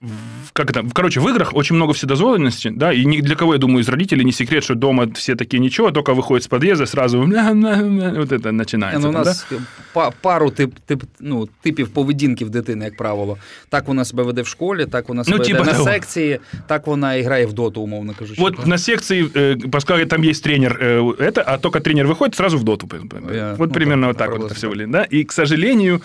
Эм, 0.01 0.09
в- 0.09 0.51
Как 0.53 0.69
это? 0.69 0.83
Короче, 0.93 1.19
в 1.21 1.27
играх 1.29 1.55
очень 1.55 1.75
много 1.77 1.93
вседозволенности, 1.93 2.69
да, 2.75 2.91
и 2.93 3.05
ни 3.05 3.21
для 3.21 3.35
кого, 3.35 3.53
я 3.53 3.59
думаю, 3.59 3.79
из 3.79 3.89
родителей 3.89 4.25
не 4.25 4.31
секрет, 4.33 4.63
что 4.63 4.75
дома 4.75 5.07
все 5.15 5.35
такие 5.35 5.59
ничего, 5.59 5.91
только 5.91 6.13
выходят 6.13 6.43
с 6.43 6.47
подъезда, 6.47 6.85
сразу 6.85 7.17
мля-мля-мля, 7.23 8.19
вот 8.19 8.31
это 8.31 8.51
Ні, 8.51 8.57
начинается. 8.57 8.99
Ну, 8.99 9.09
у 9.09 9.13
там, 9.13 9.23
да? 9.23 9.29
нас 9.29 9.47
па- 9.93 10.11
пару 10.21 10.51
тип, 10.51 10.75
тип, 10.85 11.03
ну, 11.19 11.47
типів 11.61 11.87
поведінки 11.89 12.45
в 12.45 12.49
дитини, 12.49 12.85
як 12.85 12.97
правило. 12.97 13.37
Так 13.69 13.87
вона 13.87 14.05
себе 14.05 14.23
веде 14.23 14.41
в 14.41 14.47
школі, 14.47 14.85
так 14.85 15.09
вона 15.09 15.23
себе 15.23 15.37
Ну, 15.37 15.43
веде 15.43 15.53
типа 15.53 15.65
на 15.65 15.73
того. 15.77 15.83
секції, 15.89 16.39
так 16.67 16.87
вона 16.87 17.15
і 17.15 17.21
грає 17.21 17.45
в 17.45 17.53
доту, 17.53 17.81
умовно 17.81 18.13
кажучи. 18.19 18.41
Вот 18.41 18.55
так? 18.57 18.67
на 18.67 18.77
секции, 18.77 19.23
э, 19.25 19.69
поскольку 19.69 20.05
там 20.05 20.23
есть 20.23 20.43
тренер, 20.43 20.79
э, 20.83 21.15
это, 21.17 21.43
а 21.47 21.57
только 21.57 21.79
тренер 21.79 22.07
выходит, 22.07 22.35
сразу 22.35 22.57
в 22.57 22.63
доту. 22.63 22.89
Я- 23.33 23.55
вот 23.57 23.69
ну, 23.69 23.73
примерно 23.73 24.01
да, 24.01 24.07
вот 24.07 24.17
так 24.17 24.29
вот 24.29 24.39
приблизно 24.39 24.53
это 24.53 24.57
все 24.57 24.67
так. 24.67 24.69
выглядит. 24.69 24.91
Да? 24.91 25.17
И, 25.17 25.23
к 25.23 25.31
сожалению, 25.31 26.01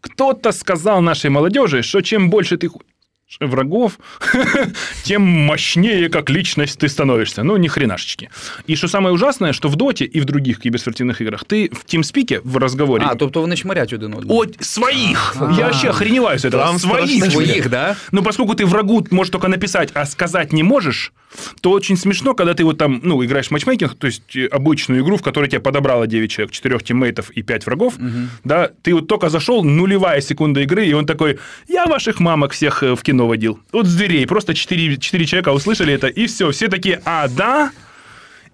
кто-то 0.00 0.52
сказал 0.52 1.02
нашей 1.02 1.30
молодежи, 1.30 1.82
что 1.82 2.00
чем 2.02 2.30
больше 2.30 2.56
ты 2.56 2.68
ху- 2.68 2.80
врагов, 3.39 3.99
тем 5.03 5.21
мощнее 5.21 6.09
как 6.09 6.29
личность 6.29 6.79
ты 6.79 6.87
становишься. 6.87 7.43
Ну, 7.43 7.57
ни 7.57 7.67
хренашечки. 7.67 8.29
И 8.67 8.75
что 8.75 8.87
самое 8.87 9.13
ужасное, 9.13 9.51
что 9.53 9.67
в 9.67 9.75
Доте 9.75 10.05
и 10.05 10.19
в 10.19 10.25
других 10.25 10.59
киберспортивных 10.59 11.21
играх 11.21 11.43
ты 11.43 11.69
в 11.69 11.85
тимспике 11.85 12.39
в 12.43 12.57
разговоре... 12.57 13.05
А, 13.05 13.15
тобто 13.15 13.41
вони 13.41 13.55
чмирять 13.55 13.93
один 13.93 14.13
одного. 14.13 14.41
О, 14.41 14.45
своих! 14.59 15.35
Я 15.57 15.65
вообще 15.67 15.89
охреневаю 15.89 16.39
с 16.39 16.45
этого. 16.45 16.63
Там 16.63 16.79
своих! 16.79 17.25
Своих, 17.25 17.69
да? 17.69 17.97
Ну, 18.11 18.23
поскольку 18.23 18.53
ты 18.53 18.65
врагу 18.65 19.05
можешь 19.11 19.31
только 19.31 19.47
написать, 19.47 19.89
а 19.93 20.05
сказать 20.05 20.53
не 20.53 20.63
можешь, 20.63 21.11
то 21.61 21.71
очень 21.71 21.97
смешно, 21.97 22.33
когда 22.33 22.53
ты 22.53 22.63
вот 22.63 22.77
там, 22.77 23.01
ну, 23.03 23.23
играешь 23.25 23.47
в 23.47 23.51
матчмейкинг, 23.51 23.95
то 23.95 24.07
есть 24.07 24.35
э, 24.35 24.45
обычную 24.45 25.01
игру, 25.01 25.17
в 25.17 25.23
которой 25.23 25.49
тебе 25.49 25.59
подобрало 25.59 26.07
9 26.07 26.31
человек, 26.31 26.51
4 26.51 26.79
тиммейтов 26.79 27.31
и 27.31 27.41
5 27.41 27.65
врагов, 27.65 27.95
да, 28.43 28.69
ты 28.83 28.93
вот 28.93 29.07
только 29.07 29.29
зашел, 29.29 29.63
нулевая 29.63 30.21
секунда 30.21 30.61
игры, 30.61 30.85
и 30.85 30.93
он 30.93 31.05
такой, 31.05 31.39
я 31.67 31.85
ваших 31.87 32.19
мамок 32.19 32.53
всех 32.53 32.83
э, 32.83 32.95
в 32.95 33.01
кино 33.01 33.14
водил. 33.23 33.59
Вот 33.71 33.87
с 33.87 33.95
дверей, 33.95 34.27
просто 34.27 34.53
4, 34.53 34.97
4 34.97 35.25
человека 35.25 35.49
услышали 35.49 35.93
это, 35.93 36.07
и 36.07 36.27
все, 36.27 36.51
все 36.51 36.67
такие, 36.67 37.01
а, 37.05 37.27
да? 37.29 37.71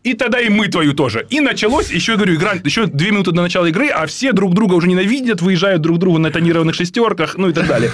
И 0.04 0.14
тогда 0.14 0.40
и 0.40 0.50
мы 0.50 0.68
твою 0.68 0.94
тоже. 0.94 1.28
И 1.30 1.40
началось, 1.40 1.92
еще 1.92 2.16
говорю, 2.16 2.36
игра, 2.36 2.54
еще 2.64 2.88
две 2.88 3.12
минуты 3.12 3.32
до 3.32 3.42
начала 3.42 3.68
игры, 3.68 3.90
а 3.90 4.06
все 4.08 4.32
друг 4.32 4.54
друга 4.54 4.74
уже 4.74 4.88
ненавидят, 4.88 5.42
выезжают 5.42 5.82
друг 5.82 6.00
другу 6.00 6.18
на 6.18 6.32
тонированных 6.32 6.76
шестерках, 6.76 7.38
ну 7.38 7.50
и 7.50 7.54
так 7.54 7.68
далее. 7.68 7.92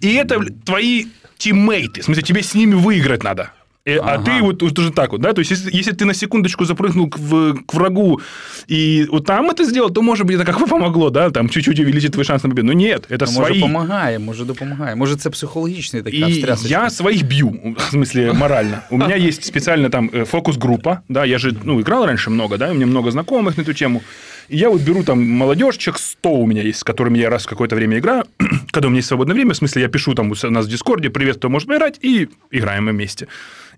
И 0.00 0.14
это 0.14 0.40
твои 0.64 1.06
тиммейты. 1.36 2.02
В 2.02 2.04
смысле, 2.04 2.22
тебе 2.22 2.42
с 2.42 2.54
ними 2.54 2.74
выиграть 2.74 3.22
надо. 3.22 3.52
Э, 3.89 3.99
А 3.99 4.15
Ага. 4.15 4.23
ты 4.25 4.41
вот, 4.41 4.61
вот 4.61 4.79
уже 4.79 4.91
так 4.91 5.11
вот, 5.13 5.21
да? 5.21 5.31
То 5.31 5.39
есть, 5.39 5.51
если, 5.51 5.71
если 5.77 5.93
ты 5.93 6.03
на 6.05 6.13
секундочку 6.13 6.65
запрыгнул 6.65 7.09
к, 7.09 7.17
в- 7.17 7.53
к 7.65 7.73
врагу 7.73 8.19
и 8.67 9.07
вот 9.09 9.25
там 9.25 9.49
это 9.49 9.63
сделал, 9.63 9.89
то, 9.89 10.01
может 10.01 10.25
быть, 10.27 10.35
это 10.35 10.45
как 10.45 10.59
бы 10.59 10.67
помогло, 10.67 11.09
да? 11.09 11.29
Там 11.29 11.47
чуть-чуть 11.49 11.79
увеличит 11.79 12.11
твой 12.11 12.25
шанс 12.25 12.43
на 12.43 12.49
победу. 12.49 12.67
Но 12.67 12.73
нет, 12.73 13.05
это 13.09 13.25
Ну, 13.25 13.31
може, 13.31 13.47
свои. 13.47 13.59
допомагає, 13.59 14.19
може, 14.19 14.45
допомагає. 14.45 14.95
Може, 14.95 15.15
це 15.15 15.29
психологічний 15.29 16.01
такий 16.01 16.19
И 16.21 16.31
встрясочка. 16.31 16.83
я 16.83 16.89
своих 16.89 17.23
бью, 17.23 17.47
в 17.77 17.95
смысле, 17.95 18.33
морально. 18.33 18.77
У 18.91 18.97
меня 18.97 19.15
есть 19.15 19.45
специально 19.45 19.89
там 19.89 20.09
э, 20.13 20.25
фокус-группа, 20.25 21.01
да, 21.09 21.25
я 21.25 21.37
же, 21.37 21.53
ну, 21.63 21.79
играл 21.79 22.05
раньше 22.05 22.29
много, 22.29 22.57
да, 22.57 22.71
у 22.71 22.73
меня 22.73 22.85
много 22.87 23.11
знакомых 23.11 23.57
на 23.57 23.61
эту 23.63 23.73
тему. 23.73 24.01
И 24.49 24.57
я 24.57 24.69
вот 24.69 24.81
беру 24.81 25.03
там 25.03 25.19
молодежь, 25.29 25.77
человек 25.77 26.01
100 26.01 26.29
у 26.29 26.45
меня 26.45 26.61
есть, 26.61 26.79
с 26.79 26.83
которыми 26.83 27.19
я 27.19 27.29
раз 27.29 27.43
в 27.45 27.49
какое-то 27.49 27.75
время 27.75 27.97
играю, 27.99 28.23
когда 28.71 28.87
у 28.87 28.89
меня 28.91 28.97
есть 28.99 29.07
свободное 29.07 29.33
время, 29.35 29.53
в 29.53 29.57
смысле, 29.57 29.81
я 29.81 29.87
пишу 29.87 30.13
там 30.13 30.31
у 30.31 30.49
нас 30.51 30.65
в 30.65 30.69
Дискорде, 30.69 31.09
привет, 31.09 31.37
кто 31.37 31.49
может 31.49 31.67
поиграть, 31.69 31.99
и 32.05 32.27
играем 32.51 32.85
мы 32.85 32.91
вместе. 32.91 33.27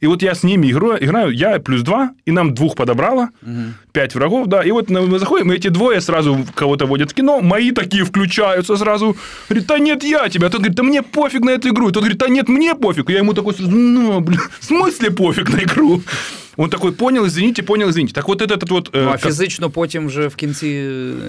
И 0.04 0.08
вот 0.08 0.24
я 0.24 0.34
с 0.34 0.44
ними 0.44 0.72
играю, 0.72 1.04
играю, 1.04 1.32
я 1.32 1.60
плюс 1.60 1.82
два, 1.82 2.12
и 2.26 2.32
нам 2.32 2.54
двух 2.54 2.76
подобрало, 2.76 3.30
пять 3.92 4.16
врагов, 4.16 4.48
да, 4.48 4.64
и 4.64 4.72
вот 4.72 4.90
на- 4.90 5.02
мы 5.02 5.20
заходим, 5.20 5.52
и 5.52 5.56
эти 5.56 5.68
двое 5.70 6.00
сразу 6.02 6.46
кого-то 6.56 6.86
водят 6.86 7.12
в 7.12 7.14
кино, 7.14 7.42
мои 7.42 7.72
такие 7.72 8.04
включаются 8.06 8.78
сразу, 8.78 9.16
говорит, 9.50 9.68
да 9.68 9.78
нет, 9.80 10.04
я 10.04 10.30
тебя, 10.30 10.48
а 10.48 10.50
тот 10.50 10.62
говорит, 10.62 10.76
да 10.78 10.84
мне 10.84 11.02
пофиг 11.04 11.42
на 11.42 11.50
эту 11.52 11.68
игру, 11.70 11.90
и 11.90 11.92
тот 11.92 12.04
говорит, 12.04 12.18
да 12.18 12.30
нет, 12.30 12.48
мне 12.50 12.76
пофиг, 12.76 13.10
я 13.10 13.18
ему 13.18 13.34
такой 13.34 13.54
сразу, 13.54 13.72
ну, 13.72 14.20
блин, 14.22 14.40
в 14.60 14.66
смысле 14.66 15.12
пофиг 15.12 15.50
на 15.50 15.58
игру? 15.64 16.02
Он 16.58 16.70
такой, 16.70 16.92
понял, 16.92 17.26
извините, 17.26 17.64
понял, 17.64 17.90
извините. 17.90 18.14
Так 18.14 18.28
вот 18.28 18.42
этот 18.42 18.70
вот... 18.70 18.90
э, 18.94 19.04
Ну, 19.04 19.10
а 19.10 19.18
как- 19.18 19.22
фізично 19.22 19.70
потім 19.70 20.08
вже 20.08 20.28
в 20.28 20.36
кінці 20.36 20.68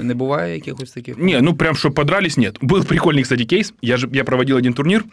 не 0.03 0.15
буває 0.15 0.55
якихось 0.55 0.91
таких. 0.91 1.19
Не, 1.19 1.41
ну 1.41 1.55
прям, 1.55 1.75
что 1.77 1.91
подрались, 1.91 2.37
нет. 2.37 2.59
Был 2.61 2.85
прикольный, 2.85 3.23
кстати, 3.23 3.45
кейс. 3.45 3.73
Я 3.83 3.97
же 3.97 4.09
я 4.13 4.25
проводил 4.25 4.57
один 4.57 4.73
турнир, 4.73 5.01
э, 5.01 5.05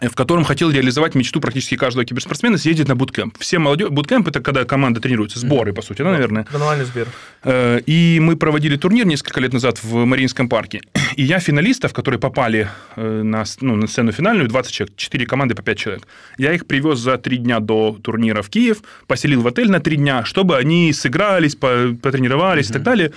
в 0.00 0.14
котором 0.14 0.44
хотел 0.44 0.70
реализовать 0.70 1.14
мечту 1.14 1.40
практически 1.40 1.76
каждого 1.76 2.04
киберспортсмена 2.04 2.58
съездить 2.58 2.88
на 2.88 2.94
буткемп. 2.96 3.36
Все 3.38 3.58
молодежь... 3.58 3.88
Буткемп– 3.90 4.28
это 4.28 4.40
когда 4.40 4.64
команда 4.64 5.00
тренируется, 5.00 5.38
сборы, 5.38 5.72
по 5.72 5.82
сути, 5.82 6.02
да, 6.02 6.10
наверное. 6.12 6.44
Тренувальний 6.44 6.84
збір. 6.84 7.06
Э, 7.44 7.80
И 7.86 8.18
мы 8.20 8.36
проводили 8.36 8.76
турнир 8.76 9.06
несколько 9.06 9.40
лет 9.40 9.52
назад 9.52 9.82
в 9.82 10.04
Мариинском 10.04 10.48
парке. 10.48 10.80
И 11.16 11.22
я 11.22 11.38
финалистов, 11.40 11.92
которые 11.92 12.18
попали 12.18 12.68
э, 12.96 13.22
на, 13.22 13.44
ну, 13.60 13.76
на 13.76 13.86
сцену 13.86 14.12
финальную, 14.12 14.48
20 14.48 14.72
человек, 14.72 14.96
4 14.96 15.26
команды 15.26 15.54
по 15.54 15.62
5 15.62 15.78
человек. 15.78 16.06
Я 16.38 16.52
их 16.54 16.66
привез 16.66 16.98
за 16.98 17.16
3 17.18 17.36
дня 17.38 17.60
до 17.60 17.98
турнира 18.02 18.42
в 18.42 18.48
Киев, 18.48 18.82
поселил 19.06 19.40
в 19.42 19.46
отель 19.46 19.70
на 19.70 19.80
3 19.80 19.96
дня, 19.96 20.24
чтобы 20.24 20.56
они 20.56 20.92
сыгрались, 20.92 21.54
по- 21.56 21.94
потренировались 22.02 22.70
и 22.70 22.72
так 22.72 22.82
далее. 22.82 23.10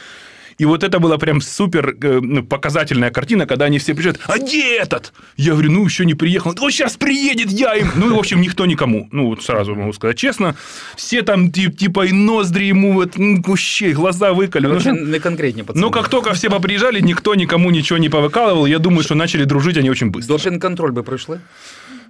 И 0.59 0.65
вот 0.65 0.83
это 0.83 0.99
была 0.99 1.17
прям 1.17 1.41
супер 1.41 1.95
э, 2.01 2.19
ну, 2.21 2.43
показательная 2.43 3.09
картина, 3.11 3.45
когда 3.45 3.65
они 3.65 3.77
все 3.77 3.93
приезжают, 3.93 4.19
а 4.27 4.37
где 4.37 4.77
этот? 4.77 5.13
Я 5.37 5.51
говорю, 5.51 5.71
ну, 5.71 5.85
еще 5.85 6.05
не 6.05 6.13
приехал. 6.15 6.53
Вот 6.61 6.71
сейчас 6.73 6.97
приедет, 6.97 7.51
я 7.51 7.75
им. 7.75 7.87
Ну, 7.95 8.07
и, 8.07 8.09
в 8.09 8.17
общем, 8.19 8.41
никто 8.41 8.65
никому. 8.65 9.07
Ну, 9.11 9.27
вот 9.27 9.43
сразу 9.43 9.75
могу 9.75 9.93
сказать 9.93 10.17
честно. 10.17 10.55
Все 10.95 11.21
там, 11.21 11.51
ти- 11.51 11.71
типа, 11.71 12.05
и 12.05 12.11
ноздри 12.11 12.65
ему, 12.69 12.93
вот, 12.93 13.13
вообще, 13.47 13.91
глаза 13.93 14.31
выколи. 14.33 14.67
Ну, 14.67 14.69
Короче, 14.69 14.91
не 14.91 15.19
конкретні 15.19 15.63
пацани. 15.63 15.81
но 15.81 15.91
как 15.91 16.09
только 16.09 16.31
все 16.33 16.49
поприезжали, 16.49 17.01
никто 17.01 17.35
никому 17.35 17.71
ничего 17.71 17.99
не 17.99 18.09
повыкалывал. 18.09 18.67
Я 18.67 18.79
думаю, 18.79 19.03
что 19.03 19.15
начали 19.15 19.45
дружить 19.45 19.77
они 19.77 19.89
очень 19.89 20.09
быстро. 20.11 20.37
Допінг-контроль 20.37 20.91
би 20.91 21.01
пройшли? 21.03 21.39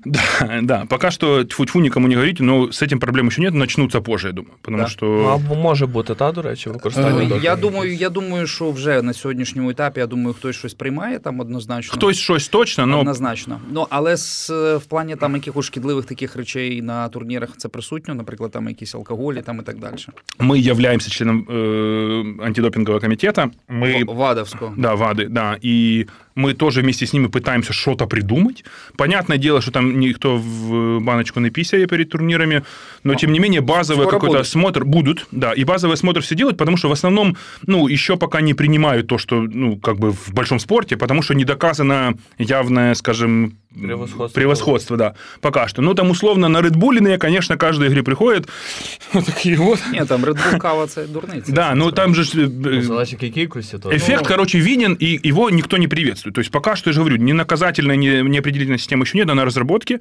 Да, 0.05 0.21
да. 0.63 0.87
Пока 0.89 1.11
что 1.11 1.45
тьфу-тьфу 1.45 1.81
никому 1.81 2.09
не 2.09 2.15
говорите, 2.15 2.43
но 2.43 2.73
с 2.73 2.83
этим 2.83 2.99
проблем 3.01 3.27
еще 3.29 3.41
нет, 3.43 3.55
начнутся 3.55 4.01
позже, 4.01 4.29
я 4.29 4.33
думаю. 4.33 4.55
Потому 4.63 4.77
Да. 4.77 4.83
Ну, 4.83 4.89
что... 4.89 5.07
або 5.25 5.55
може 5.55 5.87
бути, 5.87 6.15
та, 6.15 6.33
до 6.33 6.43
речі, 6.43 6.71
використання 6.71 7.09
Е, 7.09 7.13
допінгу. 7.13 7.41
Я 7.45 7.57
думаю, 7.57 7.95
я 7.95 8.09
думаю, 8.11 8.47
що 8.47 8.71
вже 8.71 9.03
на 9.03 9.13
сьогоднішньому 9.13 9.71
етапі, 9.71 10.01
я 10.01 10.07
думаю, 10.07 10.35
хтось 10.35 10.57
щось 10.57 10.75
приймає 10.75 11.19
там 11.19 11.41
однозначно. 11.41 11.95
Хтось 11.95 12.17
щось 12.19 12.49
точно, 12.49 12.87
но 12.87 12.99
Однозначно. 12.99 13.61
Ну, 13.73 13.87
але 13.91 14.17
з, 14.17 14.51
е, 14.51 14.77
в 14.77 14.85
плані 14.85 15.17
там 15.17 15.35
якихось 15.35 15.67
шкідливих 15.67 16.05
таких 16.05 16.37
речей 16.37 16.83
на 16.83 17.09
турнірах 17.09 17.49
це 17.57 17.69
присутньо, 17.69 18.15
наприклад, 18.15 18.51
там 18.51 18.69
якісь 18.69 18.95
алкоголі 18.95 19.43
там 19.43 19.59
і 19.59 19.63
так 19.63 19.79
далі. 19.79 19.95
мы 20.39 20.57
являемся 20.57 21.11
членом 21.11 21.47
э, 21.51 22.45
антидопингового 22.47 23.01
комитета. 23.01 23.51
Мы 23.69 24.05
В- 24.05 24.15
Вадовського. 24.15 24.75
Да, 24.77 24.95
ВАДы, 24.95 25.29
да. 25.29 25.57
И 25.65 26.07
мы 26.36 26.54
тоже 26.54 26.82
вместе 26.82 27.06
с 27.06 27.14
ними 27.14 27.28
пытаемся 27.28 27.74
что-то 27.74 28.06
придумать. 28.06 28.64
Понятное 28.98 29.38
дело, 29.38 29.62
что 29.62 29.72
там 29.72 30.00
никто 30.00 30.38
в 30.38 31.00
баночку 31.00 31.40
не 31.40 31.50
писает 31.50 31.90
перед 31.90 32.10
турнирами, 32.10 32.64
но 33.04 33.16
тем 33.16 33.32
не 33.32 33.40
менее 33.40 33.62
базовый 33.62 34.08
какой-то 34.08 34.40
осмотр 34.40 34.86
будут, 34.86 35.28
да, 35.32 35.54
и 35.54 35.64
базовый 35.64 35.94
осмотр 35.94 36.22
все 36.22 36.36
делают, 36.36 36.58
потому 36.58 36.78
что 36.78 36.90
в 36.90 36.92
основном, 36.92 37.38
ну, 37.66 37.88
еще 37.88 38.18
пока 38.18 38.42
не 38.42 38.54
принимают 38.54 39.08
то, 39.08 39.18
что, 39.18 39.42
ну, 39.42 39.78
как 39.78 39.98
бы 39.98 40.12
в 40.12 40.34
большом 40.34 40.60
спорте, 40.60 40.98
потому 40.98 41.22
что 41.22 41.34
не 41.34 41.46
доказано 41.46 42.18
явное, 42.38 42.94
скажем, 42.94 43.58
Превосходство. 43.81 44.41
превосходство, 44.41 44.97
да, 44.97 45.15
пока 45.41 45.69
что. 45.69 45.83
Ну, 45.83 45.95
там 45.95 46.11
условно 46.11 46.49
на 46.49 46.61
Редбулиные, 46.63 47.19
конечно, 47.19 47.57
каждой 47.57 47.89
игре 47.89 48.03
приходят 48.03 48.49
вот 49.13 49.27
такие 49.27 49.57
вот. 49.57 49.79
Ні, 49.93 50.05
там 50.09 50.25
Red 50.25 50.35
Bull 50.37 50.59
кава 50.59 50.87
це 50.87 51.07
дурниця. 51.07 51.53
Да, 51.53 51.75
ну 51.75 51.93
там 51.93 52.15
же 52.15 52.25
ж, 52.25 52.39
э, 52.39 52.49
Ну, 52.75 52.83
залежить 52.83 53.23
якій 53.23 53.31
кількості, 53.35 53.79
то 53.79 53.89
Эффект, 53.91 54.27
короче, 54.29 54.61
виден, 54.61 54.97
и 55.03 55.21
его 55.29 55.51
никто 55.51 55.79
не 55.79 55.89
приветствует. 55.89 56.35
То 56.35 56.41
есть 56.41 56.51
пока 56.51 56.77
что, 56.77 56.91
я 56.91 56.95
же 56.95 57.01
говорю, 57.01 57.17
ни 57.17 57.33
наказательная, 57.33 57.97
ни 57.97 58.29
неопределительная 58.29 58.79
система 58.79 59.05
еще 59.05 59.19
нет, 59.19 59.31
она 59.31 59.35
на 59.35 59.45
разработке, 59.45 59.99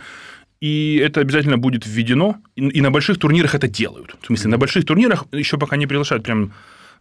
и 0.63 1.01
это 1.05 1.21
обязательно 1.21 1.57
будет 1.57 1.85
введено, 1.87 2.35
и 2.55 2.77
и 2.77 2.81
на 2.81 2.91
больших 2.91 3.17
турнирах 3.17 3.55
это 3.55 3.67
делают. 3.67 4.15
В 4.21 4.25
смысле, 4.25 4.49
на 4.49 4.57
больших 4.57 4.85
турнирах 4.85 5.25
еще 5.33 5.57
пока 5.57 5.77
не 5.77 5.87
приглашают 5.87 6.23
прям 6.23 6.51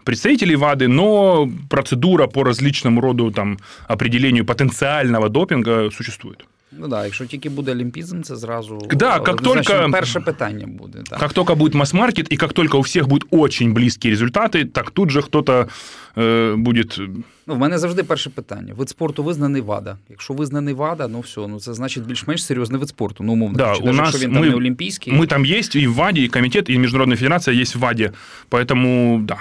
представителей 0.04 0.56
ВАДы, 0.56 0.88
но 0.88 1.48
процедура 1.68 2.26
по 2.28 2.44
различному 2.44 3.00
роду 3.00 3.30
там, 3.30 3.58
определению 3.88 4.44
потенциального 4.44 5.28
допинга 5.28 5.90
существует. 5.90 6.44
Ну 6.72 6.88
да, 6.88 7.04
якщо 7.04 7.26
тільки 7.26 7.48
буде 7.48 7.72
олімпізм, 7.72 8.22
це 8.22 8.36
зразу 8.36 8.78
Да, 8.92 9.12
як 9.14 9.28
однозначно 9.28 9.74
тільки- 9.78 9.90
перше 9.92 10.20
питання 10.20 10.66
буде. 10.66 10.98
Так. 11.10 11.18
Как 11.18 11.32
только 11.32 11.54
будет 11.54 11.74
масс-маркет, 11.74 12.32
и 12.32 12.36
как 12.36 12.52
только 12.52 12.78
у 12.78 12.80
всех 12.80 13.08
будут 13.08 13.28
очень 13.30 13.72
близкие 13.74 14.14
результаты, 14.14 14.64
так 14.64 14.90
тут 14.90 15.10
же 15.10 15.22
кто-то 15.22 15.68
э, 16.16 16.56
будет 16.56 17.00
Ну, 17.46 17.54
в 17.54 17.58
мене 17.58 17.78
завжди 17.78 18.02
перше 18.02 18.30
питання. 18.30 18.74
Вид 18.74 18.88
спорту 18.88 19.22
визнаний 19.24 19.62
ВАДА. 19.62 19.96
Якщо 20.10 20.34
визнаний 20.34 20.74
ВАДА, 20.74 21.08
ну 21.08 21.20
все, 21.20 21.40
ну 21.40 21.60
це 21.60 21.74
значить 21.74 22.06
більш-менш 22.06 22.44
серйозний 22.44 22.80
вид 22.80 22.88
спорту. 22.88 23.24
Ну, 23.24 23.32
умовно 23.32 23.58
Да, 23.58 23.64
кажучи, 23.64 23.82
у 23.82 23.86
навіть 23.86 23.98
нас 24.00 24.08
якщо 24.08 24.28
він 24.28 24.34
там 24.34 24.42
ми- 24.42 24.48
не 24.50 24.54
олімпійський. 24.56 25.12
Мы 25.12 25.26
там 25.26 25.44
есть, 25.44 25.76
и 25.76 25.88
в 25.88 25.94
ВАДе, 25.94 26.20
и 26.20 26.28
комитет, 26.28 26.70
и 26.70 26.78
Международная 26.78 27.16
федерация 27.16 27.56
есть 27.56 27.76
в 27.76 27.78
ВАДе. 27.78 28.12
Поэтому, 28.50 29.24
да. 29.24 29.36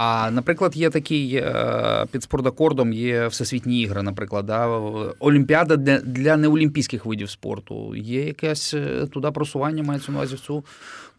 А, 0.00 0.30
наприклад, 0.30 0.76
є 0.76 0.90
такий 0.90 1.34
е, 1.34 2.04
під 2.12 2.22
спортакордом 2.22 2.92
є 2.92 3.26
всесвітні 3.26 3.80
ігри, 3.82 4.02
наприклад, 4.02 4.46
да, 4.46 4.66
в- 4.66 5.14
Олімпіада 5.18 5.76
для, 5.76 5.98
для 5.98 6.36
неолімпійських 6.36 7.06
видів 7.06 7.30
спорту. 7.30 7.94
Є 7.96 8.24
якесь 8.26 8.74
е, 8.74 9.06
туди 9.12 9.30
просування, 9.30 9.82
мається 9.82 10.12
на 10.12 10.18
увазі 10.18 10.34
в 10.34 10.40
цю 10.40 10.64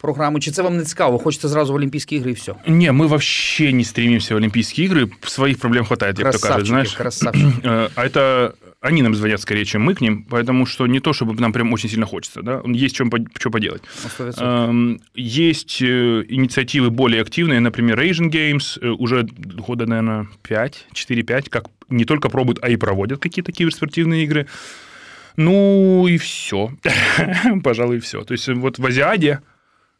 програму? 0.00 0.40
Чи 0.40 0.50
це 0.50 0.62
вам 0.62 0.76
не 0.76 0.84
цікаво? 0.84 1.18
Хочете 1.18 1.48
зразу 1.48 1.72
в 1.72 1.76
Олімпійські 1.76 2.16
ігри 2.16 2.30
і 2.30 2.34
все? 2.34 2.54
Не, 2.66 2.92
мы 2.92 3.06
вообще 3.06 3.72
не 3.72 3.84
стремимся 3.84 4.34
в 4.34 4.36
Олимпийские 4.38 4.88
игры. 4.88 5.10
Своих 5.26 5.58
проблем 5.58 5.84
хватает, 5.84 6.18
як 6.18 6.32
то 6.32 6.38
кажуть, 6.38 6.68
Красавчики, 6.68 6.68
знаешь. 6.68 6.94
красавчики. 6.94 7.68
Э, 7.68 7.88
А 7.94 8.04
это 8.06 8.52
они 8.84 9.02
нам 9.02 9.14
звонят 9.14 9.40
скорее, 9.40 9.64
чем 9.64 9.82
мы 9.82 9.94
к 9.94 10.00
ним, 10.00 10.24
потому 10.24 10.66
что 10.66 10.86
не 10.86 11.00
то, 11.00 11.12
чтобы 11.12 11.40
нам 11.40 11.52
прям 11.52 11.72
очень 11.72 11.90
сильно 11.90 12.06
хочется, 12.06 12.42
да, 12.42 12.62
есть 12.66 12.96
чем, 12.96 13.10
что 13.38 13.50
поделать. 13.50 13.82
На 14.04 14.24
100%. 14.24 14.34
Эм, 14.68 15.00
Есть 15.14 15.82
э, 15.82 16.24
инициативы 16.28 16.90
более 16.90 17.22
активные, 17.22 17.60
например, 17.60 17.98
Asian 18.00 18.30
Games, 18.30 18.78
э, 18.80 18.88
уже 18.88 19.22
года, 19.68 19.86
наверное, 19.86 20.26
5, 20.42 20.86
4-5, 20.92 21.48
как 21.50 21.64
не 21.88 22.04
только 22.04 22.28
пробуют, 22.28 22.58
а 22.62 22.68
и 22.70 22.76
проводят 22.76 23.20
какие-то 23.20 23.52
киберспортивные 23.52 24.24
игры. 24.24 24.46
Ну 25.36 26.06
и 26.08 26.16
все. 26.18 26.70
Пожалуй, 27.64 27.98
все. 27.98 28.22
То 28.24 28.32
есть 28.32 28.48
вот 28.48 28.78
в 28.78 28.86
Азиаде 28.86 29.40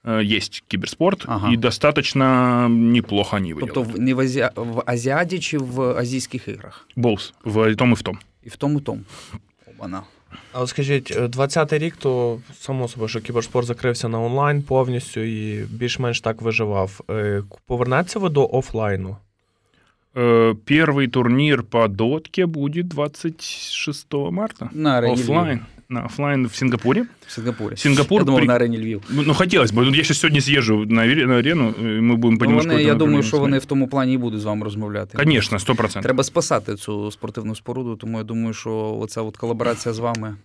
э, 0.04 0.20
есть 0.22 0.64
киберспорт, 0.68 1.22
Ага. 1.26 1.52
и 1.52 1.56
достаточно 1.56 2.66
неплохо 2.68 3.36
они 3.36 3.50
его 3.50 3.60
Тобто 3.60 3.80
делают. 3.80 3.96
в, 3.96 4.00
не 4.00 4.14
в, 4.14 4.20
Азі... 4.20 4.48
в 4.56 4.82
Азіаді 4.86 5.38
чи 5.38 5.58
в 5.58 5.80
азійських 5.82 6.48
іграх? 6.48 6.86
Боус 6.96 7.34
в 7.44 7.74
том 7.76 7.92
и 7.92 7.94
в 7.94 8.02
том. 8.02 8.18
І 8.45 8.49
в 8.49 8.55
тому 8.55 8.79
тому. 8.79 9.01
Обана. 9.67 10.03
А 10.53 10.61
от 10.61 10.69
скажіть, 10.69 11.17
20-й 11.17 11.77
рік, 11.77 11.95
то 11.95 12.39
само 12.59 12.87
собою, 12.87 13.09
що 13.09 13.21
кіберспорт 13.21 13.67
закрився 13.67 14.07
на 14.07 14.21
онлайн 14.21 14.61
повністю 14.63 15.21
і 15.21 15.63
більш-менш 15.63 16.21
так 16.21 16.41
виживав. 16.41 17.01
Е, 17.09 17.43
Повернеться 17.65 18.19
ви 18.19 18.29
до 18.29 18.49
офлайну? 18.51 19.17
Перший 20.15 20.55
Первый 20.65 21.07
турнир 21.07 21.63
по 21.63 21.87
дотке 21.87 22.45
будет 22.45 22.87
26 22.87 24.13
марта. 24.13 24.69
На. 24.73 25.01
Львів. 25.01 25.59
На 25.88 26.04
офлайн 26.04 26.46
в 26.46 26.54
Сингапуре. 26.54 27.04
В 27.26 27.32
Сингапурі. 27.32 27.76
Сингапур 27.76 28.20
Я 28.20 28.24
думав, 28.24 28.38
при- 28.40 28.46
на 28.48 28.54
арені 28.54 28.78
Львів. 28.78 29.02
Ну, 29.10 29.22
ну, 29.26 29.34
хотелось 29.34 29.72
бы. 29.72 29.84
Ну, 29.84 29.88
Я 29.94 29.94
сейчас 30.04 30.18
сегодня 30.20 30.40
съезжу 30.40 30.86
на, 30.86 31.02
аре- 31.02 31.26
на 31.26 31.34
арену, 31.38 31.68
и 31.80 31.82
мы 31.82 32.16
будем 32.16 32.32
Ну, 32.34 32.38
понемножку... 32.38 32.70
вони, 32.70 32.82
это 32.82 32.86
я 32.86 32.94
думаю, 32.94 32.94
направление 32.94 33.22
що 33.22 33.36
вони 33.36 33.46
смотреть. 33.50 33.62
в 33.62 33.66
тому 33.66 33.88
плані 33.88 34.14
і 34.14 34.16
будуть 34.18 34.40
з 34.40 34.44
вами 34.44 34.64
розмовляти. 34.64 35.18
Конечно, 35.18 35.58
100%. 35.58 36.02
Треба 36.02 36.24
спасати 36.24 36.74
цю 36.74 37.10
спортивну 37.10 37.54
споруду, 37.54 37.96
тому 37.96 38.18
я 38.18 38.24
думаю, 38.24 38.54
що 38.54 38.96
оця 39.00 39.22
от 39.22 39.36
колаборація 39.36 39.92
з 39.94 39.98
вами 39.98 40.36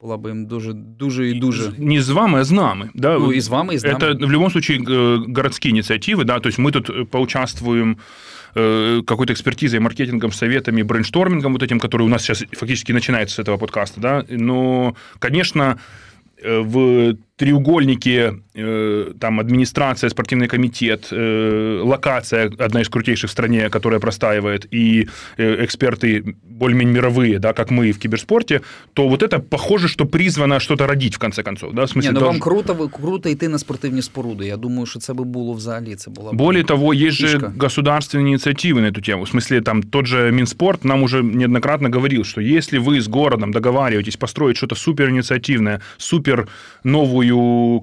була 0.00 0.16
б 0.16 0.26
їм 0.28 0.46
дуже, 0.46 0.72
дуже 0.72 1.28
і 1.30 1.34
дуже. 1.34 1.72
Не 1.78 1.98
с 1.98 2.08
вами, 2.08 2.38
а 2.38 2.42
с 2.42 2.50
нами. 2.50 2.90
Да? 2.94 3.18
Ну, 3.18 3.32
і 3.32 3.40
з 3.40 3.48
вами, 3.48 3.74
і 3.74 3.78
з 3.78 3.84
нами. 3.84 3.98
Это 3.98 4.26
в 4.26 4.32
любом 4.32 4.50
случае 4.50 4.78
э, 4.78 5.34
городские 5.36 5.72
инициативы, 5.74 6.24
да, 6.24 6.40
то 6.40 6.48
есть 6.48 6.58
мы 6.58 6.70
тут 6.72 6.90
э, 6.90 7.04
поучаствуем 7.04 7.90
э, 7.92 7.96
какой-то 8.53 9.33
экспертизой, 9.33 9.79
маркетингом, 9.79 10.31
советами, 10.31 10.81
брейнштормингом 10.81 11.53
вот 11.53 11.63
этим, 11.63 11.79
который 11.79 12.03
у 12.03 12.09
нас 12.09 12.21
сейчас 12.23 12.43
фактически 12.51 12.91
начинается 12.91 13.35
с 13.35 13.39
этого 13.39 13.57
подкаста, 13.57 13.99
да, 13.99 14.25
но, 14.29 14.95
конечно, 15.19 15.79
э, 16.41 16.59
в 16.59 17.17
треугольнике 17.38 18.32
э, 18.54 19.12
там 19.20 19.40
администрация, 19.40 20.08
спортивный 20.10 20.46
комитет, 20.46 21.08
э, 21.12 21.80
локация 21.84 22.50
одна 22.58 22.80
из 22.80 22.88
крутейших 22.88 23.28
в 23.30 23.32
стране, 23.32 23.68
которая 23.70 24.00
простаивает, 24.00 24.66
и 24.74 25.08
э, 25.38 25.64
эксперты 25.64 26.22
более-менее 26.42 26.94
мировые, 26.94 27.38
да, 27.38 27.52
как 27.52 27.70
мы 27.70 27.92
в 27.92 27.98
киберспорте, 27.98 28.60
то 28.92 29.08
вот 29.08 29.22
это 29.22 29.38
похоже, 29.40 29.88
что 29.88 30.04
призвано 30.06 30.60
что-то 30.60 30.86
родить 30.86 31.14
в 31.14 31.18
конце 31.18 31.42
концов, 31.42 31.74
да, 31.74 31.82
в 31.82 31.88
смысле 31.88 32.02
Ні, 32.02 32.08
ну 32.12 32.20
даже- 32.20 32.26
вам 32.26 32.40
круто, 32.40 32.74
ви- 32.74 32.88
круто 32.88 33.28
йти 33.28 33.48
на 33.48 33.58
спортивні 33.58 34.02
споруди. 34.02 34.46
Я 34.46 34.56
думаю, 34.56 34.86
що 34.86 34.98
це 34.98 35.14
би 35.14 35.24
було 35.24 35.52
взагалі. 35.52 35.94
Це 35.94 36.10
була 36.10 36.32
б- 36.32 36.36
Более 36.36 36.62
того, 36.64 36.92
есть 36.92 37.12
же 37.18 37.26
Фишка. 37.28 37.52
государственные 37.58 38.34
инициативы 38.34 38.80
на 38.80 38.90
эту 38.90 39.00
тему. 39.10 39.24
В 39.24 39.34
смысле, 39.34 39.62
там 39.62 39.82
тот 39.82 40.06
же 40.06 40.32
Минспорт 40.32 40.84
нам 40.84 41.02
уже 41.02 41.22
неоднократно 41.22 41.88
говорил, 41.90 42.24
что 42.24 42.40
если 42.40 42.78
вы 42.80 42.96
с 43.00 43.08
городом 43.08 43.50
договариваетесь 43.52 44.16
построить 44.16 44.56
что-то 44.56 44.74
супер 44.76 45.08
инициативное, 45.10 45.80
супер 45.98 46.46
новую 46.84 47.24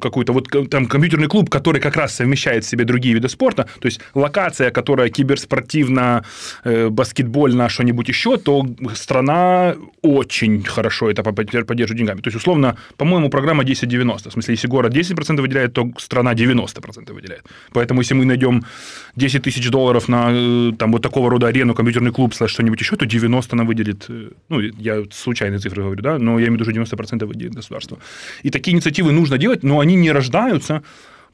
какую-то 0.00 0.32
вот 0.32 0.48
там 0.70 0.86
компьютерный 0.86 1.28
клуб, 1.28 1.50
который 1.50 1.80
как 1.80 1.96
раз 1.96 2.14
совмещает 2.14 2.64
в 2.64 2.68
себе 2.68 2.84
другие 2.84 3.14
виды 3.14 3.28
спорта, 3.28 3.66
то 3.80 3.86
есть 3.86 4.00
локация, 4.14 4.70
которая 4.70 5.08
киберспортивно, 5.08 6.24
э, 6.64 6.88
баскетбольно, 6.88 7.68
что-нибудь 7.68 8.08
еще, 8.08 8.36
то 8.36 8.66
страна 8.94 9.76
очень 10.02 10.62
хорошо 10.62 11.10
это 11.10 11.22
поддерживает 11.22 11.96
деньгами. 11.96 12.20
То 12.20 12.28
есть, 12.28 12.36
условно, 12.36 12.76
по-моему, 12.96 13.30
программа 13.30 13.64
10-90. 13.64 14.28
В 14.28 14.32
смысле, 14.32 14.54
если 14.54 14.68
город 14.68 14.94
10% 14.94 15.40
выделяет, 15.40 15.72
то 15.72 15.90
страна 15.98 16.34
90% 16.34 17.12
выделяет. 17.12 17.44
Поэтому, 17.72 18.00
если 18.00 18.14
мы 18.14 18.24
найдем 18.24 18.64
10 19.16 19.42
тысяч 19.42 19.70
долларов 19.70 20.08
на 20.08 20.28
э, 20.30 20.72
там 20.78 20.92
вот 20.92 21.02
такого 21.02 21.30
рода 21.30 21.48
арену, 21.48 21.74
компьютерный 21.74 22.12
клуб, 22.12 22.34
что-нибудь 22.34 22.80
еще, 22.80 22.96
то 22.96 23.06
90 23.06 23.56
нам 23.56 23.66
выделит, 23.66 24.06
э, 24.08 24.30
ну, 24.48 24.60
я 24.60 25.02
случайные 25.10 25.58
цифры 25.58 25.82
говорю, 25.82 26.02
да, 26.02 26.18
но 26.18 26.38
я 26.38 26.46
имею 26.46 26.64
в 26.64 26.68
виду, 26.68 26.84
что 26.84 26.96
90% 26.96 27.26
выделит 27.26 27.54
государство. 27.54 27.98
И 28.42 28.50
такие 28.50 28.74
инициативы 28.74 29.12
нужно 29.12 29.35
делать, 29.38 29.62
но 29.62 29.80
они 29.80 29.94
не 29.94 30.12
рождаются, 30.12 30.82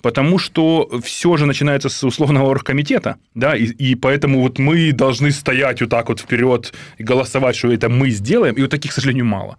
потому 0.02 0.38
что 0.38 0.90
все 1.02 1.36
же 1.36 1.46
начинается 1.46 1.88
с 1.88 2.04
условного 2.04 2.46
оргкомитета, 2.46 3.16
да, 3.34 3.56
и, 3.56 3.64
и 3.64 3.94
поэтому 3.94 4.40
вот 4.40 4.58
мы 4.58 4.92
должны 4.92 5.30
стоять 5.30 5.80
вот 5.80 5.90
так 5.90 6.08
вот 6.08 6.20
вперед 6.20 6.72
и 6.98 7.04
голосовать, 7.04 7.56
что 7.56 7.72
это 7.72 7.88
мы 7.88 8.10
сделаем, 8.10 8.54
и 8.54 8.62
вот 8.62 8.70
таких, 8.70 8.90
к 8.90 8.94
сожалению, 8.94 9.24
мало. 9.24 9.56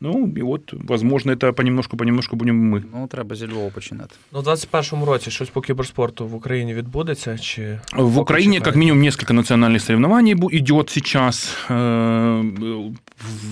Ну, 0.00 0.32
и 0.36 0.42
вот, 0.42 0.74
возможно, 0.88 1.32
это 1.32 1.52
понемножку-понемножку 1.52 2.36
будем 2.36 2.74
мы. 2.74 2.82
Ну, 2.94 3.06
треба 3.06 3.36
зі 3.36 3.46
Львова 3.46 3.70
починати. 3.70 4.14
Ну, 4.32 4.38
у 4.38 4.42
21-му 4.42 5.04
році 5.06 5.30
щось 5.30 5.48
по 5.48 5.60
кіберспорту 5.60 6.26
в 6.26 6.34
Україні 6.34 6.74
відбудеться? 6.74 7.38
Чи 7.38 7.80
В 7.92 7.96
поки 7.96 8.20
Украине 8.20 8.52
как 8.54 8.58
чекаєте? 8.58 8.78
минимум 8.78 9.02
несколько 9.02 9.34
национальных 9.34 9.80
соревнований 9.80 10.34
бу- 10.34 10.50
идет 10.60 10.90
сейчас. 10.90 11.56
Э, 11.70 12.92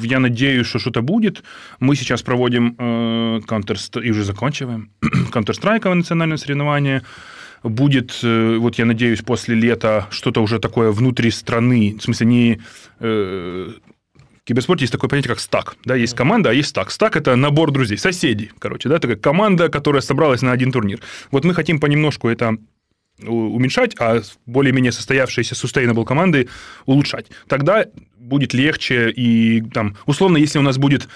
Я 0.03 0.19
надеюсь, 0.19 0.67
что 0.67 0.79
что-то 0.79 1.03
будет. 1.03 1.43
Мы 1.81 1.97
сейчас 1.97 2.23
проводим 2.23 2.75
э, 2.79 3.41
Counter 3.47 4.07
и 4.07 4.11
уже 4.11 4.25
заканчиваем 4.25 4.89
Counter-Strike 5.33 5.95
национальное 5.95 6.37
соревнование. 6.39 7.01
Будет, 7.63 8.21
э, 8.25 8.59
вот 8.59 8.79
я 8.79 8.85
надеюсь, 8.85 9.21
после 9.23 9.55
лета 9.55 10.07
что-то 10.11 10.43
уже 10.43 10.59
такое 10.59 10.91
внутри 10.91 11.31
страны, 11.31 11.97
в 11.99 12.03
смысле 12.03 12.27
не 12.27 12.59
э, 13.01 13.69
в 13.71 13.98
киберспорте 14.50 14.84
есть 14.84 14.92
такое 14.92 15.10
понятие, 15.10 15.30
как 15.30 15.40
стак. 15.40 15.76
Да, 15.86 15.96
есть 15.96 16.16
команда, 16.16 16.50
а 16.50 16.54
есть 16.54 16.70
стак. 16.70 16.90
Стак– 16.92 17.16
это 17.18 17.36
набор 17.36 17.72
друзей, 17.72 17.98
соседей, 17.98 18.52
короче, 18.58 18.90
да, 18.90 18.98
такая 18.98 19.16
команда, 19.16 19.70
которая 19.70 20.02
собралась 20.02 20.42
на 20.42 20.52
один 20.52 20.72
турнир. 20.72 21.00
Вот 21.30 21.46
мы 21.46 21.54
хотим 21.54 21.80
понемножку 21.80 22.28
это 22.28 22.58
уменьшать, 23.22 23.96
а 24.00 24.22
более-менее 24.46 24.92
состоявшиеся 24.92 25.54
sustainable 25.54 26.06
команды 26.06 26.50
улучшать. 26.86 27.28
Тогда 27.48 27.86
будет 28.18 28.54
легче 28.54 29.12
и 29.12 29.62
там, 29.62 29.98
условно, 30.06 30.38
если 30.38 30.58
у 30.58 30.64
нас 30.64 30.78
будет 30.78 31.08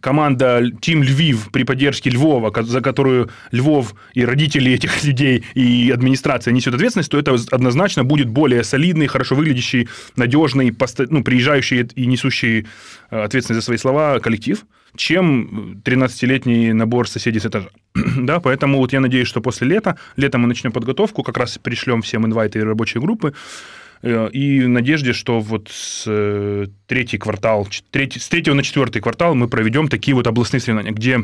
команда 0.00 0.60
Team 0.60 1.02
Львив 1.02 1.50
при 1.50 1.64
поддержке 1.64 2.10
Львова, 2.10 2.52
за 2.62 2.80
которую 2.80 3.30
Львов 3.50 3.94
и 4.14 4.24
родители 4.24 4.72
этих 4.72 5.04
людей, 5.04 5.44
и 5.54 5.90
администрация 5.92 6.52
несет 6.52 6.74
ответственность, 6.74 7.10
то 7.10 7.18
это 7.18 7.36
однозначно 7.50 8.04
будет 8.04 8.28
более 8.28 8.64
солидный, 8.64 9.06
хорошо 9.06 9.34
выглядящий, 9.34 9.88
надежный, 10.16 10.74
ну, 11.10 11.24
приезжающий 11.24 11.88
и 11.94 12.06
несущий 12.06 12.66
э, 13.10 13.22
ответственность 13.22 13.62
за 13.62 13.64
свои 13.64 13.78
слова 13.78 14.18
коллектив, 14.20 14.64
чем 14.96 15.80
13-летний 15.84 16.72
набор 16.72 17.08
соседей 17.08 17.40
с 17.40 17.46
этажа. 17.46 17.70
да, 17.94 18.40
поэтому 18.40 18.78
вот 18.78 18.92
я 18.92 19.00
надеюсь, 19.00 19.28
что 19.28 19.40
после 19.40 19.66
лета, 19.68 19.96
летом 20.16 20.42
мы 20.42 20.48
начнем 20.48 20.72
подготовку, 20.72 21.22
как 21.22 21.36
раз 21.36 21.58
пришлем 21.58 22.02
всем 22.02 22.26
инвайты 22.26 22.60
и 22.60 22.62
рабочие 22.62 23.00
группы, 23.00 23.34
Э, 23.34 23.89
И 24.02 24.60
в 24.64 24.68
надежде, 24.68 25.12
что 25.12 25.40
вот 25.40 25.68
с 25.70 26.04
э, 26.06 26.66
третий 26.86 27.18
квартал, 27.18 27.68
третий, 27.90 28.18
с 28.18 28.28
третьего 28.28 28.54
на 28.54 28.62
четвертый 28.62 29.02
квартал 29.02 29.34
мы 29.34 29.46
проведем 29.46 29.88
такие 29.88 30.14
вот 30.14 30.26
областные 30.26 30.60
соревнования, 30.60 30.92
где 30.92 31.20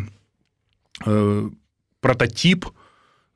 э, 1.06 1.50
прототип 2.00 2.66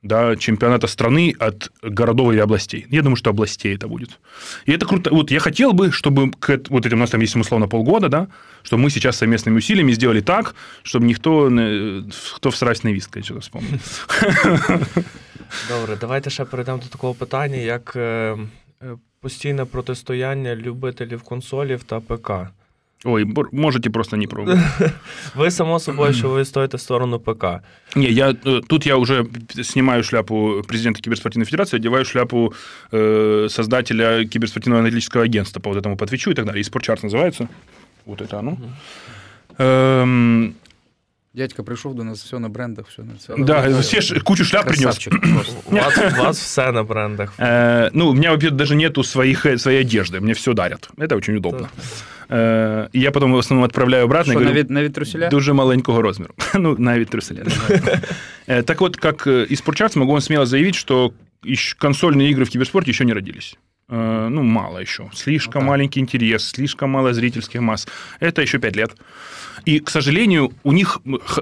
да, 0.03 0.35
чемпионата 0.35 0.87
страны 0.87 1.35
от 1.39 1.71
городов 1.81 2.33
и 2.33 2.37
областей. 2.37 2.85
Я 2.89 3.01
думаю, 3.01 3.15
что 3.15 3.29
областей 3.29 3.75
это 3.75 3.87
будет. 3.87 4.19
И 4.65 4.71
это 4.71 4.85
круто. 4.85 5.09
Вот 5.11 5.31
я 5.31 5.39
хотел 5.39 5.73
бы, 5.73 5.91
чтобы 5.91 6.31
к 6.31 6.59
вот 6.69 6.85
этим 6.85 6.97
у 6.97 6.99
нас 6.99 7.09
там 7.09 7.21
есть 7.21 7.35
условно 7.35 7.67
полгода, 7.67 8.09
да, 8.09 8.27
что 8.63 8.77
мы 8.77 8.89
сейчас 8.89 9.17
совместными 9.17 9.57
усилиями 9.57 9.91
сделали 9.93 10.21
так, 10.21 10.55
чтобы 10.83 11.05
никто, 11.05 11.49
не- 11.49 12.09
кто 12.35 12.49
всрать 12.49 12.83
не 12.83 12.93
вист, 12.93 13.09
что-то 13.23 13.41
вспомнил. 13.41 13.79
Добре, 15.69 15.97
давайте 15.99 16.29
ще 16.29 16.45
перейдемо 16.45 16.77
до 16.77 16.87
такого 16.87 17.13
питання, 17.13 17.57
як 17.57 17.97
постійне 19.20 19.64
протистояння 19.64 20.56
любителів 20.56 21.22
консолів 21.22 21.82
та 21.82 22.00
ПК. 22.00 22.30
Ой, 23.04 23.24
бор- 23.24 23.48
можете 23.52 23.90
просто 23.90 24.16
не 24.16 24.26
пробовать. 24.26 24.60
Ви 25.34 25.50
само 25.50 25.80
собою, 25.80 26.12
що 26.12 26.28
ви 26.28 26.44
стоїте 26.44 26.76
в 26.76 26.80
сторону 26.80 27.18
ПК. 27.20 27.44
Не, 27.96 28.04
я 28.04 28.30
э, 28.30 28.62
тут 28.66 28.86
я 28.86 28.96
уже 28.96 29.24
снимаю 29.62 30.02
шляпу 30.02 30.62
президента 30.68 31.00
Киберспортивной 31.00 31.44
Федерации, 31.46 31.76
одеваю 31.76 32.04
шляпу 32.04 32.52
э, 32.92 33.48
создателя 33.48 34.24
киберспортивного 34.24 34.80
аналитического 34.80 35.24
агентства 35.24 35.60
по 35.60 35.70
вот 35.70 35.78
этому 35.86 35.96
подвечу 35.96 36.30
и 36.30 36.34
так 36.34 36.44
далее. 36.46 36.60
И 36.60 36.64
спортчарт 36.64 37.02
называется. 37.04 37.48
Вот 38.06 38.20
это 38.20 38.38
оно. 38.38 38.56
Эм, 39.58 40.54
Дядька 41.34 41.62
прийшов 41.62 41.94
до 41.94 42.04
нас, 42.04 42.22
все 42.24 42.38
на 42.38 42.48
брендах, 42.48 42.86
все 42.88 43.02
на 43.02 43.14
це. 43.18 43.34
да, 43.38 43.78
все 43.80 44.00
ж- 44.00 44.20
кучу 44.20 44.44
шляп 44.44 44.64
принес. 44.66 44.82
Красавчик 44.84 45.20
просто. 45.20 45.52
У 45.70 45.74
вас, 45.76 45.98
у 45.98 46.22
вас 46.22 46.38
все 46.40 46.72
на 46.72 46.82
брендах. 46.82 47.34
Э, 47.38 47.90
ну, 47.92 48.08
у 48.08 48.14
меня 48.14 48.30
вообще 48.30 48.50
даже 48.50 48.74
нету 48.74 49.04
своих, 49.04 49.46
э, 49.46 49.58
своей 49.58 49.84
одежды, 49.84 50.20
мне 50.20 50.32
все 50.32 50.52
дарят. 50.54 50.88
Это 50.96 51.14
очень 51.16 51.36
удобно. 51.36 51.68
Э, 52.30 52.88
и 52.92 53.00
я 53.00 53.10
потом 53.10 53.32
в 53.32 53.36
основном 53.36 53.64
отправляю 53.64 54.04
обратно. 54.04 54.32
и 54.32 54.34
Що, 54.34 54.38
говорю, 54.38 54.54
навіть, 54.54 54.70
навіть 54.70 54.92
труселя? 54.92 55.28
Дуже 55.28 55.52
маленького 55.52 56.02
розміру. 56.02 56.34
ну, 56.54 56.76
навіть 56.78 57.08
труселя. 57.10 57.42
Э, 58.48 58.62
Так 58.62 58.80
вот, 58.80 58.96
как 58.96 59.26
э, 59.26 59.52
из 59.52 59.60
спортчарts 59.62 59.98
могу 59.98 60.12
вам 60.12 60.20
смело 60.20 60.46
заявить, 60.46 60.74
что 60.74 61.12
ещё 61.44 61.76
консольные 61.78 62.30
игры 62.34 62.44
в 62.44 62.48
киберспорте 62.50 62.90
еще 62.90 63.04
не 63.04 63.12
родились. 63.12 63.56
Э, 63.90 64.28
Ну, 64.30 64.42
мало 64.42 64.78
еще. 64.80 65.02
Слишком 65.14 65.62
Ну, 65.62 65.66
так. 65.66 65.68
маленький 65.68 66.00
интерес, 66.00 66.48
слишком 66.48 66.90
мало 66.90 67.12
зрительских 67.14 67.60
масс. 67.60 67.88
Это 68.20 68.42
еще 68.42 68.58
пять 68.58 68.76
лет. 68.76 68.90
И, 69.65 69.79
к 69.79 69.89
сожалению, 69.89 70.51
у 70.63 70.71
них, 70.71 70.99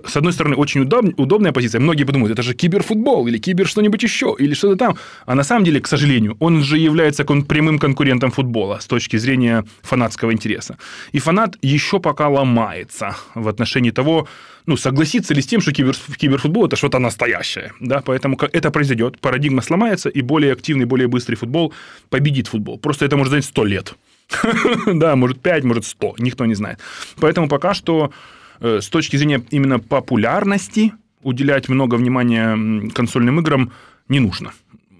с 0.07 0.17
одной 0.17 0.33
стороны, 0.33 0.55
очень 0.55 0.83
удоб- 0.83 1.13
удобная 1.17 1.51
позиция. 1.51 1.79
Многие 1.79 2.03
подумают, 2.03 2.31
это 2.31 2.43
же 2.43 2.53
киберфутбол 2.53 3.27
или 3.27 3.37
кибер 3.37 3.67
что-нибудь 3.67 4.03
еще, 4.03 4.35
или 4.39 4.53
что-то 4.53 4.75
там. 4.75 4.97
А 5.25 5.35
на 5.35 5.43
самом 5.43 5.65
деле, 5.65 5.79
к 5.79 5.87
сожалению, 5.87 6.35
он 6.39 6.63
же 6.63 6.77
является 6.77 7.23
кон- 7.23 7.43
прямым 7.43 7.79
конкурентом 7.79 8.31
футбола 8.31 8.79
с 8.79 8.87
точки 8.87 9.17
зрения 9.17 9.65
фанатского 9.81 10.31
интереса. 10.31 10.77
И 11.11 11.19
фанат 11.19 11.57
еще 11.61 11.99
пока 11.99 12.27
ломается 12.27 13.15
в 13.35 13.47
отношении 13.47 13.91
того, 13.91 14.27
ну, 14.65 14.77
согласится 14.77 15.33
ли 15.33 15.41
с 15.41 15.47
тем, 15.47 15.61
что 15.61 15.71
кибер, 15.71 15.95
киберфутбол 16.17 16.67
это 16.67 16.75
что-то 16.75 16.99
настоящее. 16.99 17.71
Да? 17.79 18.01
Поэтому 18.05 18.37
это 18.53 18.71
произойдет, 18.71 19.19
парадигма 19.19 19.61
сломается, 19.61 20.09
и 20.09 20.21
более 20.21 20.53
активный, 20.53 20.85
более 20.85 21.07
быстрый 21.07 21.35
футбол 21.35 21.73
победит 22.09 22.47
футбол. 22.47 22.77
Просто 22.77 23.05
это 23.05 23.17
может 23.17 23.31
занять 23.31 23.45
100 23.45 23.65
лет. 23.65 23.95
да, 24.85 25.15
может 25.15 25.41
5, 25.41 25.63
может 25.63 25.85
100, 25.85 26.15
никто 26.19 26.45
не 26.45 26.55
знает. 26.55 26.79
Поэтому 27.19 27.47
пока 27.47 27.73
что 27.73 28.11
э, 28.59 28.79
с 28.81 28.89
точки 28.89 29.17
зрения 29.17 29.41
именно 29.49 29.79
популярности 29.79 30.93
уделять 31.21 31.69
много 31.69 31.95
внимания 31.95 32.89
консольным 32.91 33.39
играм 33.39 33.71
не 34.07 34.19
нужно. 34.19 34.51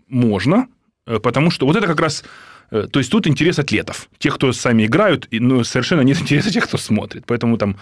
Можно, 0.08 0.68
э, 1.06 1.20
потому 1.20 1.52
что 1.52 1.66
вот 1.66 1.76
это 1.76 1.88
как 1.88 2.00
раз 2.00 2.24
Э, 2.72 2.88
то 2.92 3.00
есть 3.00 3.12
тут 3.12 3.28
интерес 3.28 3.60
атлетов. 3.60 4.10
Тех, 4.18 4.36
кто 4.36 4.52
сами 4.54 4.86
играют, 4.86 5.28
но 5.32 5.64
совершенно 5.64 6.02
нет 6.02 6.20
интереса 6.22 6.52
тех, 6.52 6.66
кто 6.66 6.78
смотрит. 6.78 7.26
Поэтому 7.26 7.58
там 7.58 7.78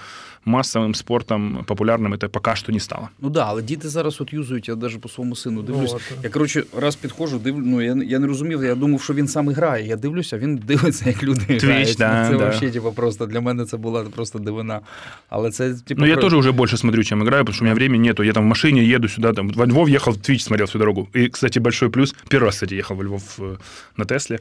масовим 0.47 0.95
спортом 0.95 1.63
популярним 1.67 2.17
це 2.21 2.27
поки 2.27 2.55
що 2.55 2.71
не 2.71 2.79
стало. 2.79 3.09
Ну 3.21 3.29
да, 3.29 3.45
але 3.47 3.61
діти 3.61 3.89
зараз 3.89 4.21
от 4.21 4.33
юзують, 4.33 4.67
я 4.67 4.75
навіть 4.75 5.01
по 5.01 5.09
своєму 5.09 5.35
сину 5.35 5.61
дивлюсь. 5.61 5.93
Ну, 5.93 5.99
я 6.23 6.29
коротше 6.29 6.63
раз 6.77 6.95
підходжу, 6.95 7.37
дивлю, 7.43 7.63
ну 7.65 7.81
я 7.81 7.97
я 8.05 8.19
не 8.19 8.27
розумів, 8.27 8.63
я 8.63 8.75
думав, 8.75 9.01
що 9.01 9.13
він 9.13 9.27
сам 9.27 9.49
грає. 9.49 9.87
Я 9.87 9.95
дивлюся, 9.95 10.37
він 10.37 10.57
дивиться, 10.57 11.09
як 11.09 11.23
люди 11.23 11.41
Твіч, 11.45 11.63
грають. 11.63 11.95
Да, 11.97 12.29
це 12.29 12.37
да. 12.37 12.49
взагалі 12.49 12.71
типу, 12.71 12.91
просто 12.91 13.25
для 13.25 13.41
мене 13.41 13.65
це 13.65 13.77
була 13.77 14.03
просто 14.03 14.39
дивина. 14.39 14.81
Але 15.29 15.51
це 15.51 15.73
типу, 15.73 16.01
Ну 16.01 16.07
я 16.07 16.17
про... 16.17 16.23
теж 16.23 16.39
вже 16.39 16.51
більше 16.51 16.77
смотрю, 16.77 17.03
чем 17.03 17.23
играю, 17.23 17.43
потому 17.43 17.55
что 17.55 17.63
у 17.63 17.65
меня 17.65 17.75
времени 17.75 18.07
нету. 18.07 18.23
Я 18.23 18.33
там 18.33 18.43
в 18.43 18.47
машине 18.47 18.95
еду 18.95 19.07
сюда, 19.07 19.33
там 19.33 19.49
во 19.49 19.65
Львов 19.65 19.89
ехал, 19.89 20.13
Twitch 20.13 20.39
смотрел 20.39 20.65
всю 20.67 20.79
дорогу. 20.79 21.09
И, 21.15 21.29
кстати, 21.29 21.59
большой 21.59 21.89
плюс. 21.89 22.15
Первый 22.29 22.45
раз, 22.45 22.55
кстати, 22.55 22.75
ехал 22.75 22.95
во 22.95 23.03
Львов 23.03 23.23
э, 23.39 23.57
на 23.97 24.05
Тесле 24.05 24.39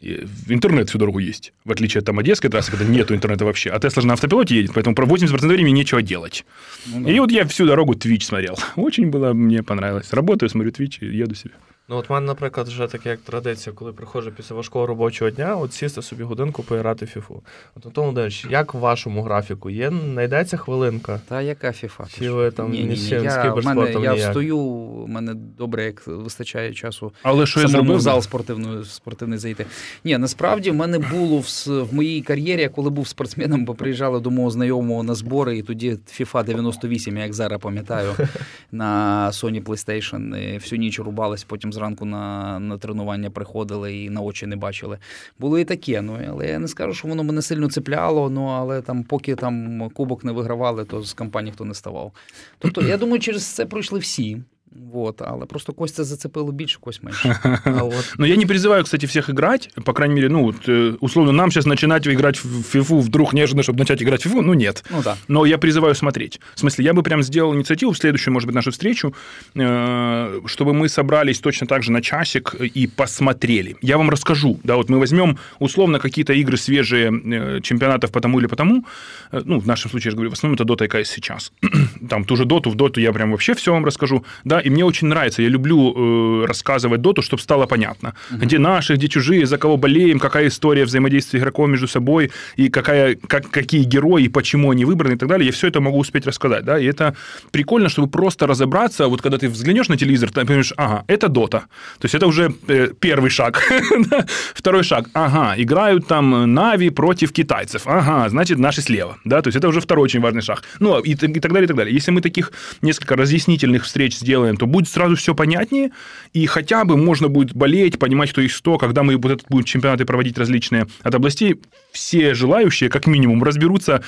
интернет 0.00 0.88
всю 0.88 0.98
дорогу 0.98 1.18
есть. 1.18 1.52
В 1.64 1.72
отличие 1.72 2.00
от 2.00 2.06
там, 2.06 2.18
Одесской 2.18 2.50
трассы, 2.50 2.70
когда 2.70 2.84
нету 2.84 3.14
интернета 3.14 3.44
вообще. 3.44 3.70
А 3.70 3.78
Тесла 3.78 4.02
же 4.02 4.08
на 4.08 4.14
автопилоте 4.14 4.56
едет, 4.56 4.72
поэтому 4.74 4.94
про 4.94 5.06
80% 5.06 5.46
времени 5.46 5.78
нечего 5.78 6.02
делать. 6.02 6.44
Ну, 6.86 7.04
да. 7.04 7.10
И 7.10 7.18
вот 7.20 7.30
я 7.30 7.46
всю 7.46 7.66
дорогу 7.66 7.94
Twitch 7.94 8.22
смотрел. 8.22 8.58
Очень 8.76 9.10
было, 9.10 9.32
мне 9.32 9.62
понравилось. 9.62 10.12
Работаю, 10.12 10.48
смотрю 10.48 10.70
Twitch 10.72 10.98
и 11.00 11.16
еду 11.16 11.34
себе. 11.34 11.52
Ну, 11.88 11.96
от 11.96 12.08
в 12.08 12.12
мене, 12.12 12.26
наприклад, 12.26 12.68
вже 12.68 12.86
таке 12.86 13.08
як 13.08 13.20
традиція, 13.20 13.74
коли 13.74 13.92
приходжу 13.92 14.32
після 14.36 14.54
важкого 14.54 14.86
робочого 14.86 15.30
дня, 15.30 15.56
от 15.56 15.72
сісти 15.72 16.02
собі 16.02 16.22
годинку 16.22 16.62
поіграти 16.62 17.04
в 17.04 17.08
фіфу. 17.08 17.42
От 17.74 17.86
Антон 17.86 18.02
Володимирович, 18.04 18.46
як 18.50 18.74
в 18.74 18.78
вашому 18.78 19.22
графіку? 19.22 19.70
Є, 19.70 19.92
знайдеться 20.12 20.56
хвилинка? 20.56 21.20
Та 21.28 21.42
яка 21.42 21.72
фіфа? 21.72 22.04
Чи 22.18 22.30
ви 22.30 22.50
там 22.50 22.70
ні, 22.70 22.84
ні, 22.84 22.94
ні. 22.94 23.08
Я, 23.08 23.52
в 23.52 23.64
мене, 23.64 23.92
я 24.02 24.14
встаю, 24.14 24.58
у 24.58 25.06
мене 25.06 25.34
добре, 25.34 25.84
як 25.84 26.06
вистачає 26.06 26.74
часу 26.74 27.12
Але 27.22 27.46
що 27.46 27.68
самому 27.68 27.90
я 27.92 27.96
в 27.96 28.00
зал 28.00 28.20
спортивний, 28.22 28.84
спортивний 28.84 29.38
зайти. 29.38 29.66
Ні, 30.04 30.18
насправді 30.18 30.70
в 30.70 30.74
мене 30.74 30.98
було 30.98 31.38
в, 31.38 31.66
в 31.66 31.94
моїй 31.94 32.22
кар'єрі, 32.22 32.68
коли 32.68 32.90
був 32.90 33.08
спортсменом, 33.08 33.64
бо 33.64 33.74
приїжджали 33.74 34.20
до 34.20 34.30
мого 34.30 34.50
знайомого 34.50 35.02
на 35.02 35.14
збори, 35.14 35.58
і 35.58 35.62
тоді 35.62 35.90
FIFA 35.90 36.44
98, 36.44 37.16
я 37.16 37.22
як 37.22 37.34
зараз 37.34 37.60
пам'ятаю, 37.60 38.10
на 38.72 39.30
Sony 39.32 39.62
PlayStation. 39.62 40.54
Всю 40.54 40.78
ніч 40.78 40.98
рубались, 40.98 41.44
потім 41.44 41.73
зранку 41.74 42.04
на 42.04 42.58
на 42.58 42.78
тренування 42.78 43.30
приходили 43.30 43.96
і 43.96 44.10
на 44.10 44.20
очі 44.20 44.46
не 44.46 44.56
бачили. 44.56 44.98
Було 45.38 45.58
і 45.58 45.64
таке. 45.64 46.02
Ну 46.02 46.18
але 46.28 46.46
я 46.48 46.58
не 46.58 46.68
скажу, 46.68 46.94
що 46.94 47.08
воно 47.08 47.24
мене 47.24 47.42
сильно 47.42 47.70
цепляло. 47.70 48.30
Ну 48.30 48.44
але 48.44 48.82
там, 48.82 49.02
поки 49.04 49.34
там 49.34 49.90
кубок 49.90 50.24
не 50.24 50.32
вигравали, 50.32 50.84
то 50.84 51.02
з 51.02 51.12
компанії 51.12 51.52
хто 51.52 51.64
не 51.64 51.74
ставав. 51.74 52.12
Тобто, 52.58 52.82
я 52.82 52.96
думаю, 52.96 53.20
через 53.20 53.44
це 53.44 53.66
пройшли 53.66 53.98
всі. 53.98 54.42
Вот, 54.74 55.22
але 55.22 55.46
просто 55.46 55.72
Костя 55.72 56.04
зацепило 56.04 56.52
більше, 56.52 56.78
кость 56.80 57.02
меньше. 57.02 57.38
А 57.64 57.82
вот... 57.82 58.14
Но 58.18 58.26
я 58.26 58.36
не 58.36 58.46
призываю, 58.46 58.84
кстати, 58.84 59.06
всех 59.06 59.30
играть. 59.30 59.70
По 59.84 59.92
крайней 59.92 60.14
мере, 60.14 60.28
ну, 60.28 60.42
вот, 60.42 60.68
э, 60.68 60.96
условно, 61.00 61.32
нам 61.32 61.50
сейчас 61.50 61.66
начинать 61.66 62.06
играть 62.06 62.44
в 62.44 62.62
фифу 62.62 63.00
вдруг 63.00 63.32
неожиданно, 63.32 63.62
чтобы 63.62 63.78
начать 63.78 64.02
играть 64.02 64.20
в 64.20 64.24
фифу, 64.24 64.42
ну, 64.42 64.54
нет. 64.54 64.84
Ну, 64.90 65.02
да. 65.02 65.16
Но 65.28 65.46
я 65.46 65.58
призываю 65.58 65.94
смотреть. 65.94 66.40
В 66.54 66.60
смысле, 66.60 66.84
я 66.84 66.92
бы 66.92 67.02
прям 67.02 67.22
сделал 67.22 67.54
инициативу 67.54 67.92
в 67.92 67.96
следующую, 67.96 68.34
может 68.34 68.46
быть, 68.46 68.54
нашу 68.54 68.70
встречу, 68.70 69.14
э, 69.54 70.40
чтобы 70.46 70.72
мы 70.72 70.88
собрались 70.88 71.40
точно 71.40 71.66
так 71.66 71.82
же 71.82 71.92
на 71.92 72.02
часик 72.02 72.54
и 72.54 72.86
посмотрели. 72.86 73.76
Я 73.82 73.96
вам 73.96 74.10
расскажу. 74.10 74.58
Да, 74.64 74.76
вот 74.76 74.90
мы 74.90 74.98
возьмем, 74.98 75.38
условно, 75.60 75.98
какие-то 75.98 76.32
игры 76.32 76.56
свежие 76.56 77.12
э, 77.12 77.60
чемпионатов 77.60 78.10
по 78.10 78.20
тому 78.20 78.40
или 78.40 78.46
по 78.46 78.56
тому. 78.56 78.84
Ну, 79.32 79.60
в 79.60 79.66
нашем 79.66 79.90
случае, 79.90 80.08
я 80.08 80.10
же 80.10 80.16
говорю, 80.16 80.30
в 80.30 80.34
основном 80.34 80.54
это 80.54 80.64
Dota 80.64 81.00
и 81.00 81.04
сейчас. 81.04 81.52
Там 82.08 82.24
ту 82.24 82.36
же 82.36 82.44
Доту, 82.44 82.70
в 82.70 82.74
Доту 82.74 83.00
я 83.00 83.12
прям 83.12 83.30
вообще 83.30 83.54
все 83.54 83.72
вам 83.72 83.84
расскажу. 83.84 84.24
Да, 84.44 84.63
и 84.64 84.70
мне 84.70 84.84
очень 84.84 85.08
нравится. 85.08 85.42
Я 85.42 85.48
люблю 85.48 85.92
э, 85.94 86.46
рассказывать 86.46 87.00
доту, 87.00 87.22
чтобы 87.22 87.42
стало 87.42 87.66
понятно. 87.66 88.14
Uh-huh. 88.30 88.38
Где 88.38 88.58
наши, 88.58 88.94
где 88.94 89.08
чужие, 89.08 89.46
за 89.46 89.58
кого 89.58 89.76
болеем, 89.76 90.18
какая 90.18 90.46
история 90.48 90.84
взаимодействия 90.84 91.40
игроков 91.40 91.68
между 91.68 91.88
собой, 91.88 92.30
и 92.56 92.68
какая, 92.68 93.14
как, 93.14 93.50
какие 93.50 93.84
герои, 93.84 94.28
почему 94.28 94.70
они 94.70 94.84
выбраны 94.84 95.14
и 95.14 95.16
так 95.16 95.28
далее. 95.28 95.46
Я 95.46 95.52
все 95.52 95.68
это 95.68 95.80
могу 95.80 95.98
успеть 95.98 96.26
рассказать. 96.26 96.64
Да? 96.64 96.78
И 96.78 96.86
это 96.86 97.14
прикольно, 97.50 97.88
чтобы 97.88 98.08
просто 98.08 98.46
разобраться. 98.46 99.08
Вот 99.08 99.22
когда 99.22 99.38
ты 99.38 99.48
взглянешь 99.48 99.88
на 99.88 99.96
телевизор, 99.96 100.30
ты 100.30 100.44
понимаешь, 100.44 100.72
ага, 100.76 101.04
это 101.06 101.28
дота. 101.28 101.60
То 101.98 102.06
есть 102.06 102.14
это 102.14 102.26
уже 102.26 102.54
э, 102.68 102.88
первый 103.00 103.30
шаг. 103.30 103.62
Второй 104.54 104.82
шаг. 104.82 105.08
Ага, 105.12 105.54
играют 105.62 106.06
там 106.06 106.54
Нави 106.54 106.90
против 106.90 107.32
китайцев. 107.32 107.82
Ага, 107.86 108.28
значит, 108.28 108.58
наши 108.58 108.80
слева. 108.82 109.18
Да? 109.24 109.42
То 109.42 109.48
есть 109.48 109.56
это 109.56 109.68
уже 109.68 109.80
второй 109.80 110.04
очень 110.04 110.20
важный 110.20 110.42
шаг. 110.42 110.62
Ну, 110.80 110.98
и, 111.00 111.12
и 111.12 111.40
так 111.40 111.52
далее, 111.52 111.64
и 111.64 111.68
так 111.68 111.76
далее. 111.76 111.94
Если 111.94 112.10
мы 112.10 112.20
таких 112.20 112.52
несколько 112.82 113.16
разъяснительных 113.16 113.84
встреч 113.84 114.16
сделаем, 114.16 114.53
то 114.57 114.65
будет 114.65 114.87
сразу 114.87 115.15
все 115.15 115.33
понятнее, 115.33 115.89
и 116.33 116.45
хотя 116.45 116.85
бы 116.85 116.97
можно 116.97 117.27
будет 117.27 117.55
болеть, 117.55 117.99
понимать, 117.99 118.31
кто 118.31 118.41
есть 118.41 118.55
что, 118.55 118.77
когда 118.77 119.01
мы 119.01 119.17
вот 119.17 119.31
этот 119.31 119.45
будем 119.49 119.63
чемпионаты 119.63 120.05
проводить 120.05 120.37
различные 120.37 120.87
от 121.03 121.15
областей, 121.15 121.55
все 121.91 122.33
желающие, 122.33 122.89
как 122.89 123.07
минимум, 123.07 123.43
разберуться, 123.43 123.99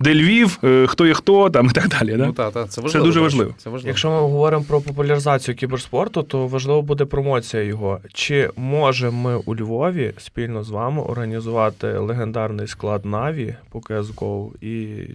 де 0.00 0.14
Львів, 0.14 0.58
хто 0.86 1.06
є 1.06 1.14
хто, 1.14 1.50
там 1.50 1.66
і 1.66 1.70
так 1.70 1.88
далі. 1.88 2.16
Да? 2.16 2.26
Ну, 2.26 2.32
та, 2.32 2.50
та, 2.50 2.66
це, 2.66 2.80
важливо, 2.80 3.04
це 3.04 3.08
дуже 3.08 3.20
важливо. 3.20 3.54
Це 3.58 3.70
важливо. 3.70 3.88
Якщо 3.88 4.10
ми 4.10 4.20
говоримо 4.20 4.64
про 4.64 4.80
популяризацію 4.80 5.54
кіберспорту, 5.54 6.22
то 6.22 6.46
важливо 6.46 6.82
буде 6.82 7.04
промоція 7.04 7.62
його. 7.62 8.00
Чи 8.12 8.50
можемо 8.56 9.22
ми 9.22 9.36
у 9.36 9.56
Львові 9.56 10.12
спільно 10.18 10.64
з 10.64 10.70
вами 10.70 11.02
організувати 11.02 11.86
легендарний 11.86 12.66
склад 12.66 13.04
Наві 13.04 13.54
по 13.70 13.78
CSGO 13.78 14.50
і 14.64 15.06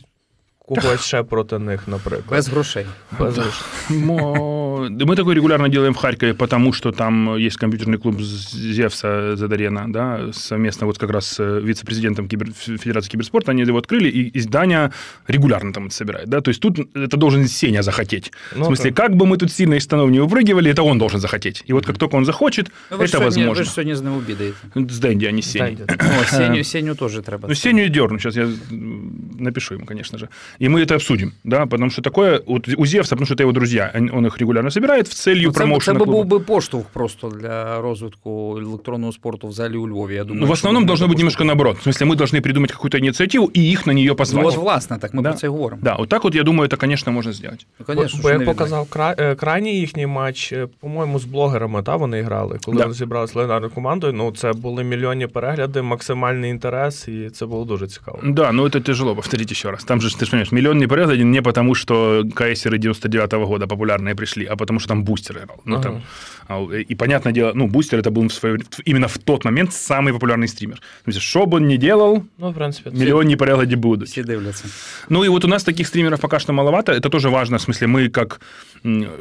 когось 0.75 1.05
ще 1.05 1.23
проти 1.23 1.59
них, 1.59 1.87
наприклад. 1.87 2.39
Без 2.39 2.49
грошей. 2.49 2.87
Без 3.19 3.35
грошей. 3.35 3.65
Мы 3.91 5.17
такое 5.17 5.35
регулярно 5.35 5.69
делаем 5.69 5.95
в 5.95 5.97
Харькове, 5.97 6.35
потому 6.35 6.73
что 6.73 6.93
там 6.93 7.37
есть 7.37 7.57
компьютерный 7.57 7.99
клуб 7.99 8.21
Зевса 8.21 9.37
Задарена, 9.37 9.93
да, 9.93 10.33
совместно 10.33 10.87
вот 10.87 10.99
как 10.99 11.11
раз 11.11 11.27
с 11.27 11.61
вице-президентом 11.61 12.29
кибер... 12.29 12.53
Федерации 12.53 13.11
киберспорта, 13.11 13.53
они 13.53 13.63
его 13.63 13.79
открыли, 13.79 14.09
и, 14.09 14.29
и 14.29 14.43
Даня 14.43 14.93
регулярно 15.29 15.73
там 15.73 15.87
это 15.87 15.95
собирает, 15.95 16.29
да, 16.29 16.41
то 16.41 16.51
есть 16.51 16.61
тут 16.61 16.79
это 16.95 17.17
должен 17.17 17.47
Сеня 17.47 17.83
захотеть. 17.83 18.33
Ну, 18.55 18.63
в 18.63 18.67
смысле, 18.67 18.93
так. 18.93 19.07
как 19.07 19.17
бы 19.17 19.27
мы 19.27 19.37
тут 19.37 19.53
сильно 19.53 19.75
из 19.75 19.83
штанов 19.83 20.11
не 20.11 20.21
выпрыгивали, 20.21 20.71
это 20.71 20.83
он 20.83 20.99
должен 20.99 21.21
захотеть. 21.21 21.63
И 21.67 21.73
вот 21.73 21.87
как 21.87 21.99
только 21.99 22.17
он 22.17 22.25
захочет, 22.25 22.71
ну, 22.91 22.97
это 22.97 23.09
сегодня, 23.09 23.27
возможно. 23.27 23.51
Вы 23.51 23.65
же 23.65 23.71
сегодня 23.71 23.97
с 23.97 24.01
ним 24.01 24.19
обидаете. 24.19 24.57
С 24.75 24.99
Дэнди, 24.99 25.27
а 25.27 25.33
не 25.33 25.43
с 25.43 25.47
Сеней. 25.47 25.79
О, 25.99 26.25
Сеню, 26.31 26.63
Сеню 26.63 26.95
тоже 26.95 27.23
треба. 27.23 27.49
Ну, 27.49 27.55
Сеню 27.55 27.89
дерну, 27.89 28.19
сейчас 28.19 28.37
я 28.37 28.49
напишу 28.71 29.75
ему, 29.75 29.87
конечно 29.87 30.19
же. 30.19 30.29
И 30.62 30.70
мы 30.70 30.82
это 30.82 30.96
обсудим, 30.96 31.34
да, 31.44 31.66
потому 31.66 31.92
что 31.92 32.02
такое, 32.02 32.42
вот 32.46 32.68
у 32.78 32.86
Зевса, 32.86 33.16
потому 33.16 33.26
что 33.26 33.36
это 33.36 33.44
его 33.44 33.52
друзья, 33.52 33.92
он 33.94 34.26
их 34.26 34.38
регулярно 34.38 34.72
собирает 34.72 35.08
в 35.08 35.14
целью 35.14 35.48
ну, 35.48 35.54
промоушена 35.54 36.00
Це, 36.00 36.06
це 36.06 36.12
був 36.12 36.26
би 36.26 36.40
поштовх 36.40 36.86
просто 36.94 37.30
для 37.30 37.82
розвитку 37.82 38.58
електронного 38.58 39.14
спорту 39.14 39.48
в 39.48 39.52
зале 39.52 39.78
у 39.78 39.88
Львові. 39.88 40.16
Я 40.16 40.24
думаю, 40.24 40.42
ну, 40.42 40.48
в 40.48 40.52
основном 40.52 40.86
должно 40.86 41.08
быть 41.08 41.18
немножко 41.18 41.44
наоборот. 41.44 41.78
В 41.78 41.88
смысле, 41.88 42.06
мы 42.06 42.16
должны 42.16 42.42
придумать 42.42 42.72
какую-то 42.72 42.98
инициативу 42.98 43.52
и 43.58 43.72
их 43.72 43.88
на 43.88 43.94
нее 43.94 44.16
позвать. 44.16 44.44
Ну, 44.44 44.50
вот, 44.50 44.60
власне, 44.60 44.98
так 44.98 45.14
мы 45.14 45.22
да. 45.22 45.30
про 45.30 45.40
це 45.40 45.48
говоримо. 45.48 45.82
Да, 45.82 45.96
вот 45.96 46.10
так 46.10 46.24
вот, 46.24 46.36
я 46.36 46.44
думаю, 46.44 46.70
это, 46.70 46.78
конечно, 46.78 47.12
можно 47.12 47.34
сделать. 47.34 47.68
Ну, 47.80 47.86
конечно, 47.86 48.20
Бо, 48.24 48.30
як 48.30 48.46
показав 48.46 48.90
кра... 48.90 49.36
крайній 49.36 49.80
їхній 49.80 50.08
матч, 50.08 50.54
по-моєму, 50.80 51.20
з 51.20 51.26
блогерами, 51.26 51.84
та, 51.84 51.96
вони 51.96 52.22
грали. 52.22 52.60
Коли 52.66 52.78
да. 52.78 52.84
вони 52.84 52.94
зібралися 52.94 53.34
легендарною 53.36 53.74
командою, 53.74 54.14
ну, 54.14 54.32
це 54.32 54.54
були 54.54 54.84
мільйонні 54.84 55.28
перегляди, 55.28 55.82
максимальний 55.82 56.52
інтерес, 56.52 57.08
і 57.08 57.30
це 57.30 57.46
було 57.46 57.66
дуже 57.66 57.88
цікаво. 57.88 58.20
Да, 58.24 58.52
ну 58.52 58.64
это 58.64 58.82
тяжело, 58.82 59.16
повторите 59.16 59.54
еще 59.54 59.72
раз. 59.72 59.84
Там 59.84 60.02
же, 60.02 60.10
ты 60.18 60.26
же 60.26 60.32
понимаешь, 60.32 60.49
миллионные 60.53 60.89
перегляды 60.89 61.23
не 61.23 61.43
потому, 61.43 61.75
что 61.75 62.25
кайсеры 62.35 62.79
99-го 62.79 63.47
года 63.47 63.67
популярные 63.67 64.15
пришли, 64.15 64.45
а 64.45 64.57
потому 64.57 64.81
что 64.81 64.89
там 64.89 65.05
бустер 65.05 65.39
играл. 65.39 65.61
Ну, 65.65 65.77
ага. 65.77 65.83
там, 65.83 66.03
а, 66.49 66.67
и, 66.73 66.95
понятное 66.95 67.33
дело, 67.33 67.53
ну, 67.55 67.69
бустер 67.69 67.99
это 67.99 68.11
был 68.11 68.29
в 68.29 68.33
свое, 68.33 68.59
именно 68.85 69.07
в 69.07 69.19
тот 69.19 69.45
момент 69.45 69.73
самый 69.73 70.13
популярный 70.13 70.49
стример. 70.49 70.77
То 70.77 71.11
есть, 71.11 71.21
что 71.21 71.47
бы 71.47 71.59
он 71.59 71.69
ни 71.69 71.77
делал, 71.77 72.25
ну, 72.39 72.51
в 72.51 72.55
принципе, 72.55 72.91
миллионные 72.91 73.37
перегляды 73.37 73.77
будут. 73.77 74.09
Все 74.09 74.25
дивляться. 74.25 74.65
Ну, 75.09 75.25
и 75.25 75.29
вот 75.29 75.45
у 75.45 75.49
нас 75.49 75.63
таких 75.65 75.87
стримеров 75.87 76.21
пока 76.21 76.39
что 76.39 76.53
маловато. 76.53 76.93
Это 76.93 77.09
тоже 77.09 77.31
важно, 77.31 77.59
в 77.59 77.63
смысле, 77.63 77.87
мы 77.87 78.09
как... 78.09 78.41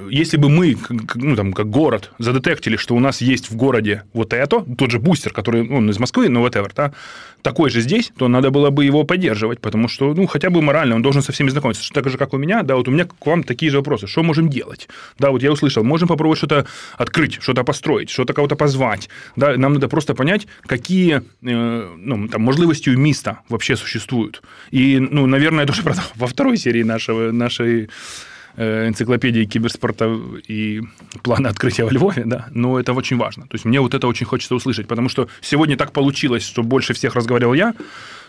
Если 0.09 0.37
бы 0.37 0.49
мы, 0.49 0.77
ну, 1.15 1.35
там, 1.35 1.53
как 1.53 1.69
город, 1.69 2.11
задетектили, 2.17 2.77
что 2.77 2.95
у 2.95 2.99
нас 2.99 3.21
есть 3.21 3.51
в 3.51 3.55
городе 3.55 4.03
вот 4.13 4.33
это, 4.33 4.61
тот 4.77 4.89
же 4.89 4.99
бустер, 4.99 5.33
который, 5.33 5.63
ну, 5.63 5.77
он 5.77 5.89
из 5.89 5.99
Москвы, 5.99 6.29
но 6.29 6.45
whatever, 6.45 6.71
да, 6.75 6.93
такой 7.41 7.69
же 7.69 7.81
здесь, 7.81 8.11
то 8.17 8.27
надо 8.27 8.51
было 8.51 8.69
бы 8.69 8.85
его 8.85 9.03
поддерживать, 9.03 9.59
потому 9.59 9.87
что, 9.87 10.13
ну, 10.13 10.27
хотя 10.27 10.49
бы 10.49 10.61
морально 10.61 10.95
он 10.95 11.01
должен 11.09 11.23
со 11.23 11.31
всеми 11.31 11.49
знакомиться. 11.49 11.91
Так 11.91 12.07
же, 12.09 12.17
как 12.17 12.33
у 12.33 12.37
меня, 12.37 12.61
да, 12.61 12.75
вот 12.75 12.87
у 12.87 12.91
меня 12.91 13.05
к 13.05 13.25
вам 13.25 13.43
такие 13.43 13.71
же 13.71 13.77
вопросы. 13.77 14.05
Что 14.05 14.21
можем 14.21 14.47
делать? 14.47 14.87
Да, 15.17 15.31
вот 15.31 15.41
я 15.41 15.51
услышал, 15.51 15.83
можем 15.83 16.07
попробовать 16.07 16.37
что-то 16.37 16.67
открыть, 16.97 17.41
что-то 17.41 17.63
построить, 17.63 18.11
что-то 18.11 18.33
кого-то 18.33 18.55
позвать. 18.55 19.09
Да, 19.35 19.57
нам 19.57 19.73
надо 19.73 19.87
просто 19.87 20.13
понять, 20.13 20.47
какие, 20.67 21.23
э, 21.41 21.95
ну, 21.97 22.27
там, 22.27 22.41
можливости 22.41 22.91
у 22.91 22.97
міста 22.97 23.39
вообще 23.49 23.75
существуют. 23.75 24.43
И, 24.69 24.99
ну, 24.99 25.25
наверное, 25.25 25.65
тоже 25.65 25.81
правда, 25.83 26.03
во 26.15 26.27
второй 26.27 26.57
серии 26.57 26.83
нашего, 26.83 27.31
нашей 27.31 27.89
энциклопедии 28.56 29.44
киберспорта 29.46 30.16
и 30.50 30.82
плана 31.22 31.48
открытия 31.48 31.84
во 31.84 31.90
Львове, 31.90 32.22
да, 32.24 32.46
но 32.50 32.78
это 32.78 32.92
очень 32.92 33.16
важно. 33.16 33.46
То 33.46 33.56
есть 33.56 33.64
мне 33.64 33.80
вот 33.80 33.94
это 33.94 34.06
очень 34.06 34.26
хочется 34.26 34.54
услышать, 34.54 34.86
потому 34.86 35.08
что 35.08 35.28
сегодня 35.40 35.76
так 35.76 35.92
получилось, 35.92 36.42
что 36.44 36.62
больше 36.62 36.92
всех 36.92 37.16
разговаривал 37.16 37.54
я, 37.54 37.74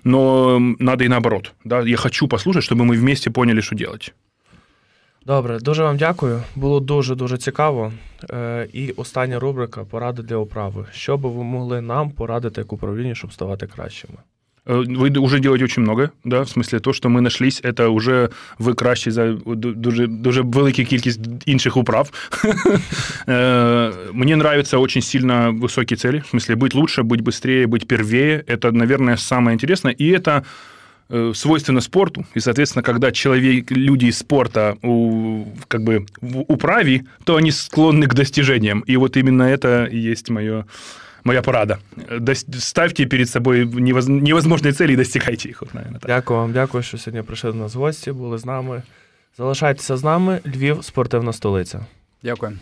но 0.04 0.60
надо 0.80 1.04
и 1.04 1.08
наоборот. 1.08 1.54
Да? 1.64 1.82
Я 1.82 1.98
хочу 1.98 2.28
послушать, 2.28 2.64
чтобы 2.64 2.86
мы 2.86 2.96
вместе 2.98 3.30
поняли, 3.30 3.62
что 3.62 3.76
делать. 3.76 4.14
Добре, 5.26 5.60
дуже 5.60 5.84
вам 5.84 5.98
дякую. 5.98 6.42
Було 6.56 6.80
дуже 6.80 7.16
дуже 7.16 7.38
цікаво. 7.38 7.92
Е, 8.32 8.68
І 8.74 8.92
остання 8.92 9.40
рубрика 9.40 9.84
поради 9.84 10.22
для 10.22 10.36
управи. 10.36 10.86
Що 10.92 11.18
би 11.18 11.30
ви 11.30 11.44
могли 11.44 11.82
нам 11.82 12.12
порадити 12.12 12.62
як 12.62 12.74
управління, 12.74 13.16
щоб 13.16 13.34
ставати 13.34 13.68
кращими? 13.68 14.18
Э, 14.70 14.84
Вы 14.88 15.10
уже 15.20 15.40
делаете 15.40 15.66
очень 15.66 15.84
много, 15.84 16.12
да, 16.24 16.42
в 16.44 16.50
смысле 16.50 16.80
то, 16.80 16.94
что 16.94 17.10
мы 17.10 17.22
нашлись, 17.22 17.62
это 17.64 17.88
уже 17.90 18.30
ви 18.60 18.74
краще 18.74 19.12
за 19.12 19.34
дуже, 19.46 20.08
дуже 20.08 20.42
велика 20.42 20.84
кількість 20.84 21.20
інших 21.46 21.78
управ. 21.78 22.12
Э, 23.28 23.92
Мне 24.14 24.36
нравятся 24.36 24.78
очень 24.78 25.02
сильно 25.02 25.52
высокие 25.52 25.98
цели, 25.98 26.20
в 26.20 26.36
смысле 26.36 26.56
быть 26.56 26.76
лучше, 26.76 27.04
быть 27.04 27.22
быстрее, 27.22 27.68
быть 27.68 27.88
первее. 27.88 28.44
Это, 28.48 28.72
наверное, 28.72 29.18
самое 29.18 29.54
интересное. 29.54 29.94
И 30.02 30.10
это 30.10 30.44
э, 31.10 31.34
свойственно 31.36 31.82
спорту. 31.82 32.26
И, 32.36 32.40
соответственно, 32.40 32.84
когда 32.84 33.12
человек, 33.12 33.72
люди 33.72 34.06
из 34.06 34.18
спорта 34.18 34.76
у, 34.84 35.46
как 35.68 35.82
бы 35.84 36.06
в 36.22 36.40
управе, 36.48 37.02
то 37.24 37.36
они 37.36 37.52
склонны 37.52 38.08
к 38.08 38.14
достижениям. 38.14 38.84
И 38.88 38.98
вот 38.98 39.18
именно 39.18 39.44
это 39.44 39.86
и 39.86 39.98
есть 39.98 40.30
мое 40.30 40.66
моя 41.25 41.43
порада. 41.43 41.79
Ставьте 42.59 43.07
перед 43.07 43.31
собой 43.31 43.65
невозможні 43.65 44.33
невозможные 44.33 44.91
і 44.91 44.93
и 44.93 44.97
достигайте 44.97 45.49
їх. 45.49 45.63
От, 45.63 45.75
наверное, 45.75 46.01
так. 46.01 46.09
Дякую 46.09 46.41
вам, 46.41 46.53
дякую, 46.53 46.83
що 46.83 46.99
сьогодні 46.99 47.23
прийшли 47.23 47.53
до 47.53 47.59
нас 47.59 47.75
гості, 47.75 48.13
були 48.13 48.39
з 48.39 48.47
нами. 48.47 48.83
Залишайтеся 49.39 49.97
з 49.97 50.05
нами. 50.05 50.41
Львів, 50.47 50.85
спортивна 50.85 51.33
столиця. 51.33 51.87
Дякую. 52.23 52.59